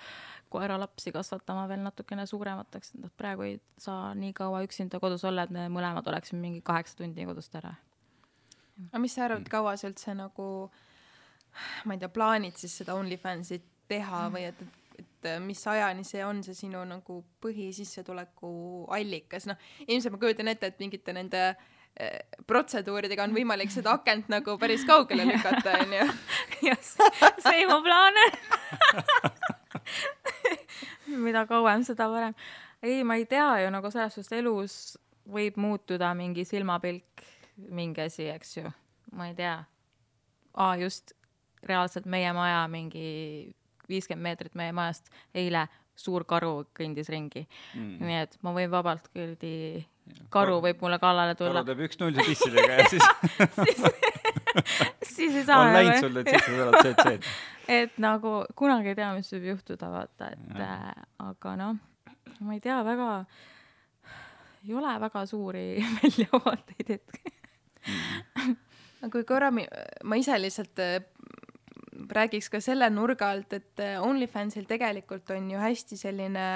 koeralapsi 0.53 1.13
kasvatama 1.13 1.67
veel 1.69 1.83
natukene 1.85 2.25
suuremateks, 2.31 2.95
et 2.95 3.03
nad 3.05 3.13
praegu 3.19 3.45
ei 3.45 3.59
saa 3.83 4.15
nii 4.17 4.33
kaua 4.37 4.63
üksinda 4.65 5.01
kodus 5.03 5.27
olla, 5.29 5.45
et 5.45 5.53
me 5.53 5.67
mõlemad 5.73 6.07
oleksime 6.09 6.41
mingi 6.41 6.63
kaheksa 6.65 7.03
tundi 7.03 7.27
kodust 7.29 7.55
ära. 7.59 7.75
aga 8.89 9.03
mis 9.03 9.19
sa 9.19 9.27
arvad, 9.27 9.49
kaua 9.53 9.77
sa 9.77 9.91
üldse 9.91 10.15
nagu 10.17 10.49
ma 11.85 11.97
ei 11.97 12.01
tea, 12.01 12.13
plaanid 12.13 12.57
siis 12.61 12.79
seda 12.81 12.97
OnlyFansit 12.97 13.67
teha 13.89 14.27
või 14.33 14.47
et, 14.49 14.61
et, 14.99 15.05
et 15.05 15.31
mis 15.45 15.63
ajani 15.69 16.05
see 16.07 16.25
on 16.25 16.43
see 16.47 16.57
sinu 16.57 16.83
nagu 16.89 17.21
põhisissetuleku 17.43 18.51
allikas, 18.95 19.49
noh, 19.51 19.59
ilmselt 19.87 20.15
ma 20.15 20.23
kujutan 20.23 20.53
ette, 20.53 20.71
et 20.71 20.83
mingite 20.83 21.15
nende 21.17 21.43
eh, 21.51 22.21
protseduuridega 22.47 23.27
on 23.27 23.35
võimalik 23.37 23.73
seda 23.75 23.97
akent 23.99 24.31
nagu 24.33 24.59
päris 24.61 24.87
kaugele 24.89 25.27
lükata, 25.33 25.81
onju. 25.85 26.07
jah, 26.69 26.93
see 27.43 27.67
mu 27.71 27.81
plaan 27.87 28.23
mida 31.27 31.47
kauem, 31.47 31.85
seda 31.87 32.09
parem. 32.11 32.35
ei, 32.83 33.03
ma 33.05 33.17
ei 33.17 33.27
tea 33.27 33.49
ju 33.63 33.71
nagu 33.75 33.91
selles 33.91 34.17
suhtes 34.17 34.39
elus 34.39 34.97
võib 35.27 35.59
muutuda 35.59 36.13
mingi 36.15 36.45
silmapilk, 36.47 37.25
mingi 37.75 38.05
asi, 38.07 38.29
eks 38.31 38.57
ju. 38.59 38.73
ma 39.17 39.31
ei 39.31 39.37
tea. 39.39 39.59
aa, 40.55 40.77
just, 40.81 41.13
reaalselt 41.67 42.07
meie 42.07 42.33
maja 42.37 42.67
mingi 42.71 43.55
viiskümmend 43.89 44.29
meetrit 44.29 44.55
meie 44.59 44.73
majast 44.77 45.11
eile 45.35 45.67
suur 45.97 46.27
karu 46.29 46.67
kõndis 46.77 47.09
ringi 47.13 47.47
mm.. 47.47 47.99
nii 48.05 48.19
et 48.27 48.37
ma 48.45 48.53
võin 48.57 48.71
vabalt 48.73 49.09
kuradi, 49.13 49.85
karu 50.33 50.61
võib 50.65 50.83
mulle 50.85 50.99
kallale 51.03 51.37
tulla. 51.39 51.63
karu 51.63 51.73
teeb 51.73 51.87
üks-null 51.89 52.21
pissidega 52.21 52.81
ja 52.81 52.89
siis 52.93 53.07
siis 55.17 55.35
ei 55.35 55.45
saa. 55.45 55.61
on 55.61 55.73
läinud 55.73 56.01
sul 56.01 56.15
need 56.19 56.31
seitse 56.31 56.53
nädalat 56.53 56.81
CC-d. 56.85 57.35
et 57.79 57.99
nagu 58.03 58.37
kunagi 58.59 58.93
ei 58.93 58.99
tea, 58.99 59.11
mis 59.17 59.33
võib 59.35 59.51
juhtuda, 59.53 59.91
vaata, 59.93 60.31
et 60.37 60.63
äh, 60.63 60.93
aga 61.25 61.57
noh, 61.61 61.81
ma 62.41 62.57
ei 62.57 62.63
tea, 62.65 62.79
väga, 62.87 63.11
ei 64.67 64.77
ole 64.77 64.95
väga 65.07 65.25
suuri 65.31 65.67
väljavaateid 65.99 66.95
hetkel 66.97 67.35
mm. 67.89 68.57
kui 69.13 69.25
korra 69.29 69.53
ma 69.55 70.19
ise 70.19 70.39
lihtsalt 70.41 70.83
äh, 70.83 70.99
räägiks 72.17 72.51
ka 72.53 72.61
selle 72.65 72.89
nurga 72.91 73.31
alt, 73.35 73.53
et 73.53 73.85
äh, 73.85 74.01
OnlyFansil 74.03 74.67
tegelikult 74.69 75.31
on 75.37 75.51
ju 75.51 75.61
hästi 75.61 75.99
selline 76.01 76.47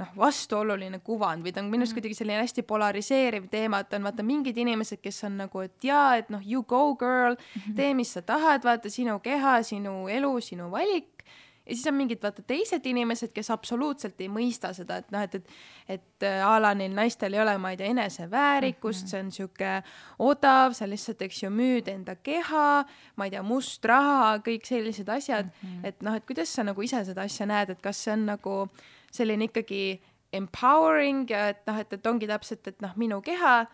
noh, 0.00 0.12
vastuoluline 0.16 1.02
kuvand 1.04 1.44
või 1.44 1.52
ta 1.52 1.60
on 1.60 1.68
minu 1.68 1.84
arust 1.84 1.92
mhm. 1.92 2.00
kuidagi 2.00 2.16
selline 2.16 2.40
hästi 2.40 2.64
polariseeriv 2.68 3.48
teema, 3.52 3.82
et 3.82 3.96
on 3.96 4.08
vaata 4.08 4.24
mingid 4.26 4.58
inimesed, 4.58 5.02
kes 5.04 5.22
on 5.28 5.38
nagu, 5.44 5.64
et 5.64 5.84
jaa, 5.84 6.16
et 6.20 6.30
noh, 6.32 6.42
you 6.44 6.64
go 6.64 6.94
girl, 6.96 7.36
mhm. 7.36 7.76
tee, 7.78 7.92
mis 7.98 8.12
sa 8.16 8.24
tahad, 8.26 8.64
vaata 8.64 8.92
sinu 8.92 9.18
keha, 9.24 9.60
sinu 9.66 10.06
elu, 10.12 10.34
sinu 10.44 10.70
valik 10.72 11.21
ja 11.66 11.74
siis 11.74 11.86
on 11.86 11.94
mingid 11.94 12.22
vaata 12.22 12.42
teised 12.46 12.86
inimesed, 12.86 13.30
kes 13.34 13.50
absoluutselt 13.54 14.20
ei 14.20 14.28
mõista 14.32 14.72
seda, 14.74 14.98
et 15.02 15.10
noh, 15.14 15.22
et, 15.22 15.34
et, 15.38 15.52
et 15.96 16.26
äh, 16.26 16.40
a 16.46 16.56
la 16.62 16.72
neil 16.78 16.94
naistel 16.96 17.36
ei 17.36 17.42
ole, 17.42 17.54
ma 17.62 17.72
ei 17.72 17.78
tea, 17.78 17.90
eneseväärikust 17.94 19.04
mm, 19.04 19.06
-hmm. 19.06 19.10
see 19.10 19.20
on 19.20 19.30
sihuke 19.32 19.72
odav, 20.18 20.74
sa 20.78 20.88
lihtsalt, 20.88 21.22
eks 21.22 21.42
ju, 21.42 21.50
müüd 21.50 21.88
enda 21.92 22.16
keha, 22.16 22.84
ma 23.16 23.28
ei 23.28 23.34
tea, 23.34 23.42
must 23.42 23.84
raha, 23.84 24.38
kõik 24.46 24.66
sellised 24.66 25.08
asjad 25.08 25.46
mm, 25.46 25.68
-hmm. 25.68 25.86
et 25.86 26.02
noh, 26.02 26.14
et 26.18 26.26
kuidas 26.26 26.54
sa 26.54 26.64
nagu 26.66 26.82
ise 26.82 27.04
seda 27.04 27.22
asja 27.22 27.46
näed, 27.46 27.70
et 27.70 27.82
kas 27.82 28.04
see 28.04 28.12
on 28.12 28.26
nagu 28.26 28.68
selline 29.12 29.44
ikkagi 29.44 30.02
empowering 30.32 31.30
ja 31.30 31.48
et 31.48 31.66
noh, 31.66 31.78
et, 31.78 31.92
et 31.92 32.06
ongi 32.06 32.26
täpselt, 32.26 32.66
et 32.66 32.80
noh, 32.82 32.92
minu 32.96 33.20
keha, 33.20 33.66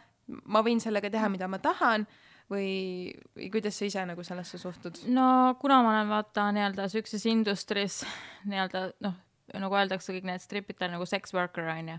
ma 0.44 0.62
võin 0.62 0.80
sellega 0.80 1.10
teha, 1.10 1.28
mida 1.28 1.48
ma 1.48 1.58
tahan 1.58 2.06
või, 2.50 3.12
või 3.36 3.50
kuidas 3.52 3.78
sa 3.78 3.88
ise 3.88 4.04
nagu 4.08 4.24
sellesse 4.24 4.60
suhtud? 4.60 5.00
no 5.12 5.56
kuna 5.60 5.80
ma 5.84 5.94
olen 5.96 6.12
vaata 6.12 6.48
nii-öelda 6.56 6.88
siukses 6.92 7.26
industry's 7.28 8.02
nii-öelda 8.48 8.88
noh, 9.04 9.16
nagu 9.56 9.78
öeldakse, 9.80 10.12
kõik 10.16 10.28
need 10.28 10.44
stripid 10.44 10.82
on 10.84 10.96
nagu 10.96 11.08
sex 11.08 11.34
worker 11.36 11.68
onju, 11.72 11.98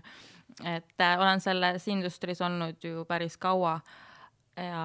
et 0.64 1.06
äh, 1.06 1.14
olen 1.20 1.42
selles 1.42 1.86
industry's 1.90 2.42
olnud 2.44 2.82
ju 2.84 3.04
päris 3.08 3.38
kaua 3.40 3.78
ja 4.56 4.84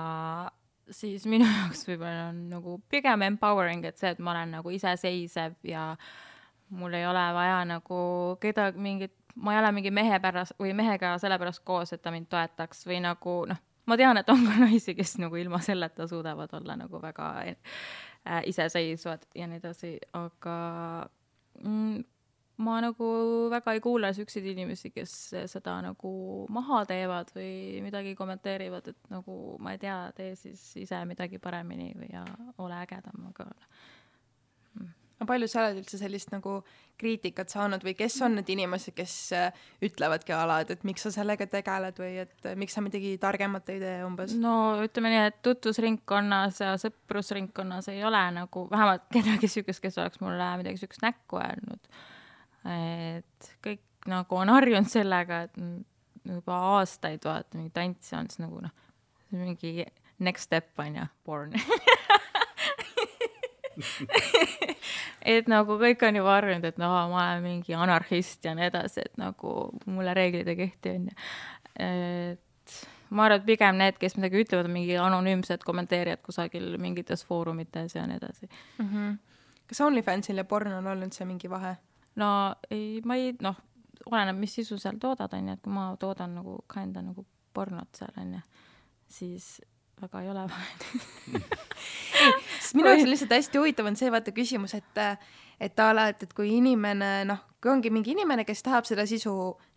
siis 0.92 1.26
minu 1.30 1.48
jaoks 1.58 1.86
võib-olla 1.90 2.30
on 2.30 2.48
nagu 2.54 2.80
pigem 2.90 3.26
empowering, 3.32 3.86
et 3.86 4.02
see, 4.02 4.14
et 4.16 4.24
ma 4.24 4.36
olen 4.36 4.58
nagu 4.60 4.74
iseseisev 4.74 5.58
ja 5.66 5.92
mul 6.76 6.94
ei 6.98 7.06
ole 7.06 7.28
vaja 7.34 7.62
nagu 7.70 8.00
kedagi 8.42 8.82
mingit, 8.82 9.14
ma 9.36 9.54
ei 9.54 9.62
ole 9.62 9.72
mingi 9.76 9.94
mehe 9.94 10.20
pärast 10.22 10.58
või 10.62 10.74
mehega 10.78 11.16
sellepärast 11.22 11.66
koos, 11.66 11.94
et 11.94 12.02
ta 12.02 12.14
mind 12.14 12.30
toetaks 12.32 12.86
või 12.90 13.02
nagu 13.06 13.42
noh 13.50 13.62
ma 13.86 13.98
tean, 13.98 14.18
et 14.18 14.30
on 14.34 14.42
ka 14.48 14.58
naisi, 14.66 14.96
kes 14.98 15.18
nagu 15.22 15.38
ilma 15.40 15.62
selleta 15.64 16.08
suudavad 16.08 16.54
olla 16.58 16.76
nagu 16.80 17.02
väga 17.02 17.30
äh, 17.46 18.42
iseseisvad 18.50 19.28
ja 19.36 19.48
nii 19.48 19.62
edasi, 19.62 19.96
aga 20.18 20.58
mm, 21.62 22.04
ma 22.66 22.78
nagu 22.84 23.08
väga 23.52 23.76
ei 23.76 23.82
kuule 23.84 24.14
siukseid 24.16 24.46
inimesi, 24.54 24.92
kes 24.96 25.16
seda 25.52 25.80
nagu 25.84 26.14
maha 26.56 26.84
teevad 26.90 27.34
või 27.36 27.82
midagi 27.84 28.16
kommenteerivad, 28.16 28.94
et 28.94 29.12
nagu 29.12 29.58
ma 29.60 29.76
ei 29.76 29.82
tea, 29.82 29.98
tee 30.16 30.34
siis 30.40 30.64
ise 30.86 31.02
midagi 31.10 31.40
paremini 31.44 31.92
või 32.00 32.14
ja 32.14 32.24
ole 32.64 32.80
ägedam, 32.86 33.28
aga 33.34 33.50
no 35.20 35.28
palju 35.30 35.48
sa 35.50 35.62
oled 35.64 35.80
üldse 35.82 36.00
sellist 36.00 36.32
nagu 36.34 36.60
kriitikat 37.00 37.52
saanud 37.52 37.84
või 37.84 37.96
kes 37.98 38.16
on 38.26 38.38
need 38.40 38.50
inimesed, 38.52 38.96
kes 38.96 39.16
äh, 39.36 39.64
ütlevadki 39.84 40.36
ala, 40.36 40.62
et, 40.64 40.84
miks 40.88 41.06
sa 41.06 41.12
sellega 41.14 41.48
tegeled 41.52 42.00
või 42.00 42.20
et 42.24 42.48
äh, 42.48 42.56
miks 42.60 42.76
sa 42.76 42.84
midagi 42.84 43.16
targemat 43.22 43.72
ei 43.74 43.82
tee 43.84 43.96
umbes? 44.08 44.36
no 44.40 44.56
ütleme 44.84 45.12
nii, 45.14 45.24
et 45.32 45.42
tutvusringkonnas 45.46 46.62
ja 46.64 46.76
sõprusringkonnas 46.82 47.90
ei 47.94 48.04
ole 48.08 48.22
nagu 48.38 48.68
vähemalt 48.72 49.08
kedagi 49.14 49.52
siukest, 49.52 49.84
kes 49.84 50.00
oleks 50.04 50.24
mulle 50.24 50.52
midagi 50.62 50.84
siukest 50.84 51.04
näkku 51.06 51.42
öelnud. 51.42 51.92
et 52.72 53.52
kõik 53.66 54.10
nagu 54.12 54.40
on 54.40 54.52
harjunud 54.54 54.90
sellega, 54.92 55.46
et 55.48 55.60
juba 56.26 56.58
aastaid 56.80 57.26
vaata 57.26 57.60
mingi 57.60 57.74
tantsi 57.76 58.16
on 58.18 58.30
siis 58.30 58.42
nagu 58.42 58.64
noh, 58.64 58.74
mingi 59.36 59.86
next 60.20 60.48
step 60.48 60.80
on 60.80 61.02
ju, 61.02 61.08
porn 61.28 61.56
et 65.36 65.52
nagu 65.52 65.78
kõik 65.82 66.04
on 66.08 66.20
juba 66.22 66.38
harjunud, 66.38 66.66
et 66.70 66.82
no 66.82 66.90
ma 67.12 67.28
olen 67.28 67.44
mingi 67.44 67.76
anarhist 67.78 68.46
ja 68.46 68.56
nii 68.58 68.70
edasi, 68.70 69.06
et 69.06 69.22
nagu 69.22 69.54
mulle 69.86 70.16
reeglid 70.18 70.50
ei 70.52 70.60
kehti, 70.64 70.96
onju. 71.00 71.16
et 71.86 72.42
ma 73.10 73.28
arvan, 73.28 73.42
et 73.42 73.48
pigem 73.48 73.80
need, 73.80 74.00
kes 74.02 74.18
midagi 74.18 74.44
ütlevad, 74.46 74.70
on 74.70 74.76
mingi 74.76 74.98
anonüümsed 75.02 75.66
kommenteerijad 75.68 76.24
kusagil 76.26 76.76
mingites 76.82 77.26
foorumites 77.28 77.96
ja 77.96 78.06
nii 78.08 78.18
edasi 78.18 78.48
mm. 78.48 78.90
-hmm. 78.90 79.18
kas 79.68 79.82
OnlyFansil 79.82 80.38
ja 80.38 80.44
pornol 80.44 80.86
on 80.86 81.06
üldse 81.08 81.26
mingi 81.26 81.50
vahe? 81.50 81.76
no 82.16 82.56
ei, 82.72 83.02
ma 83.06 83.16
ei, 83.16 83.36
noh, 83.42 83.58
oleneb, 84.12 84.38
mis 84.40 84.56
sisu 84.56 84.78
seal 84.78 85.00
toodad, 85.02 85.34
onju, 85.34 85.54
et 85.54 85.62
kui 85.62 85.74
ma 85.74 85.96
toodan 86.00 86.36
nagu 86.36 86.60
kinda 86.74 87.02
nagu 87.02 87.26
pornot 87.54 87.96
seal, 87.96 88.14
onju, 88.22 88.42
siis 89.08 89.62
väga 90.02 90.22
ei 90.22 90.30
ole 90.30 90.46
vahet 90.50 90.86
sest 92.60 92.76
minu 92.78 92.92
jaoks 92.92 93.08
on 93.08 93.12
lihtsalt 93.14 93.36
hästi 93.38 93.62
huvitav 93.62 93.90
on 93.90 93.98
see 94.00 94.12
vaata 94.12 94.36
küsimus, 94.36 94.76
et 94.78 95.04
et 95.60 95.80
a 95.80 95.92
la, 95.96 96.10
et, 96.12 96.24
et 96.24 96.34
kui 96.36 96.50
inimene 96.58 97.10
noh, 97.30 97.44
kui 97.64 97.72
ongi 97.72 97.90
mingi 97.94 98.12
inimene, 98.14 98.44
kes 98.48 98.60
tahab 98.66 98.88
seda 98.88 99.06
sisu, 99.08 99.32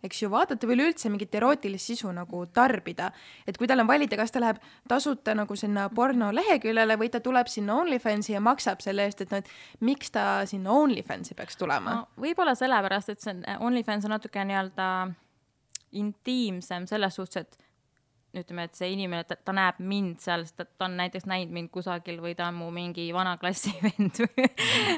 eks 0.05 0.23
ju, 0.23 0.29
vaadata 0.31 0.67
või 0.67 0.75
üleüldse 0.75 1.11
mingit 1.11 1.35
erootilist 1.39 1.91
sisu 1.91 2.11
nagu 2.15 2.43
tarbida, 2.53 3.09
et 3.47 3.57
kui 3.57 3.69
tal 3.69 3.79
on 3.83 3.87
valida, 3.89 4.17
kas 4.19 4.33
ta 4.35 4.41
läheb 4.43 4.59
tasuta 4.91 5.35
nagu 5.37 5.55
sinna 5.59 5.87
porno 5.95 6.33
leheküljele 6.35 6.99
või 6.99 7.11
ta 7.13 7.23
tuleb 7.23 7.47
sinna 7.51 7.79
OnlyFansi 7.79 8.35
ja 8.35 8.43
maksab 8.43 8.83
selle 8.83 9.07
eest, 9.07 9.23
et 9.23 9.33
noh, 9.33 9.41
et 9.41 9.87
miks 9.87 10.11
ta 10.15 10.27
sinna 10.49 10.75
OnlyFansi 10.75 11.37
peaks 11.39 11.57
tulema 11.59 11.95
no,? 12.01 12.05
võib-olla 12.19 12.57
sellepärast, 12.59 13.15
et 13.15 13.23
see 13.23 13.33
on, 13.37 13.41
OnlyFans 13.71 14.09
on 14.09 14.15
natuke 14.17 14.45
nii-öelda 14.51 14.91
intiimsem 15.99 16.85
selles 16.91 17.15
suhtes, 17.17 17.47
et 17.47 17.68
ütleme, 18.37 18.67
et 18.67 18.77
see 18.77 18.91
inimene, 18.93 19.23
ta, 19.25 19.35
ta 19.41 19.53
näeb 19.55 19.79
mind 19.81 20.19
seal, 20.21 20.43
sest 20.45 20.61
ta 20.77 20.85
on 20.85 20.97
näiteks 20.99 21.25
näinud 21.29 21.53
mind 21.55 21.71
kusagil 21.73 22.19
või 22.21 22.35
ta 22.37 22.49
on 22.51 22.59
mu 22.59 22.67
mingi 22.73 23.07
vana 23.13 23.35
klassivend 23.41 24.21
või, 24.23 24.45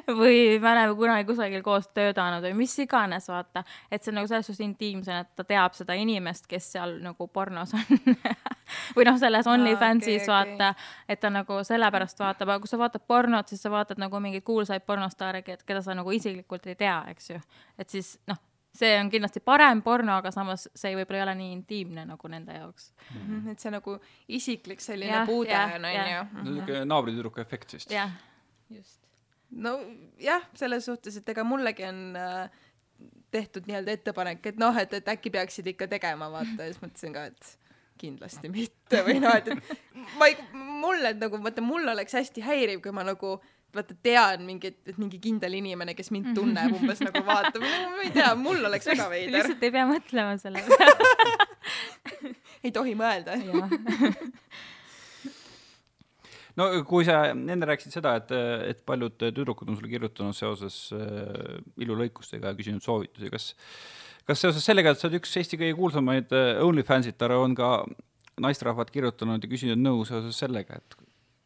või 0.09 0.41
me 0.59 0.71
oleme 0.73 0.97
kunagi 0.99 1.27
kusagil 1.29 1.63
koos 1.63 1.87
töötanud 1.95 2.43
või 2.43 2.57
mis 2.63 2.75
iganes, 2.83 3.29
vaata. 3.31 3.63
et 3.91 4.03
see 4.03 4.11
on 4.11 4.19
nagu 4.19 4.31
selles 4.31 4.49
suhtes 4.49 4.65
intiimsem, 4.65 5.23
et 5.23 5.31
ta 5.39 5.47
teab 5.47 5.77
seda 5.77 5.95
inimest, 5.95 6.49
kes 6.51 6.73
seal 6.75 6.97
nagu 7.05 7.29
pornos 7.31 7.71
on 7.77 8.03
või 8.97 9.07
noh, 9.07 9.19
selles 9.21 9.47
OnlyFansis 9.47 10.27
okay, 10.27 10.27
okay. 10.27 10.35
vaata, 10.35 10.91
et 11.07 11.23
ta 11.23 11.31
nagu 11.31 11.63
sellepärast 11.67 12.19
vaatab, 12.19 12.51
aga 12.51 12.59
kui 12.65 12.71
sa 12.71 12.81
vaatad 12.83 13.07
pornot, 13.07 13.51
siis 13.51 13.63
sa 13.63 13.71
vaatad 13.71 14.01
nagu 14.01 14.19
mingeid 14.23 14.43
kuulsaid 14.47 14.83
pornostaare, 14.83 15.45
keda 15.47 15.81
sa 15.81 15.95
nagu 15.95 16.11
isiklikult 16.11 16.67
ei 16.67 16.79
tea, 16.79 16.99
eks 17.15 17.35
ju. 17.35 17.43
et 17.79 17.89
siis 17.95 18.17
noh 18.27 18.43
see 18.75 18.91
on 18.99 19.09
kindlasti 19.11 19.41
parem 19.43 19.81
porno, 19.83 20.15
aga 20.21 20.31
samas 20.31 20.67
see 20.75 20.95
võib-olla 20.95 21.19
ei 21.19 21.25
ole 21.25 21.35
nii 21.41 21.51
intiimne 21.57 22.05
nagu 22.07 22.31
nende 22.31 22.55
jaoks 22.55 22.91
mm. 22.93 23.21
-hmm. 23.21 23.51
et 23.51 23.59
see 23.59 23.71
nagu 23.73 23.97
isiklik 24.27 24.81
selline 24.81 25.13
ja, 25.13 25.25
puude 25.27 25.57
on, 25.59 25.85
on 25.85 26.11
ju. 26.13 26.25
niisugune 26.43 26.83
naabritüdruku 26.85 27.41
efekt 27.43 27.73
vist. 27.73 27.91
jah, 27.91 28.11
just. 28.69 28.99
nojah, 29.51 30.47
selles 30.55 30.85
suhtes, 30.85 31.17
et 31.17 31.29
ega 31.29 31.43
mullegi 31.43 31.85
on 31.85 32.03
äh, 32.15 32.61
tehtud 33.31 33.67
nii-öelda 33.67 33.91
ettepanek, 33.91 34.45
et 34.45 34.59
noh, 34.59 34.77
et, 34.77 34.93
et 34.93 35.07
äkki 35.07 35.31
peaksid 35.31 35.67
ikka 35.71 35.87
tegema, 35.91 36.29
vaata, 36.31 36.65
ja 36.65 36.71
siis 36.71 36.81
mõtlesin 36.83 37.15
ka, 37.15 37.25
et 37.31 37.57
kindlasti 38.01 38.49
mitte 38.51 39.03
või 39.05 39.19
noh, 39.23 39.35
et, 39.37 39.47
et 39.47 40.15
ma 40.19 40.27
ei, 40.31 40.37
mulle 40.53 41.13
nagu, 41.19 41.39
vaata, 41.43 41.63
mul 41.65 41.87
oleks 41.93 42.17
hästi 42.17 42.43
häiriv, 42.45 42.81
kui 42.83 42.95
ma 42.95 43.05
nagu 43.07 43.37
vaata 43.75 43.95
tean 44.03 44.43
mingit, 44.47 44.79
et 44.87 44.97
mingi 45.01 45.19
kindel 45.21 45.55
inimene, 45.59 45.95
kes 45.97 46.11
mind 46.13 46.33
tunneb, 46.37 46.75
umbes 46.79 47.01
nagu 47.03 47.23
vaatab, 47.27 47.63
ma 47.63 48.03
ei 48.05 48.11
tea, 48.15 48.33
mul 48.39 48.67
oleks 48.69 48.89
väga 48.91 49.07
veider. 49.11 49.37
lihtsalt 49.37 49.65
ei 49.67 49.73
pea 49.77 49.87
mõtlema 49.89 50.35
selle 50.41 50.63
peale. 50.67 52.35
Ei 52.61 52.73
tohi 52.75 52.93
mõelda. 52.99 53.39
No 56.59 56.65
kui 56.83 57.05
sa 57.07 57.29
enne 57.31 57.67
rääkisid 57.67 57.93
seda, 57.95 58.17
et, 58.19 58.31
et 58.67 58.81
paljud 58.87 59.13
tüdrukud 59.21 59.69
on 59.71 59.77
sulle 59.77 59.87
kirjutanud 59.87 60.35
seoses 60.35 60.89
äh, 60.91 61.61
ilulõikustega 61.79 62.51
ja 62.51 62.57
küsinud 62.57 62.83
soovitusi, 62.83 63.29
kas, 63.31 63.45
kas 64.27 64.43
seoses 64.43 64.67
sellega, 64.67 64.91
et 64.91 64.99
sa 64.99 65.07
oled 65.07 65.21
üks 65.21 65.37
Eesti 65.39 65.59
kõige 65.61 65.77
kuulsamaid 65.79 66.35
äh, 66.35 66.59
OnlyFansitare, 66.65 67.37
on 67.39 67.55
ka 67.55 67.71
naisterahvad 68.43 68.91
kirjutanud 68.91 69.43
ja 69.43 69.51
küsinud 69.51 69.79
nõu 69.79 70.03
seoses 70.07 70.37
sellega, 70.43 70.81
et 70.81 71.00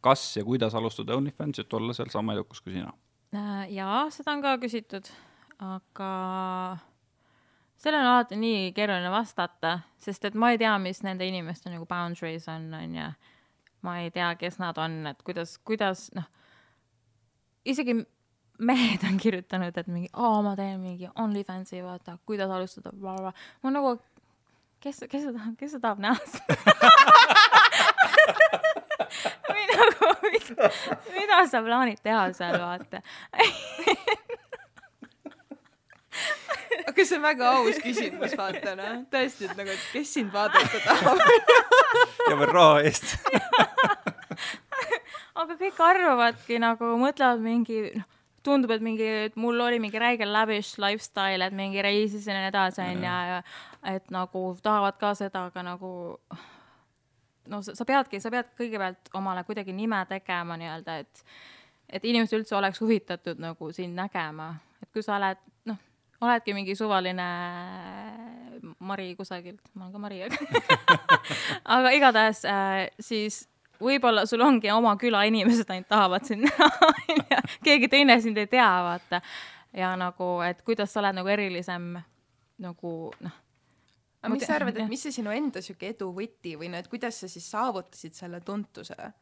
kas 0.06 0.24
ja 0.38 0.44
kuidas 0.46 0.76
alustada 0.78 1.16
OnlyFans, 1.18 1.60
et 1.60 1.74
olla 1.74 1.94
seal 1.98 2.12
sama 2.14 2.36
edukas 2.38 2.62
kui 2.62 2.76
sina? 2.76 2.92
Äh, 3.36 3.66
jaa, 3.74 4.06
seda 4.14 4.36
on 4.36 4.44
ka 4.44 4.56
küsitud, 4.62 5.10
aga 5.66 6.10
sellele 7.82 8.04
on 8.04 8.12
alati 8.12 8.38
nii 8.40 8.72
keeruline 8.78 9.12
vastata, 9.12 9.80
sest 10.02 10.30
et 10.30 10.38
ma 10.38 10.52
ei 10.54 10.62
tea, 10.62 10.76
mis 10.82 11.02
nende 11.06 11.28
inimeste 11.28 11.74
nagu 11.74 11.88
boundaries 11.90 12.46
on, 12.52 12.70
on 12.78 12.96
ju. 13.00 13.08
ma 13.86 14.00
ei 14.02 14.10
tea, 14.14 14.32
kes 14.42 14.58
nad 14.62 14.78
on, 14.82 15.02
et 15.12 15.20
kuidas, 15.26 15.58
kuidas 15.62 16.08
noh, 16.18 16.26
isegi 17.66 18.00
mehed 18.58 19.04
on 19.06 19.18
kirjutanud, 19.22 19.78
et 19.78 19.88
mingi, 19.92 20.10
aa, 20.14 20.42
ma 20.46 20.56
teen 20.58 20.80
mingi 20.82 21.10
OnlyFansi, 21.22 21.84
vaata, 21.86 22.18
kuidas 22.26 22.50
alustada, 22.50 22.94
ma 22.96 23.74
nagu, 23.74 23.98
kes, 24.82 25.04
kes 25.10 25.30
seda, 25.30 25.52
kes 25.60 25.76
seda 25.76 25.82
tahab 25.90 26.00
näha 26.06 26.18
või 29.50 29.66
nagu, 29.72 30.10
mida, 30.26 30.72
mida 31.16 31.42
sa 31.52 31.62
plaanid 31.66 32.02
teha 32.04 32.26
seal, 32.38 32.58
vaata. 32.62 33.02
Aga 36.86 37.04
see 37.04 37.18
on 37.18 37.24
väga 37.26 37.52
aus 37.60 37.78
küsimus, 37.84 38.36
vaata 38.40 38.76
noh, 38.80 38.98
tõesti, 39.12 39.50
et 39.50 39.56
nagu, 39.60 39.74
et 39.74 39.86
kes 39.92 40.16
sind 40.18 40.34
vaadata 40.34 40.82
tahab. 40.86 41.24
Ja 42.30 42.36
veel 42.40 42.52
raha 42.52 42.82
eest. 42.88 43.16
Aga 45.36 45.58
kõik 45.60 45.80
arvavadki 45.84 46.60
nagu, 46.64 46.94
mõtlevad 47.02 47.42
mingi, 47.44 47.80
noh, 47.98 48.08
tundub, 48.46 48.72
et 48.76 48.84
mingi, 48.86 49.08
et 49.28 49.36
mul 49.42 49.60
oli 49.66 49.80
mingi 49.82 50.00
räige 50.00 50.28
lavish 50.30 50.80
lifestyle, 50.82 51.44
et 51.44 51.56
mingi 51.56 51.82
reisisin 51.84 52.36
ja 52.38 52.44
nii 52.44 52.52
edasi, 52.54 52.84
onju, 52.86 53.14
ja 53.32 53.40
et 53.96 54.12
nagu 54.14 54.44
tahavad 54.64 55.00
ka 55.02 55.16
seda, 55.18 55.48
aga 55.50 55.66
nagu 55.66 55.92
no 57.48 57.62
sa, 57.66 57.76
sa 57.76 57.86
peadki, 57.88 58.20
sa 58.22 58.32
pead 58.34 58.52
kõigepealt 58.58 59.12
omale 59.18 59.44
kuidagi 59.48 59.74
nime 59.76 60.00
tegema 60.10 60.58
nii-öelda, 60.60 60.98
et 61.04 61.26
et 61.90 62.06
inimesed 62.06 62.40
üldse 62.40 62.56
oleks 62.58 62.82
huvitatud 62.82 63.40
nagu 63.42 63.72
sind 63.74 63.94
nägema, 63.98 64.56
et 64.82 64.90
kui 64.94 65.04
sa 65.06 65.20
oled, 65.20 65.38
noh, 65.70 65.78
oledki 66.26 66.56
mingi 66.58 66.76
suvaline 66.76 67.28
Mari 68.80 69.12
kusagilt, 69.16 69.62
ma 69.74 69.86
olen 69.86 69.94
ka 69.94 70.02
Mari, 70.02 70.24
aga 70.26 70.40
aga 71.78 71.94
igatahes 71.94 72.42
äh, 72.50 72.88
siis 73.00 73.44
võib-olla 73.82 74.26
sul 74.26 74.42
ongi 74.42 74.72
oma 74.74 74.96
küla 74.98 75.26
inimesed 75.30 75.70
ainult 75.70 75.92
tahavad 75.92 76.26
sind 76.26 76.48
näha 76.48 76.92
keegi 77.66 77.92
teine 77.92 78.18
sind 78.24 78.38
ei 78.42 78.50
tea, 78.50 78.72
vaata. 78.90 79.22
ja 79.74 79.94
nagu, 80.00 80.40
et 80.48 80.62
kuidas 80.66 80.94
sa 80.94 81.04
oled 81.04 81.20
nagu 81.20 81.34
erilisem 81.38 81.94
nagu 82.58 82.94
noh 83.20 83.45
aga 84.26 84.34
mis 84.34 84.48
sa 84.48 84.58
arvad, 84.58 84.78
et 84.82 84.90
mis 84.92 85.06
see 85.06 85.14
sinu 85.16 85.34
enda 85.34 85.62
sihuke 85.64 85.92
edu 85.94 86.10
võti 86.16 86.56
või 86.60 86.72
no, 86.74 86.82
et 86.82 86.90
kuidas 86.92 87.22
sa 87.22 87.30
siis 87.32 87.46
saavutasid 87.54 88.18
selle 88.18 88.42
tuntuse 88.46 88.98
äh,? 88.98 89.14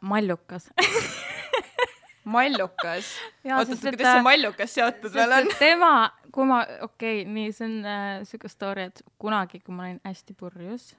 mallukas 0.00 0.68
mallukas? 2.36 3.08
oot-oot, 3.48 3.80
kuidas 3.80 4.18
see 4.18 4.26
mallukas 4.26 4.76
seotud 4.76 5.16
veel 5.16 5.36
on? 5.40 5.50
tema, 5.58 5.92
kui 6.34 6.46
ma, 6.48 6.62
okei 6.84 7.22
okay,, 7.22 7.32
nii, 7.32 7.50
see 7.56 7.68
on 7.68 7.76
äh, 7.88 8.12
siuke 8.28 8.50
story, 8.52 8.90
et 8.92 9.02
kunagi, 9.22 9.62
kui 9.64 9.74
ma 9.74 9.88
olin 9.88 10.00
hästi 10.06 10.36
purjus 10.38 10.92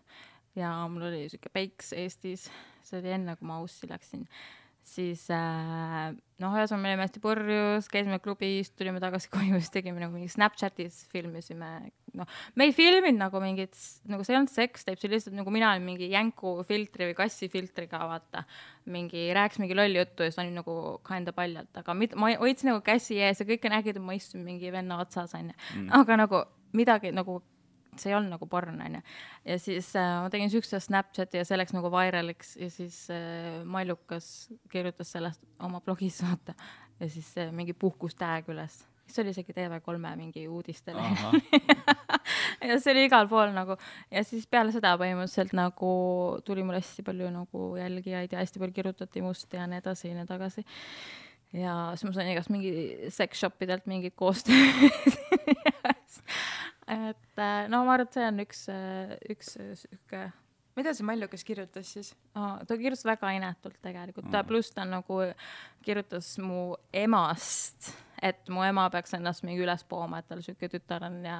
ja 0.59 0.73
mul 0.91 1.07
oli 1.11 1.25
siuke 1.31 1.51
peiks 1.53 1.93
Eestis, 1.97 2.49
see 2.83 2.99
oli 2.99 3.13
enne, 3.15 3.37
kui 3.39 3.47
ma 3.49 3.61
Aussi 3.63 3.89
läksin 3.89 4.27
siis 4.87 5.25
äh, 5.31 6.11
noh, 6.43 6.55
ühesõnaga 6.57 6.81
me 6.81 6.91
olime 6.91 7.05
hästi 7.05 7.21
purjus, 7.23 7.89
käisime 7.91 8.19
klubis, 8.23 8.71
tulime 8.77 9.01
tagasi 9.03 9.29
koju, 9.33 9.59
siis 9.59 9.73
tegime 9.73 10.01
nagu 10.01 10.13
mingi 10.15 10.31
Snapchatis 10.31 11.03
filmisime, 11.11 11.69
noh, 12.19 12.29
me 12.59 12.67
ei 12.67 12.75
filminud 12.75 13.21
nagu 13.21 13.41
mingit, 13.43 13.77
nagu 14.09 14.25
see 14.25 14.35
ei 14.35 14.39
olnud 14.41 14.53
seksteip, 14.53 14.99
see 14.99 15.09
oli 15.09 15.17
lihtsalt 15.17 15.37
nagu 15.37 15.53
mina 15.55 15.71
olin 15.71 15.87
mingi 15.87 16.09
jänku 16.11 16.55
filtri 16.67 17.09
või 17.11 17.17
kassi 17.17 17.49
filtriga, 17.53 18.03
vaata. 18.09 18.43
mingi, 18.93 19.29
rääkis 19.35 19.61
mingi 19.63 19.77
lolli 19.79 20.01
juttu 20.01 20.25
ja 20.25 20.33
siis 20.33 20.41
olin 20.43 20.59
nagu 20.59 20.75
kinda 21.07 21.35
paljalt, 21.35 21.71
aga 21.79 21.95
mit, 21.97 22.17
ma 22.19 22.33
hoidsin 22.41 22.73
nagu 22.73 22.83
käsi 22.85 23.21
ees 23.23 23.39
ja 23.39 23.47
kõik 23.47 23.69
nägid, 23.71 23.97
et 23.97 24.03
ma 24.03 24.17
istun 24.17 24.43
mingi 24.43 24.71
venna 24.73 24.99
otsas, 25.03 25.35
onju. 25.39 25.55
Mm. 25.77 25.89
aga 26.01 26.19
nagu 26.25 26.43
midagi 26.73 27.13
nagu 27.15 27.39
see 28.01 28.11
ei 28.11 28.17
olnud 28.17 28.35
nagu 28.35 28.47
porn, 28.49 28.79
onju. 28.85 29.01
ja 29.45 29.57
siis 29.61 29.91
äh, 29.99 30.13
ma 30.23 30.31
tegin 30.33 30.51
siukse 30.53 30.79
Snapchati 30.83 31.41
ja 31.41 31.47
see 31.47 31.59
läks 31.59 31.75
nagu 31.75 31.91
vairaliks 31.93 32.55
ja 32.59 32.69
siis 32.73 33.03
äh, 33.13 33.61
Mallukas 33.65 34.49
kirjutas 34.71 35.13
sellest 35.15 35.43
oma 35.63 35.81
blogis, 35.83 36.21
vaata. 36.25 36.55
ja 36.99 37.09
siis 37.09 37.33
äh, 37.37 37.53
mingi 37.55 37.73
puhkus 37.73 38.15
tag 38.19 38.49
üles. 38.53 38.83
see 39.07 39.21
oli 39.21 39.33
isegi 39.35 39.53
TV3-e 39.53 40.15
mingi 40.17 40.47
uudistele 40.47 41.03
ja 42.69 42.79
see 42.79 42.93
oli 42.93 43.03
igal 43.09 43.27
pool 43.29 43.51
nagu 43.53 43.75
ja 44.11 44.23
siis 44.23 44.47
peale 44.47 44.71
seda 44.75 44.95
põhimõtteliselt 44.99 45.53
nagu 45.57 45.91
tuli 46.47 46.63
mul 46.63 46.79
hästi 46.79 47.05
palju 47.05 47.29
nagu 47.33 47.73
jälgijaid 47.77 48.33
ja 48.33 48.41
hästi 48.41 48.63
palju 48.63 48.79
kirjutati 48.79 49.25
must 49.25 49.53
ja 49.53 49.67
nii 49.67 49.83
edasi 49.83 50.09
ja 50.09 50.17
nii 50.17 50.29
tagasi 50.29 50.65
ja 51.53 51.75
siis 51.93 52.07
ma 52.07 52.15
sain 52.15 52.31
igast 52.31 52.51
mingi 52.53 52.73
sex 53.13 53.43
shop 53.43 53.61
idelt 53.65 53.85
mingit 53.89 54.15
koostööd 54.17 54.57
et 56.93 57.41
äh, 57.41 57.65
no 57.71 57.83
ma 57.87 57.97
arvan, 57.97 58.07
et 58.07 58.17
see 58.17 58.29
on 58.29 58.41
üks, 58.43 58.63
äh, 58.71 59.13
üks 59.33 59.55
äh, 59.61 59.73
sihuke 59.79 60.23
mida 60.77 60.93
see 60.95 61.05
Mallukas 61.05 61.45
kirjutas 61.45 61.91
siis 61.95 62.13
oh,? 62.35 62.57
ta 62.67 62.77
kirjutas 62.77 63.05
väga 63.07 63.33
inetult 63.37 63.79
tegelikult 63.83 64.29
mm., 64.29 64.47
pluss 64.49 64.73
ta 64.73 64.85
nagu 64.87 65.19
kirjutas 65.85 66.35
mu 66.41 66.73
emast, 66.93 67.91
et 68.21 68.49
mu 68.53 68.63
ema 68.65 68.87
peaks 68.93 69.17
ennast 69.17 69.45
mingi 69.45 69.63
üles 69.65 69.85
pooma, 69.89 70.21
et 70.21 70.31
tal 70.31 70.41
sihuke 70.45 70.71
tütar 70.73 71.05
on 71.09 71.21
ja, 71.27 71.39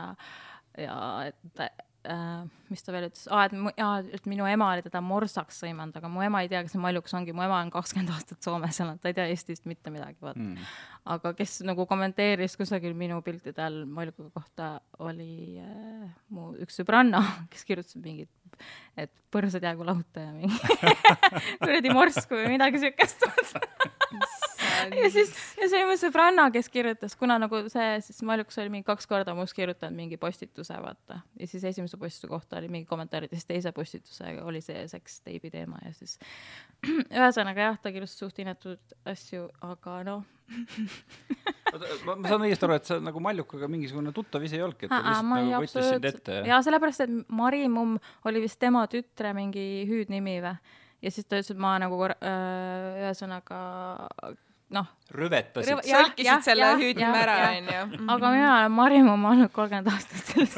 ja 0.77 0.99
et 1.29 1.65
äh, 2.09 2.43
mis 2.71 2.83
ta 2.85 2.93
veel 2.95 3.07
ütles? 3.07 3.25
Ah,, 3.31 3.45
et, 3.47 3.79
ah, 3.83 3.97
et 4.17 4.27
minu 4.29 4.47
ema 4.49 4.69
oli 4.73 4.83
teda 4.85 5.01
morsaks 5.03 5.61
sõimanud, 5.63 5.95
aga 5.99 6.11
mu 6.11 6.23
ema 6.25 6.43
ei 6.43 6.49
tea, 6.51 6.61
kes 6.65 6.75
see 6.75 6.81
Mallukas 6.83 7.15
ongi, 7.17 7.35
mu 7.35 7.45
ema 7.45 7.59
on 7.63 7.71
kakskümmend 7.73 8.13
aastat 8.15 8.45
Soomes 8.45 8.79
elanud, 8.83 9.01
ta 9.03 9.11
ei 9.11 9.17
tea 9.17 9.27
Eestist 9.31 9.67
mitte 9.69 9.93
midagi, 9.93 10.17
vaata 10.23 10.41
mm.. 10.41 10.69
aga 11.15 11.33
kes 11.37 11.59
nagu 11.67 11.87
kommenteeris 11.89 12.57
kusagil 12.59 12.95
minu 12.97 13.19
piltidel 13.25 13.83
Malluka 13.89 14.29
kohta, 14.35 14.71
oli 15.03 15.59
äh, 15.63 16.07
mu 16.33 16.53
üks 16.63 16.81
sõbranna, 16.81 17.23
kes 17.53 17.67
kirjutas 17.69 17.99
mingit, 18.03 18.31
et 18.99 19.13
põrsad 19.33 19.65
jäägu 19.65 19.85
lauta 19.87 20.27
ja 20.27 20.33
mingi 20.35 20.57
kuradi 21.63 21.93
morsku 21.93 22.37
või 22.37 22.55
midagi 22.57 22.83
siukest 22.83 23.27
ja 25.03 25.09
siis, 25.13 25.32
ja 25.59 25.69
see 25.69 25.80
oli 25.80 25.89
mu 25.89 25.97
sõbranna, 25.99 26.47
kes 26.53 26.69
kirjutas, 26.74 27.15
kuna 27.19 27.38
nagu 27.41 27.63
see, 27.71 27.88
siis 28.05 28.21
Maljukas 28.28 28.59
oli 28.63 28.74
mingi 28.74 28.88
kaks 28.88 29.07
korda 29.09 29.36
must 29.38 29.55
kirjutanud 29.57 29.97
mingi 29.97 30.19
postituse, 30.21 30.76
vaata. 30.84 31.21
ja 31.39 31.49
siis 31.49 31.63
esimese 31.71 31.99
postituse 32.01 32.30
kohta 32.32 32.59
oli 32.61 32.71
mingi 32.74 32.89
kommentaarid 32.89 33.32
ja 33.32 33.39
siis 33.39 33.49
teise 33.49 33.74
postitusega 33.76 34.45
oli 34.49 34.61
see 34.65 34.86
seksteibi 34.91 35.51
teema 35.53 35.82
ja 35.86 35.93
siis 35.97 36.17
ühesõnaga 37.19 37.69
jah, 37.69 37.82
ta 37.82 37.93
kirjutas 37.95 38.19
suht 38.19 38.39
inetud 38.43 38.97
asju, 39.09 39.47
aga 39.65 39.97
noh 40.09 40.30
ma, 42.05 42.15
ma 42.15 42.30
saan 42.30 42.45
õigesti 42.45 42.67
aru, 42.67 42.78
et 42.78 42.89
sa 42.89 42.99
nagu 43.01 43.21
Maljukaga 43.24 43.69
mingisugune 43.71 44.13
tuttav 44.15 44.43
ise 44.45 44.59
ei 44.59 44.65
olnudki, 44.65 44.88
et 44.88 44.93
ta 44.93 45.01
lihtsalt 45.01 45.30
nagu 45.32 45.63
võttis 45.63 45.89
sind 45.89 46.07
ette. 46.11 46.39
ja 46.49 46.61
sellepärast, 46.65 47.05
et 47.05 47.34
Marimum 47.34 47.97
oli 48.30 48.43
vist 48.43 48.59
tema 48.61 48.86
tütre 48.91 49.34
mingi 49.38 49.65
hüüdnimi 49.89 50.39
või 50.43 50.55
ja 51.03 51.11
siis 51.11 51.28
ta 51.28 51.38
ütles, 51.39 51.51
et 51.51 51.61
ma 51.61 51.76
nagu 51.82 51.99
öö, 51.99 52.15
ühesõnaga 53.03 53.59
noh, 54.74 54.88
rüvetasid 55.13 55.69
sõlkisid 55.86 56.26
jah, 56.26 56.41
selle 56.45 56.67
jah, 56.97 57.17
ära, 57.21 57.38
onju. 57.59 58.05
aga 58.15 58.32
mina 58.34 58.51
olen 58.57 58.71
Marimum 58.80 59.26
olnud 59.32 59.51
kolmkümmend 59.55 59.91
aastat 59.93 60.24
selles 60.34 60.55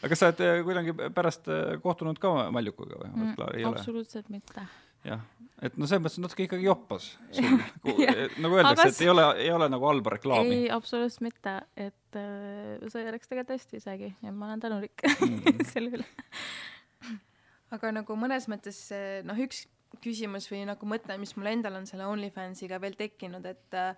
aga 0.00 0.08
kas 0.12 0.20
sa 0.20 0.30
oled 0.30 0.40
äh, 0.44 0.58
kuidagi 0.66 0.94
pärast 1.16 1.48
äh, 1.52 1.76
kohtunud 1.84 2.18
ka 2.22 2.34
Maljukaga 2.54 3.00
või 3.02 3.12
Mm, 3.14 3.68
absoluutselt 3.70 4.28
mitte. 4.32 4.64
jah, 5.04 5.20
et 5.62 5.76
no 5.80 5.86
selles 5.88 6.02
mõttes 6.04 6.20
natuke 6.22 6.46
ikkagi 6.46 6.66
joppas 6.66 7.10
nagu 8.42 8.56
öeldakse 8.58 8.88
et 8.92 9.00
ei 9.04 9.10
ole, 9.12 9.24
ei 9.44 9.50
ole 9.54 9.68
nagu 9.72 9.88
halba 9.88 10.14
reklaami. 10.16 10.54
ei, 10.64 10.70
absoluutselt 10.72 11.24
mitte, 11.26 11.56
et 11.76 12.18
äh, 12.20 12.84
see 12.92 13.04
oleks 13.10 13.28
tegelikult 13.30 13.54
hästi 13.58 13.80
isegi 13.82 14.10
ja 14.24 14.32
ma 14.32 14.50
olen 14.52 14.64
tänulik 14.64 15.04
Mm. 15.24 15.60
selle 15.72 15.90
üle. 15.98 16.06
aga 17.74 17.90
nagu 18.00 18.16
mõnes 18.18 18.48
mõttes 18.50 18.76
see, 18.90 19.20
noh, 19.26 19.38
üks 19.40 19.64
küsimus 20.02 20.48
või 20.50 20.64
nagu 20.68 20.88
mõte, 20.88 21.16
mis 21.20 21.34
mul 21.38 21.52
endal 21.52 21.78
on 21.78 21.86
selle 21.88 22.06
OnlyFansiga 22.10 22.80
veel 22.82 22.96
tekkinud, 22.98 23.46
et 23.46 23.78
äh, 23.78 23.94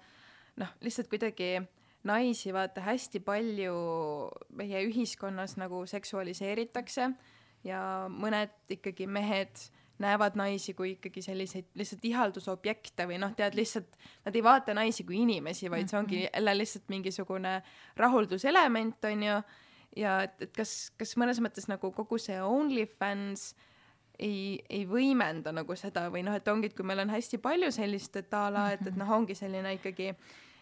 noh, 0.60 0.74
lihtsalt 0.84 1.10
kuidagi 1.12 1.56
naisi 2.06 2.52
vaata 2.54 2.84
hästi 2.86 3.20
palju 3.26 3.76
meie 4.58 4.82
ühiskonnas 4.86 5.56
nagu 5.60 5.82
seksualiseeritakse 5.90 7.08
ja 7.66 7.80
mõned 8.12 8.54
ikkagi 8.76 9.08
mehed 9.10 9.66
näevad 10.02 10.36
naisi 10.36 10.74
kui 10.76 10.92
ikkagi 10.94 11.22
selliseid 11.24 11.70
lihtsalt 11.78 12.04
ihaldusobjekte 12.04 13.06
või 13.08 13.18
noh, 13.20 13.32
tead 13.36 13.56
lihtsalt 13.56 13.96
nad 14.26 14.36
ei 14.36 14.44
vaata 14.44 14.74
naisi 14.76 15.06
kui 15.08 15.22
inimesi, 15.22 15.70
vaid 15.72 15.88
see 15.88 15.98
ongi 15.98 16.18
jälle 16.26 16.56
lihtsalt 16.58 16.90
mingisugune 16.92 17.54
rahulduselement 17.96 19.08
onju 19.10 19.38
ja 19.96 20.18
et, 20.26 20.36
et 20.44 20.52
kas, 20.56 20.76
kas 21.00 21.16
mõnes 21.20 21.40
mõttes 21.42 21.68
nagu 21.70 21.90
kogu 21.96 22.20
see 22.20 22.36
OnlyFans 22.44 23.54
ei, 24.18 24.58
ei 24.70 24.84
võimenda 24.88 25.52
nagu 25.52 25.76
seda 25.76 26.06
või 26.12 26.24
noh, 26.26 26.36
et 26.36 26.48
ongi, 26.48 26.70
et 26.70 26.76
kui 26.76 26.86
meil 26.86 27.02
on 27.04 27.12
hästi 27.12 27.40
palju 27.42 27.70
sellist, 27.74 28.16
et 28.16 28.34
a 28.34 28.46
la, 28.52 28.68
et, 28.76 28.84
et 28.86 28.96
noh, 28.96 29.10
ongi 29.18 29.36
selline 29.38 29.76
ikkagi 29.78 30.12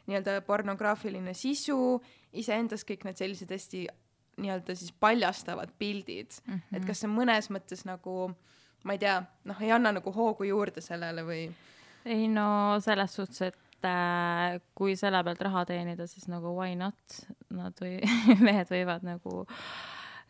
nii-öelda 0.08 0.40
pornograafiline 0.46 1.32
sisu, 1.34 1.98
iseendas 2.36 2.84
kõik 2.84 3.06
need 3.08 3.20
sellised 3.20 3.52
hästi 3.54 3.86
nii-öelda 4.42 4.74
siis 4.76 4.92
paljastavad 5.00 5.70
pildid. 5.78 6.34
Mm, 6.46 6.54
-hmm. 6.54 6.76
et 6.76 6.86
kas 6.86 7.04
see 7.04 7.10
mõnes 7.10 7.50
mõttes 7.54 7.84
nagu 7.86 8.34
ma 8.84 8.92
ei 8.92 8.98
tea, 8.98 9.18
noh, 9.48 9.60
ei 9.62 9.72
anna 9.72 9.92
nagu 9.96 10.12
hoogu 10.12 10.44
juurde 10.48 10.82
sellele 10.84 11.24
või? 11.26 11.44
Ei 12.04 12.28
no 12.28 12.76
selles 12.84 13.16
suhtes, 13.16 13.40
et 13.48 13.88
äh, 13.88 14.60
kui 14.76 14.96
selle 14.96 15.22
pealt 15.24 15.40
raha 15.46 15.64
teenida, 15.68 16.06
siis 16.06 16.28
nagu 16.28 16.52
why 16.58 16.76
not, 16.76 17.18
nad 17.54 17.80
või 17.80 17.96
mehed 18.46 18.70
võivad 18.72 19.06
nagu 19.06 19.44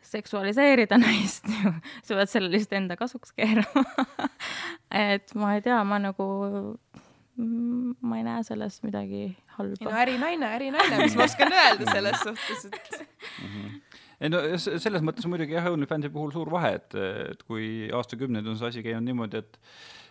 seksualiseerida 0.05 0.99
naist 1.01 1.47
ju, 1.49 1.73
sa 2.05 2.19
pead 2.19 2.31
selle 2.31 2.51
lihtsalt 2.53 2.77
enda 2.79 2.97
kasuks 2.99 3.33
keerama. 3.37 4.05
et 5.09 5.35
ma 5.37 5.55
ei 5.57 5.65
tea, 5.65 5.79
ma 5.87 5.99
nagu, 6.03 6.27
ma 7.35 8.19
ei 8.19 8.25
näe 8.27 8.45
selles 8.47 8.79
midagi 8.85 9.21
ei 9.25 9.33
no 9.33 9.57
halba. 9.57 9.97
ärinaine, 10.03 10.53
ärinaine, 10.57 11.01
mis 11.03 11.17
ma 11.17 11.27
oskan 11.27 11.53
öelda 11.53 11.91
selles 11.91 12.23
suhtes, 12.23 12.65
et 12.69 12.95
ei 14.23 14.31
no 14.31 14.41
selles 14.61 15.03
mõttes 15.03 15.27
muidugi 15.29 15.57
jah, 15.57 15.67
OnlyFansi 15.73 16.11
puhul 16.13 16.31
suur 16.35 16.51
vahe, 16.53 16.75
et, 16.79 16.95
et 17.33 17.43
kui 17.47 17.89
aastakümneid 17.95 18.47
on 18.47 18.59
see 18.59 18.71
asi 18.71 18.85
käinud 18.85 19.03
niimoodi, 19.07 19.43
et 19.43 19.59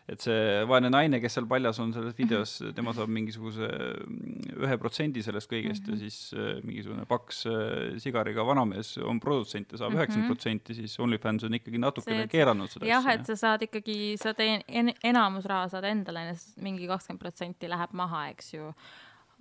et 0.05 0.20
see 0.20 0.64
vaene 0.68 0.90
naine, 0.92 1.16
kes 1.22 1.38
seal 1.38 1.46
paljas 1.48 1.78
on 1.80 1.94
selles 1.94 2.12
videos, 2.18 2.59
tema 2.76 2.92
saab 2.96 3.09
mingisuguse 3.14 3.68
mm, 4.05 4.59
ühe 4.66 4.76
protsendi 4.80 5.22
sellest 5.24 5.48
kõigest 5.48 5.88
ja 5.88 5.96
siis 6.00 6.18
äh, 6.36 6.59
mingisugune 6.66 7.07
paks 7.09 7.44
äh, 7.48 7.94
sigariga 8.02 8.44
vanamees 8.44 8.94
on 9.00 9.20
produtsent 9.22 9.72
ja 9.72 9.80
saab 9.80 9.96
üheksakümmend 9.96 10.28
protsenti, 10.34 10.76
siis 10.76 10.98
OnlyFans 11.00 11.48
on 11.48 11.57
ikkagi 11.57 11.80
natukene 11.80 12.26
keeranud 12.32 12.72
seda 12.72 12.90
jah, 12.90 13.09
et 13.14 13.24
sa 13.30 13.38
saad 13.46 13.64
ikkagi, 13.64 13.96
sa 14.20 14.34
teen- 14.36 14.66
en,, 14.68 14.92
enamus 15.05 15.48
raha 15.48 15.70
saad 15.72 15.88
endale, 15.88 16.26
mingi 16.64 16.90
kakskümmend 16.90 17.24
protsenti 17.24 17.72
läheb 17.72 17.96
maha, 17.96 18.26
eks 18.34 18.52
ju. 18.59 18.74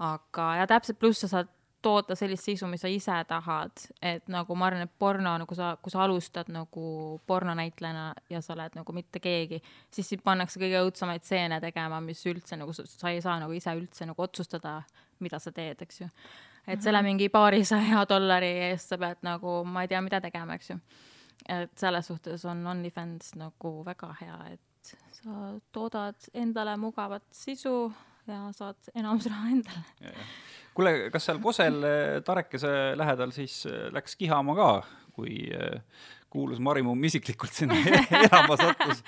aga, 0.04 0.48
ja 0.62 0.70
täpselt, 0.72 1.02
pluss 1.02 1.26
sa 1.26 1.32
saad 1.36 1.52
toota 1.84 2.16
sellist 2.18 2.48
sisu, 2.48 2.68
mis 2.72 2.82
sa 2.82 2.90
ise 2.92 3.16
tahad, 3.30 3.84
et 4.02 4.28
nagu 4.32 4.56
ma 4.58 4.70
arvan, 4.70 4.86
et 4.88 4.94
porno 5.00 5.34
nagu 5.42 5.56
sa, 5.58 5.74
kui 5.84 5.92
sa 5.94 6.04
alustad 6.06 6.50
nagu 6.54 7.20
pornonäitlejana 7.28 8.06
ja 8.32 8.42
sa 8.42 8.54
oled 8.56 8.76
nagu 8.80 8.96
mitte 8.96 9.20
keegi, 9.24 9.60
siis 9.94 10.10
sind 10.14 10.24
pannakse 10.26 10.60
kõige 10.62 10.82
õudsemaid 10.88 11.24
stseene 11.26 11.60
tegema, 11.64 12.00
mis 12.02 12.24
üldse 12.32 12.58
nagu 12.60 12.74
sa- 12.74 12.88
sa 12.88 13.12
ei 13.14 13.22
saa 13.22 13.38
nagu 13.44 13.54
ise 13.54 13.76
üldse 13.76 14.08
nagu 14.10 14.24
otsustada, 14.24 14.80
mida 15.20 15.40
sa 15.40 15.52
teed, 15.52 15.82
eks 15.82 16.02
ju. 16.02 16.10
et 16.68 16.82
selle 16.82 17.02
mingi 17.04 17.28
paarisaja 17.30 18.06
dollari 18.14 18.54
eest 18.72 18.90
sa 18.94 18.98
pead 18.98 19.18
nagu, 19.28 19.64
ma 19.66 19.84
ei 19.84 19.88
tea, 19.92 20.02
mida 20.02 20.22
tegema, 20.24 20.56
eks 20.56 20.70
ju. 20.70 20.80
Et 21.50 21.72
selles 21.76 22.08
suhtes 22.08 22.46
on 22.46 22.62
OnlyFans 22.68 23.34
nagu 23.36 23.84
väga 23.84 24.14
hea, 24.22 24.38
et 24.54 24.96
sa 25.12 25.54
toodad 25.76 26.16
endale 26.34 26.78
mugavat 26.78 27.24
sisu 27.32 27.92
ja 28.28 28.40
saad 28.56 28.92
enamus 28.96 29.28
raha 29.30 29.52
endale. 29.52 30.14
kuule, 30.74 30.94
kas 31.14 31.28
seal 31.28 31.40
Kosel 31.44 31.80
äh, 31.88 32.18
Tarekese 32.26 32.74
lähedal 33.00 33.34
siis 33.36 33.64
äh, 33.70 33.88
läks 33.94 34.16
kihama 34.20 34.56
ka, 34.58 34.70
kui 35.16 35.48
äh, 35.54 35.82
kuulus 36.34 36.60
Marimum 36.60 37.04
isiklikult 37.04 37.54
sinna 37.54 37.78
elama 38.24 38.58
sattus? 38.58 39.04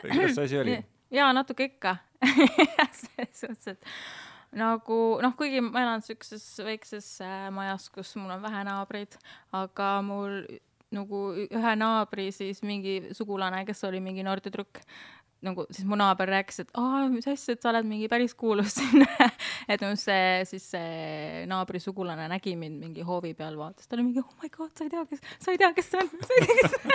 kuidas 0.00 0.36
see 0.36 0.44
asi 0.44 0.60
oli? 0.60 0.78
jaa, 1.18 1.32
natuke 1.36 1.70
ikka. 1.72 1.96
selles 3.00 3.40
suhtes, 3.40 3.74
et 3.74 4.56
nagu 4.56 5.00
noh, 5.20 5.34
kuigi 5.36 5.60
ma 5.60 5.82
elan 5.82 6.04
siukses 6.04 6.44
väikses 6.64 7.08
majas, 7.52 7.90
kus 7.92 8.14
mul 8.16 8.32
on 8.32 8.42
vähe 8.42 8.62
naabreid, 8.64 9.18
aga 9.52 9.98
mul 10.06 10.44
nagu 10.94 11.20
ühe 11.44 11.74
naabri 11.78 12.28
siis 12.32 12.62
mingi 12.66 13.10
sugulane, 13.16 13.64
kes 13.66 13.82
oli 13.88 14.00
mingi 14.04 14.24
noor 14.26 14.42
tüdruk, 14.44 14.80
nagu 15.46 15.66
siis 15.70 15.86
mu 15.88 15.98
naaber 15.98 16.32
rääkis, 16.34 16.64
et 16.64 16.70
aa, 16.80 17.04
mis 17.12 17.28
asja, 17.30 17.54
et 17.54 17.62
sa 17.62 17.70
oled 17.72 17.86
mingi 17.88 18.08
päris 18.12 18.34
kuulus 18.38 18.76
siin. 18.78 19.04
et 19.70 19.80
minu 19.84 19.96
see 20.00 20.42
siis 20.48 20.66
see 20.74 21.44
naabri 21.50 21.80
sugulane 21.82 22.28
nägi 22.32 22.56
mind 22.60 22.82
mingi 22.82 23.06
hoovi 23.06 23.34
peal, 23.38 23.58
vaatas, 23.60 23.88
ta 23.88 23.98
oli 23.98 24.08
mingi 24.10 24.22
oh 24.24 24.34
my 24.42 24.52
god, 24.54 24.72
sa 24.76 24.86
ei 24.86 24.92
tea, 24.92 25.04
kes, 25.10 25.24
sa 25.38 25.54
ei 25.54 25.60
tea, 25.60 25.72
kes 25.76 25.90
see 25.92 26.04
on, 26.04 26.08
sa 26.28 26.32
ei 26.36 26.40
tea, 26.44 26.54
kes 26.60 26.70
see 26.74 26.82
on. 26.84 26.94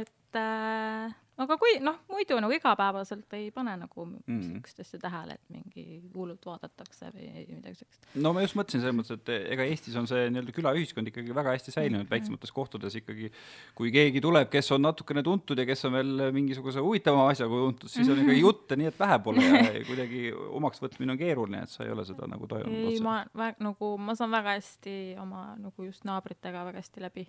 et 0.00 0.40
äh, 0.40 1.14
aga 1.38 1.56
kui 1.60 1.74
noh, 1.84 1.98
muidu 2.08 2.38
nagu 2.40 2.54
igapäevaselt 2.56 3.34
ei 3.36 3.50
pane 3.52 3.74
nagu 3.76 4.04
Mm. 4.26 4.40
siukest 4.42 4.78
asja 4.80 4.98
tähele, 5.02 5.34
et 5.36 5.50
mingi 5.52 6.00
hullult 6.14 6.44
vaadatakse 6.48 7.10
või 7.12 7.26
midagi 7.50 7.74
siukest. 7.82 8.06
no 8.22 8.32
ma 8.32 8.40
just 8.40 8.56
mõtlesin 8.56 8.80
selles 8.80 8.94
mõttes, 8.96 9.18
et 9.20 9.28
ega 9.52 9.66
Eestis 9.68 9.96
on 10.00 10.06
see 10.08 10.30
nii-öelda 10.30 10.54
külaühiskond 10.56 11.10
ikkagi 11.10 11.34
väga 11.36 11.52
hästi 11.52 11.74
säilinud, 11.74 12.08
väiksemates 12.10 12.52
kohtades 12.56 12.94
ikkagi 12.96 13.30
kui 13.76 13.90
keegi 13.92 14.20
tuleb, 14.24 14.48
kes 14.50 14.70
on 14.72 14.82
natukene 14.86 15.22
tuntud 15.22 15.58
ja 15.58 15.66
kes 15.68 15.84
on 15.84 15.92
veel 15.98 16.32
mingisuguse 16.32 16.80
huvitavama 16.80 17.28
asjaga 17.34 17.60
tuntud, 17.66 17.90
siis 17.92 18.08
on 18.08 18.22
ikkagi 18.24 18.40
jutte 18.46 18.76
nii, 18.80 18.86
et 18.94 18.98
vähe 18.98 19.18
pole 19.26 19.44
ja 19.44 19.84
kuidagi 19.86 20.24
omaks 20.32 20.80
võtmine 20.82 21.12
on 21.12 21.18
keeruline, 21.20 21.62
et 21.66 21.68
sa 21.74 21.84
ei 21.84 21.90
ole 21.92 22.04
seda 22.08 22.26
nagu 22.32 22.46
tajunud 22.48 22.72
ei, 22.92 23.00
ma 23.04 23.18
vä- 23.36 23.54
nagu 23.60 23.92
ma 23.98 24.14
saan 24.16 24.32
väga 24.32 24.56
hästi 24.56 24.96
oma 25.20 25.50
nagu 25.60 25.84
just 25.90 26.04
naabritega 26.08 26.64
väga 26.70 26.80
hästi 26.80 27.04
läbi. 27.04 27.28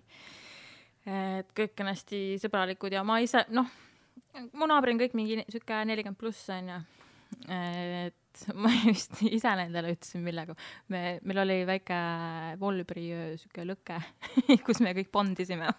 et 1.08 1.52
kõik 1.56 1.80
on 1.80 1.86
hästi 1.92 2.18
sõbralikud 2.42 2.92
ja 2.92 3.04
ma 3.06 3.18
ise 3.24 3.44
noh, 3.54 3.68
mu 4.52 4.68
naabrid 4.70 4.96
on 4.96 5.02
kõik 5.02 5.18
mingi 5.18 5.42
sihuke 5.48 5.82
nelikümmend 5.88 6.20
pluss 6.20 6.48
onju. 6.52 6.80
et 7.48 8.16
ma 8.62 8.70
just 8.84 9.18
ise 9.26 9.50
nendele 9.58 9.92
ütlesin, 9.94 10.22
millega 10.24 10.54
me, 10.92 11.18
meil 11.26 11.40
oli 11.42 11.56
väike 11.68 11.98
Volbri 12.60 13.06
sihuke 13.40 13.64
lõke, 13.66 13.98
kus 14.66 14.82
me 14.84 14.94
kõik 14.96 15.10
bondisime 15.14 15.70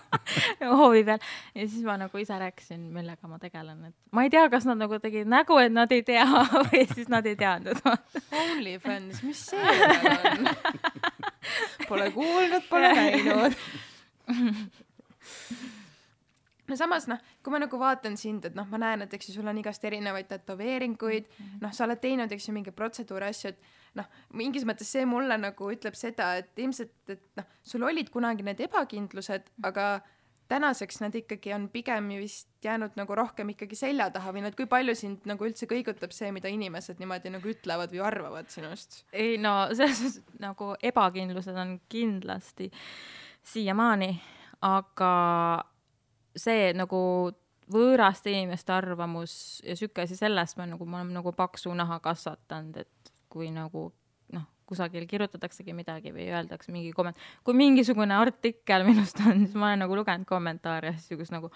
hoovi 0.80 1.02
peal 1.08 1.18
ja 1.18 1.66
siis 1.66 1.82
ma 1.86 1.96
nagu 2.00 2.22
ise 2.22 2.38
rääkisin, 2.40 2.84
millega 2.94 3.30
ma 3.30 3.40
tegelen, 3.42 3.90
et 3.90 3.96
ma 4.16 4.26
ei 4.26 4.32
tea, 4.32 4.46
kas 4.52 4.68
nad 4.68 4.80
nagu 4.80 5.00
tegid 5.02 5.30
nägu, 5.30 5.58
et 5.62 5.74
nad 5.74 5.90
ei 5.94 6.04
tea 6.06 6.26
või 6.70 6.84
siis 6.92 7.10
nad 7.12 7.26
ei 7.26 7.38
teadnud 7.40 7.82
OnlyFans, 7.86 9.24
mis 9.26 9.46
see 9.50 9.74
on? 10.20 10.48
Pole 11.88 12.10
kuulnud, 12.14 12.62
pole 12.70 12.92
näinud. 12.94 13.56
No 16.70 16.78
samas 16.78 17.08
noh, 17.10 17.18
kui 17.42 17.54
ma 17.54 17.60
nagu 17.62 17.80
vaatan 17.80 18.16
sind, 18.20 18.46
et 18.48 18.56
noh, 18.58 18.68
ma 18.70 18.80
näen, 18.80 19.04
et 19.06 19.16
eks 19.16 19.30
ju 19.30 19.36
sul 19.36 19.50
on 19.50 19.58
igast 19.60 19.84
erinevaid 19.88 20.30
tätoveeringuid, 20.30 21.28
noh, 21.64 21.74
sa 21.74 21.86
oled 21.88 22.00
teinud, 22.02 22.32
eks 22.32 22.48
ju, 22.48 22.54
mingeid 22.56 22.76
protseduure, 22.78 23.30
asju, 23.30 23.52
et 23.52 23.98
noh, 23.98 24.08
mingis 24.38 24.66
mõttes 24.68 24.90
see 24.90 25.04
mulle 25.08 25.36
nagu 25.40 25.72
ütleb 25.74 25.98
seda, 25.98 26.32
et 26.40 26.62
ilmselt, 26.62 26.96
et 27.10 27.26
noh, 27.40 27.52
sul 27.66 27.84
olid 27.86 28.12
kunagi 28.14 28.46
need 28.46 28.62
ebakindlused, 28.68 29.52
aga 29.66 29.90
tänaseks 30.50 30.98
nad 31.00 31.14
ikkagi 31.14 31.52
on 31.54 31.68
pigem 31.70 32.08
vist 32.18 32.48
jäänud 32.64 32.96
nagu 32.98 33.14
rohkem 33.14 33.52
ikkagi 33.52 33.76
selja 33.78 34.08
taha 34.10 34.32
või 34.34 34.42
nad, 34.42 34.56
kui 34.58 34.66
palju 34.70 34.96
sind 34.98 35.26
nagu 35.30 35.46
üldse 35.46 35.68
kõigutab 35.70 36.14
see, 36.14 36.32
mida 36.34 36.50
inimesed 36.50 36.98
niimoodi 36.98 37.30
nagu 37.36 37.52
ütlevad 37.52 37.94
või 37.94 38.02
arvavad 38.06 38.50
sinust? 38.50 39.04
ei 39.12 39.38
no 39.38 39.54
selles 39.70 40.02
suhtes 40.02 40.40
nagu 40.42 40.72
ebakindlused 40.90 41.54
on 41.54 41.76
kindlasti 41.92 42.70
siiamaani, 43.52 44.10
aga 44.66 45.12
see 46.36 46.70
nagu 46.76 47.00
võõraste 47.70 48.32
inimeste 48.32 48.74
arvamus 48.74 49.32
ja 49.64 49.76
sihuke 49.78 50.04
asi, 50.04 50.18
sellest 50.18 50.58
ma 50.58 50.66
nagu, 50.70 50.86
ma 50.86 51.02
olen 51.02 51.14
nagu 51.20 51.32
paksu 51.36 51.72
naha 51.76 52.00
kasvatanud, 52.02 52.80
et 52.82 53.12
kui 53.30 53.50
nagu 53.54 53.88
noh, 54.34 54.46
kusagil 54.66 55.06
kirjutataksegi 55.10 55.74
midagi 55.76 56.14
või 56.14 56.26
öeldakse 56.34 56.74
mingi 56.74 56.90
komment-, 56.96 57.20
kui 57.46 57.54
mingisugune 57.58 58.16
artikkel 58.18 58.86
minust 58.88 59.22
on, 59.22 59.44
siis 59.44 59.54
ma 59.58 59.70
olen 59.70 59.84
nagu 59.86 60.00
lugenud 60.00 60.26
kommentaare 60.28 60.96
kus 60.98 61.30
nagu 61.34 61.52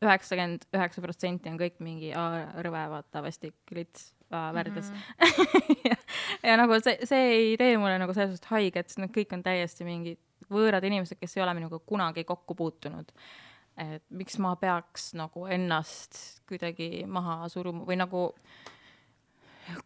üheksakümmend 0.00 0.64
üheksa 0.72 1.02
protsenti 1.04 1.50
on 1.50 1.58
kõik 1.60 1.76
mingi 1.84 2.14
rõve, 2.14 2.86
vaata, 2.94 3.20
vastik, 3.24 3.58
lits, 3.76 4.14
värdjas 4.30 4.88
mm. 4.90 4.96
-hmm. 4.96 5.84
ja, 5.90 5.96
ja 6.42 6.56
nagu 6.56 6.80
see, 6.80 6.96
see 7.04 7.28
ei 7.34 7.56
tee 7.60 7.76
mulle 7.78 7.98
nagu 8.00 8.14
selles 8.16 8.32
suhtes 8.32 8.50
haiget, 8.50 8.88
sest 8.88 9.02
nad 9.02 9.12
kõik 9.12 9.34
on 9.36 9.44
täiesti 9.44 9.84
mingid 9.84 10.20
võõrad 10.50 10.84
inimesed, 10.86 11.18
kes 11.20 11.36
ei 11.36 11.44
ole 11.44 11.54
minuga 11.54 11.78
kunagi 11.78 12.24
kokku 12.24 12.54
puutunud. 12.54 13.12
Et 13.80 14.04
miks 14.12 14.36
ma 14.42 14.54
peaks 14.60 15.12
nagu 15.18 15.46
ennast 15.50 16.18
kuidagi 16.48 17.04
maha 17.08 17.48
suruma 17.48 17.86
või 17.88 17.96
nagu 18.00 18.26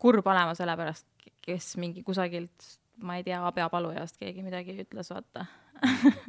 kurb 0.00 0.26
olema 0.26 0.54
selle 0.56 0.76
pärast, 0.78 1.06
kes 1.44 1.74
mingi 1.80 2.02
kusagilt, 2.06 2.68
ma 3.04 3.18
ei 3.18 3.24
tea, 3.26 3.40
abjapalujast 3.46 4.16
keegi 4.20 4.42
midagi 4.46 4.76
ütles, 4.84 5.10
vaata. 5.12 5.46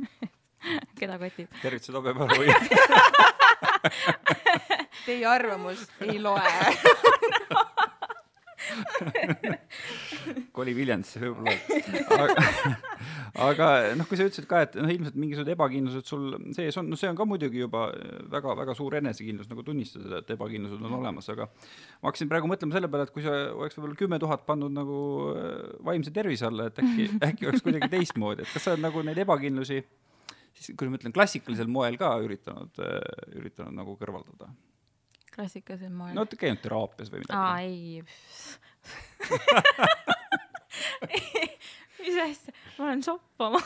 Keda 1.00 1.20
kotib. 1.22 1.52
tervitused 1.62 1.96
abjapaluja 2.00 2.56
Teie 5.06 5.26
arvamus 5.30 5.84
ei 6.02 6.18
loe 6.22 6.42
koli 10.56 10.74
Viljandisse 10.76 11.22
võib-olla. 11.22 11.54
aga, 12.16 12.46
aga 13.50 13.70
noh, 14.00 14.08
kui 14.10 14.20
sa 14.20 14.28
ütlesid 14.28 14.48
ka, 14.50 14.62
et 14.66 14.78
noh, 14.80 14.92
ilmselt 14.92 15.18
mingisugused 15.20 15.52
ebakindlused 15.56 16.10
sul 16.10 16.28
sees 16.58 16.78
on, 16.82 16.90
no 16.92 17.00
see 17.00 17.10
on 17.12 17.20
ka 17.20 17.28
muidugi 17.28 17.64
juba 17.64 17.88
väga-väga 18.34 18.76
suur 18.78 18.98
enesekindlus 19.02 19.50
nagu 19.52 19.66
tunnistada, 19.68 20.22
et 20.22 20.36
ebakindlused 20.36 20.86
on 20.86 20.98
olemas, 21.00 21.30
aga 21.34 21.50
ma 21.50 22.10
hakkasin 22.10 22.32
praegu 22.32 22.52
mõtlema 22.52 22.78
selle 22.78 22.92
peale, 22.92 23.08
et 23.08 23.16
kui 23.16 23.26
sa 23.26 23.36
oleks 23.56 23.80
võib-olla 23.80 24.00
kümme 24.04 24.22
tuhat 24.24 24.46
pannud 24.48 24.76
nagu 24.76 25.00
äh, 25.34 25.52
vaimse 25.88 26.14
tervise 26.16 26.50
alla, 26.50 26.70
et 26.72 26.82
äkki, 26.84 27.10
äkki 27.30 27.52
oleks 27.52 27.66
kuidagi 27.66 27.92
teistmoodi, 27.98 28.46
et 28.46 28.56
kas 28.56 28.68
sa 28.68 28.76
oled 28.76 28.86
nagu 28.86 29.06
neid 29.06 29.22
ebakindlusi 29.26 29.82
siis 30.56 30.78
kui 30.80 30.88
ma 30.88 31.00
ütlen 31.00 31.14
klassikalisel 31.16 31.68
moel 31.72 31.98
ka 32.00 32.14
üritanud, 32.24 32.80
äh, 32.80 33.36
üritanud 33.42 33.76
nagu 33.76 33.98
kõrvaldada 34.00 34.54
klassikalisel 35.36 35.94
moel. 35.94 36.14
no 36.16 36.26
olete 36.26 36.40
käinud 36.40 36.62
teraapias 36.64 37.12
või 37.14 37.20
midagi? 37.24 37.38
aa, 37.40 37.60
ei 37.62 38.04
mis 42.06 42.18
asja, 42.24 42.54
ma 42.78 42.86
olen 42.86 43.04
shoppama 43.04 43.60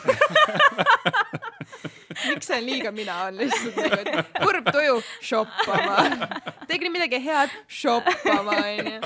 miks 2.28 2.46
see 2.50 2.60
liiga 2.64 2.92
mina 2.94 3.16
on 3.26 3.36
lihtsalt 3.40 3.76
nagu, 3.76 3.98
et 4.00 4.38
kurb 4.42 4.70
tuju, 4.72 4.96
shoppama. 5.24 5.96
tegi 6.68 6.86
nüüd 6.86 6.96
midagi 6.98 7.20
head, 7.24 7.52
shoppama 7.80 8.56
onju. 8.60 9.00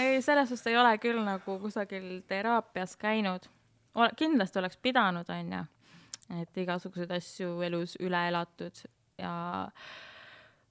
ei, 0.00 0.20
selles 0.24 0.50
suhtes 0.50 0.70
ei 0.70 0.78
ole 0.80 0.94
küll 1.02 1.20
nagu 1.24 1.58
kusagil 1.62 2.22
teraapias 2.28 2.96
käinud. 3.00 3.48
kindlasti 4.16 4.62
oleks 4.62 4.78
pidanud, 4.82 5.28
onju, 5.28 5.64
et 6.40 6.62
igasuguseid 6.64 7.12
asju 7.18 7.60
elus 7.66 7.96
üle 8.00 8.26
elatud 8.28 8.84
ja 9.18 9.34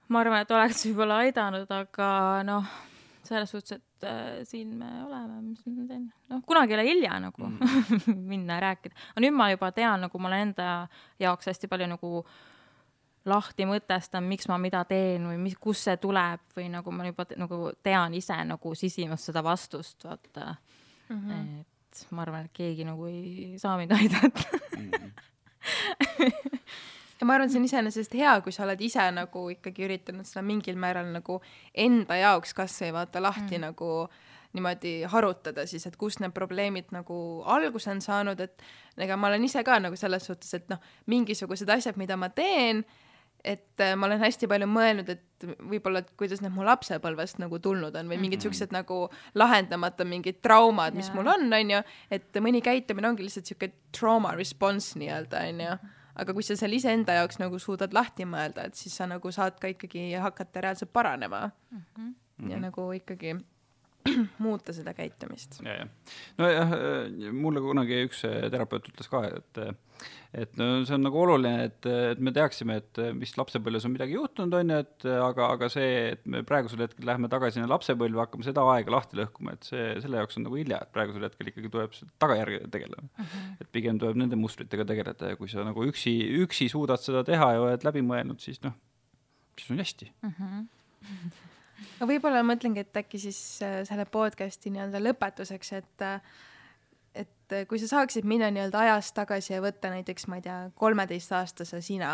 ma 0.10 0.24
arvan, 0.24 0.43
et 0.43 0.51
oleks 0.53 0.84
võib-olla 0.89 1.22
aidanud, 1.26 1.70
aga 1.74 2.10
noh, 2.47 2.68
selles 3.28 3.51
suhtes, 3.53 3.78
et 3.78 4.07
äh, 4.10 4.41
siin 4.47 4.74
me 4.80 4.89
oleme, 5.05 5.39
mis 5.51 5.64
ma 5.68 5.88
teen, 5.89 6.05
noh, 6.32 6.43
kunagi 6.49 6.74
ei 6.74 6.80
ole 6.80 6.86
hilja 6.88 7.20
nagu 7.22 7.49
mm. 7.49 7.57
minna 8.32 8.57
ja 8.57 8.66
rääkida. 8.70 8.95
aga 9.14 9.26
nüüd 9.26 9.36
ma 9.38 9.49
juba 9.53 9.72
tean, 9.76 10.05
nagu 10.07 10.22
ma 10.22 10.32
olen 10.32 10.47
enda 10.49 10.70
jaoks 11.22 11.51
hästi 11.51 11.70
palju 11.72 11.89
nagu 11.93 12.24
lahti 13.30 13.68
mõtestan, 13.70 14.26
miks 14.26 14.47
ma 14.49 14.57
mida 14.62 14.82
teen 14.89 15.28
või 15.30 15.38
mis, 15.43 15.57
kust 15.62 15.86
see 15.86 15.97
tuleb 16.01 16.41
või 16.55 16.70
nagu 16.74 16.93
ma 16.95 17.10
juba 17.10 17.28
te, 17.30 17.38
nagu 17.38 17.68
tean 17.86 18.16
ise 18.18 18.38
nagu 18.47 18.76
sisimas 18.80 19.28
seda 19.30 19.43
vastust, 19.45 19.99
vaata 20.07 20.55
mm. 21.10 21.20
-hmm. 21.20 21.60
et 21.60 22.05
ma 22.16 22.26
arvan, 22.26 22.47
et 22.47 22.55
keegi 22.55 22.88
nagu 22.88 23.10
ei 23.12 23.60
saa 23.62 23.78
mind 23.78 23.93
aidata 23.97 24.47
mm. 24.78 24.89
-hmm 24.89 25.28
ja 27.20 27.28
ma 27.28 27.36
arvan, 27.36 27.51
see 27.51 27.59
on 27.59 27.67
iseenesest 27.67 28.15
hea, 28.15 28.34
kui 28.45 28.55
sa 28.55 28.63
oled 28.65 28.82
ise 28.82 29.05
nagu 29.15 29.45
ikkagi 29.53 29.86
üritanud 29.88 30.28
seda 30.28 30.43
mingil 30.45 30.80
määral 30.80 31.11
nagu 31.11 31.39
enda 31.74 32.17
jaoks 32.20 32.55
kasvõi 32.57 32.93
vaata 32.95 33.24
lahti 33.24 33.57
mm. 33.57 33.65
nagu 33.67 33.91
niimoodi 34.55 34.93
harutada 35.11 35.67
siis, 35.70 35.86
et 35.86 35.97
kust 35.99 36.24
need 36.24 36.34
probleemid 36.34 36.89
nagu 36.95 37.17
alguse 37.45 37.91
on 37.91 37.99
saanud, 38.01 38.39
et 38.41 38.63
ega 38.97 39.17
ma 39.20 39.30
olen 39.30 39.45
ise 39.45 39.61
ka 39.65 39.78
nagu 39.84 39.99
selles 39.99 40.26
suhtes, 40.26 40.55
et 40.57 40.72
noh, 40.72 40.82
mingisugused 41.11 41.70
asjad, 41.70 41.99
mida 42.01 42.17
ma 42.17 42.32
teen, 42.34 42.82
et 43.45 43.84
äh, 43.84 43.93
ma 43.95 44.07
olen 44.09 44.20
hästi 44.24 44.49
palju 44.49 44.65
mõelnud, 44.67 45.11
et 45.13 45.45
võib-olla, 45.70 46.01
et 46.01 46.09
kuidas 46.20 46.41
need 46.43 46.55
mu 46.55 46.65
lapsepõlvest 46.67 47.38
nagu 47.39 47.61
tulnud 47.63 47.93
on 47.95 48.09
või 48.09 48.17
mingid 48.17 48.39
mm 48.39 48.41
-hmm. 48.41 48.47
siuksed 48.49 48.74
nagu 48.76 48.97
lahendamata 49.36 50.07
mingid 50.07 50.41
traumad, 50.41 50.97
mis 50.97 51.07
yeah. 51.07 51.15
mul 51.15 51.30
on, 51.36 51.45
onju, 51.53 51.84
et 52.11 52.41
mõni 52.41 52.63
käitumine 52.65 53.07
ongi 53.07 53.24
lihtsalt 53.24 53.45
siuke 53.45 53.72
trauma 53.95 54.34
response 54.36 54.99
nii-öelda, 54.99 55.45
onju 55.53 55.78
aga 56.16 56.34
kui 56.34 56.43
sa 56.43 56.57
seal 56.60 56.74
iseenda 56.74 57.20
jaoks 57.20 57.39
nagu 57.41 57.60
suudad 57.60 57.93
lahti 57.93 58.26
mõelda, 58.30 58.68
et 58.68 58.76
siis 58.80 58.95
sa 58.95 59.07
nagu 59.10 59.32
saad 59.32 59.60
ka 59.62 59.72
ikkagi 59.72 60.12
hakata 60.20 60.66
reaalselt 60.66 60.93
paranema 60.93 61.49
mm. 61.49 61.82
-hmm. 61.82 62.14
ja 62.49 62.57
mhm. 62.57 62.66
nagu 62.68 62.91
ikkagi 62.93 63.36
muuta 64.45 64.74
seda 64.74 64.93
käitumist. 64.93 65.62
ja, 65.64 65.74
ja. 65.74 65.88
nojah, 66.38 66.74
mulle 67.34 67.62
kunagi 67.62 68.03
üks 68.07 68.24
terapeut 68.51 68.89
ütles 68.89 69.10
ka, 69.12 69.26
et 69.28 69.64
et 70.34 70.56
no 70.60 70.68
see 70.86 70.95
on 70.95 71.04
nagu 71.06 71.20
oluline, 71.24 71.66
et, 71.70 71.88
et 72.14 72.22
me 72.24 72.34
teaksime, 72.36 72.78
et 72.82 73.02
mis 73.18 73.32
lapsepõlves 73.38 73.88
on 73.88 73.93
midagi 73.95 74.16
juhtunud, 74.18 74.56
on 74.60 74.74
ju, 74.74 74.80
et 74.86 75.08
aga, 75.16 75.50
aga 75.58 75.70
see, 75.74 75.89
et 76.14 76.24
me 76.30 76.43
praegusel 76.47 76.84
hetkel 76.86 77.08
läheme 77.10 77.32
tagasi 77.32 77.58
sinna 77.58 77.70
lapsepõlve, 77.72 78.22
hakkame 78.22 78.47
seda 78.47 78.66
aega 78.76 78.93
lahti 78.95 79.20
lõhkuma, 79.20 79.56
et 79.58 79.70
see, 79.72 79.86
selle 80.04 80.22
jaoks 80.22 80.39
on 80.39 80.47
nagu 80.47 80.60
hilja, 80.60 80.82
et 80.86 80.93
praegusel 80.95 81.26
hetkel 81.28 81.52
ikkagi 81.52 81.74
tuleb 81.74 81.97
tagajärgedega 82.22 82.72
tegeleda 82.76 83.04
mm. 83.06 83.26
-hmm. 83.26 83.58
et 83.62 83.72
pigem 83.76 84.02
tuleb 84.02 84.22
nende 84.22 84.39
mustritega 84.39 84.86
tegeleda 84.86 85.34
ja 85.34 85.39
kui 85.39 85.50
sa 85.52 85.66
nagu 85.66 85.86
üksi, 85.89 86.16
üksi 86.45 86.70
suudad 86.70 87.02
seda 87.04 87.24
teha 87.28 87.54
ja 87.56 87.62
oled 87.66 87.86
läbi 87.88 88.06
mõelnud, 88.06 88.41
siis 88.43 88.62
noh, 88.66 88.78
siis 89.58 89.72
on 89.74 89.82
hästi 89.82 90.12
mm. 90.22 90.36
-hmm. 90.38 90.68
no 92.00 92.10
võib-olla 92.10 92.43
mõtlengi, 92.45 92.86
et 92.86 93.02
äkki 93.02 93.20
siis 93.22 93.39
äh, 93.66 93.82
selle 93.88 94.06
podcast'i 94.06 94.72
nii-öelda 94.74 95.02
lõpetuseks, 95.04 95.74
et 95.80 96.06
äh, 96.06 96.22
et 97.16 97.53
äh, 97.53 97.66
kui 97.68 97.80
sa 97.82 97.88
saaksid 97.89 98.26
minna 98.30 98.49
nii-öelda 98.53 98.80
ajas 98.86 99.12
tagasi 99.16 99.53
ja 99.53 99.62
võtta 99.64 99.89
näiteks, 99.93 100.28
ma 100.30 100.36
ei 100.39 100.43
tea, 100.45 100.60
kolmeteistaastase 100.76 101.82
sina, 101.86 102.12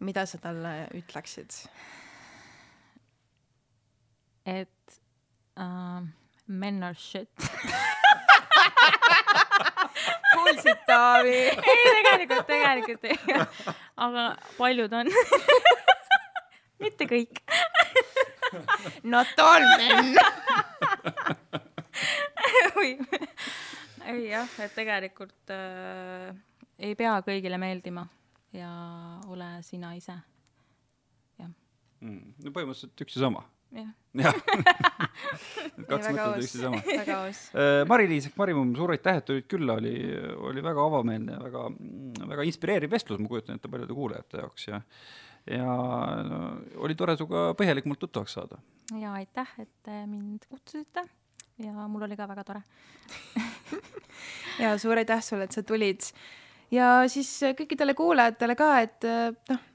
mida 0.00 0.26
sa 0.26 0.38
talle 0.42 0.74
ütleksid? 0.96 1.50
et 4.50 5.00
uh, 5.60 6.00
men 6.46 6.82
are 6.82 6.98
shit 6.98 7.28
kuulsid, 10.32 10.78
Taavi? 10.86 11.36
ei, 11.50 11.92
tegelikult, 11.98 12.46
tegelikult 12.48 13.04
ei. 13.04 13.18
aga 13.96 14.36
paljud 14.58 14.92
on 15.02 15.06
mitte 16.82 17.04
kõik 17.10 17.34
Not 19.04 19.38
all 19.38 19.64
men 19.78 20.14
ei 24.10 24.30
jah, 24.30 24.58
et 24.64 24.74
tegelikult 24.76 25.52
äh, 25.54 26.34
ei 26.80 26.96
pea 26.98 27.18
kõigile 27.26 27.58
meeldima 27.60 28.06
ja 28.56 28.70
ole 29.30 29.52
sina 29.66 29.94
ise, 29.98 30.16
jah 31.38 31.50
mm,. 32.00 32.36
no 32.44 32.52
põhimõtteliselt 32.54 33.04
üks 33.06 33.18
ja 33.18 33.26
sama. 33.26 33.44
jah 33.76 33.90
jah 34.20 34.34
kaks 35.90 36.10
mõtet 36.10 36.42
üks 36.42 36.56
ja 36.56 36.66
sama. 36.66 36.82
äh,. 37.54 37.82
Mari-Liis 37.90 38.30
ehk 38.30 38.38
Marimum, 38.40 38.74
suur 38.78 38.94
aitäh, 38.94 39.20
et 39.20 39.28
tulid 39.28 39.46
külla, 39.50 39.78
oli, 39.78 39.94
oli 40.50 40.64
väga 40.64 40.86
avameelne 40.90 41.36
ja 41.36 41.42
väga, 41.44 41.64
väga 42.34 42.46
inspireeriv 42.50 42.92
vestlus, 42.96 43.22
ma 43.22 43.30
kujutan 43.30 43.60
ette 43.60 43.70
paljude 43.70 43.96
kuulajate 43.96 44.42
jaoks 44.42 44.68
ja 44.70 44.82
ja 45.50 45.64
no, 46.26 46.40
oli 46.84 46.94
tore 46.98 47.14
sinuga 47.16 47.50
põhjalikumalt 47.58 48.02
tuttavaks 48.02 48.36
saada. 48.36 48.60
ja 48.98 49.14
aitäh, 49.20 49.54
et 49.62 49.94
mind 50.10 50.44
kutsusite 50.50 51.06
ja 51.64 51.88
mul 51.88 52.06
oli 52.06 52.16
ka 52.16 52.28
väga 52.28 52.44
tore 52.44 52.62
ja 54.64 54.76
suur 54.78 55.00
aitäh 55.00 55.22
sulle, 55.24 55.48
et 55.48 55.56
sa 55.56 55.62
tulid. 55.62 56.04
ja 56.70 56.92
siis 57.08 57.32
kõikidele 57.58 57.94
kuulajatele 57.98 58.56
ka, 58.58 58.70
et 58.84 59.08
noh, 59.50 59.66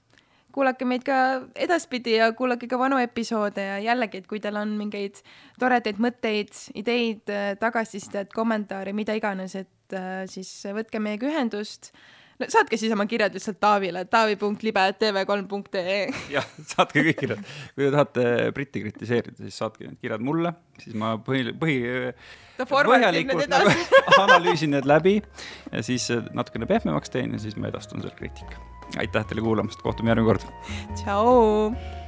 kuulake 0.55 0.87
meid 0.87 1.03
ka 1.03 1.17
edaspidi 1.59 2.15
ja 2.15 2.31
kuulake 2.33 2.69
ka 2.71 2.79
vanu 2.79 2.99
episoode 3.03 3.63
ja 3.63 3.79
jällegi, 3.83 4.21
et 4.21 4.27
kui 4.27 4.39
teil 4.39 4.55
on 4.59 4.75
mingeid 4.79 5.19
toredaid 5.59 5.99
mõtteid, 6.01 6.53
ideid, 6.79 7.33
tagasisidet, 7.59 8.31
kommentaare, 8.33 8.93
mida 8.95 9.17
iganes, 9.17 9.57
et 9.59 9.97
siis 10.31 10.51
võtke 10.75 11.01
meiega 11.03 11.27
ühendust 11.27 11.91
no 12.39 12.47
saatke 12.51 12.77
siis 12.79 12.93
oma 12.95 13.05
kirjad 13.09 13.35
lihtsalt 13.35 13.59
Taavile, 13.63 14.05
taavi.libe.tv3.ee. 14.11 15.99
jah, 16.33 16.47
saatke 16.73 17.03
kõik 17.09 17.19
kirjad. 17.23 17.39
kui 17.75 17.85
te 17.85 17.91
tahate 17.93 18.25
Britti 18.55 18.83
kritiseerida, 18.85 19.37
siis 19.43 19.59
saatke 19.61 19.87
need 19.87 19.99
kirjad 20.03 20.23
mulle, 20.25 20.53
siis 20.83 20.95
ma 20.99 21.15
põhi, 21.21 21.41
põhi, 21.61 21.77
põhjalikult 22.59 23.51
nagu 23.51 23.69
analüüsin 24.25 24.75
need 24.75 24.87
läbi 24.89 25.15
ja 25.71 25.83
siis 25.85 26.09
natukene 26.35 26.65
pehmemaks 26.69 27.13
teen 27.13 27.35
ja 27.35 27.43
siis 27.43 27.55
ma 27.59 27.71
edastan 27.71 28.03
selle 28.03 28.15
kriitika. 28.19 28.55
aitäh 29.01 29.23
teile 29.27 29.41
kuulamast, 29.45 29.81
kohtume 29.83 30.13
järgmine 30.13 30.29
kord. 30.33 30.43
tšau. 30.99 32.04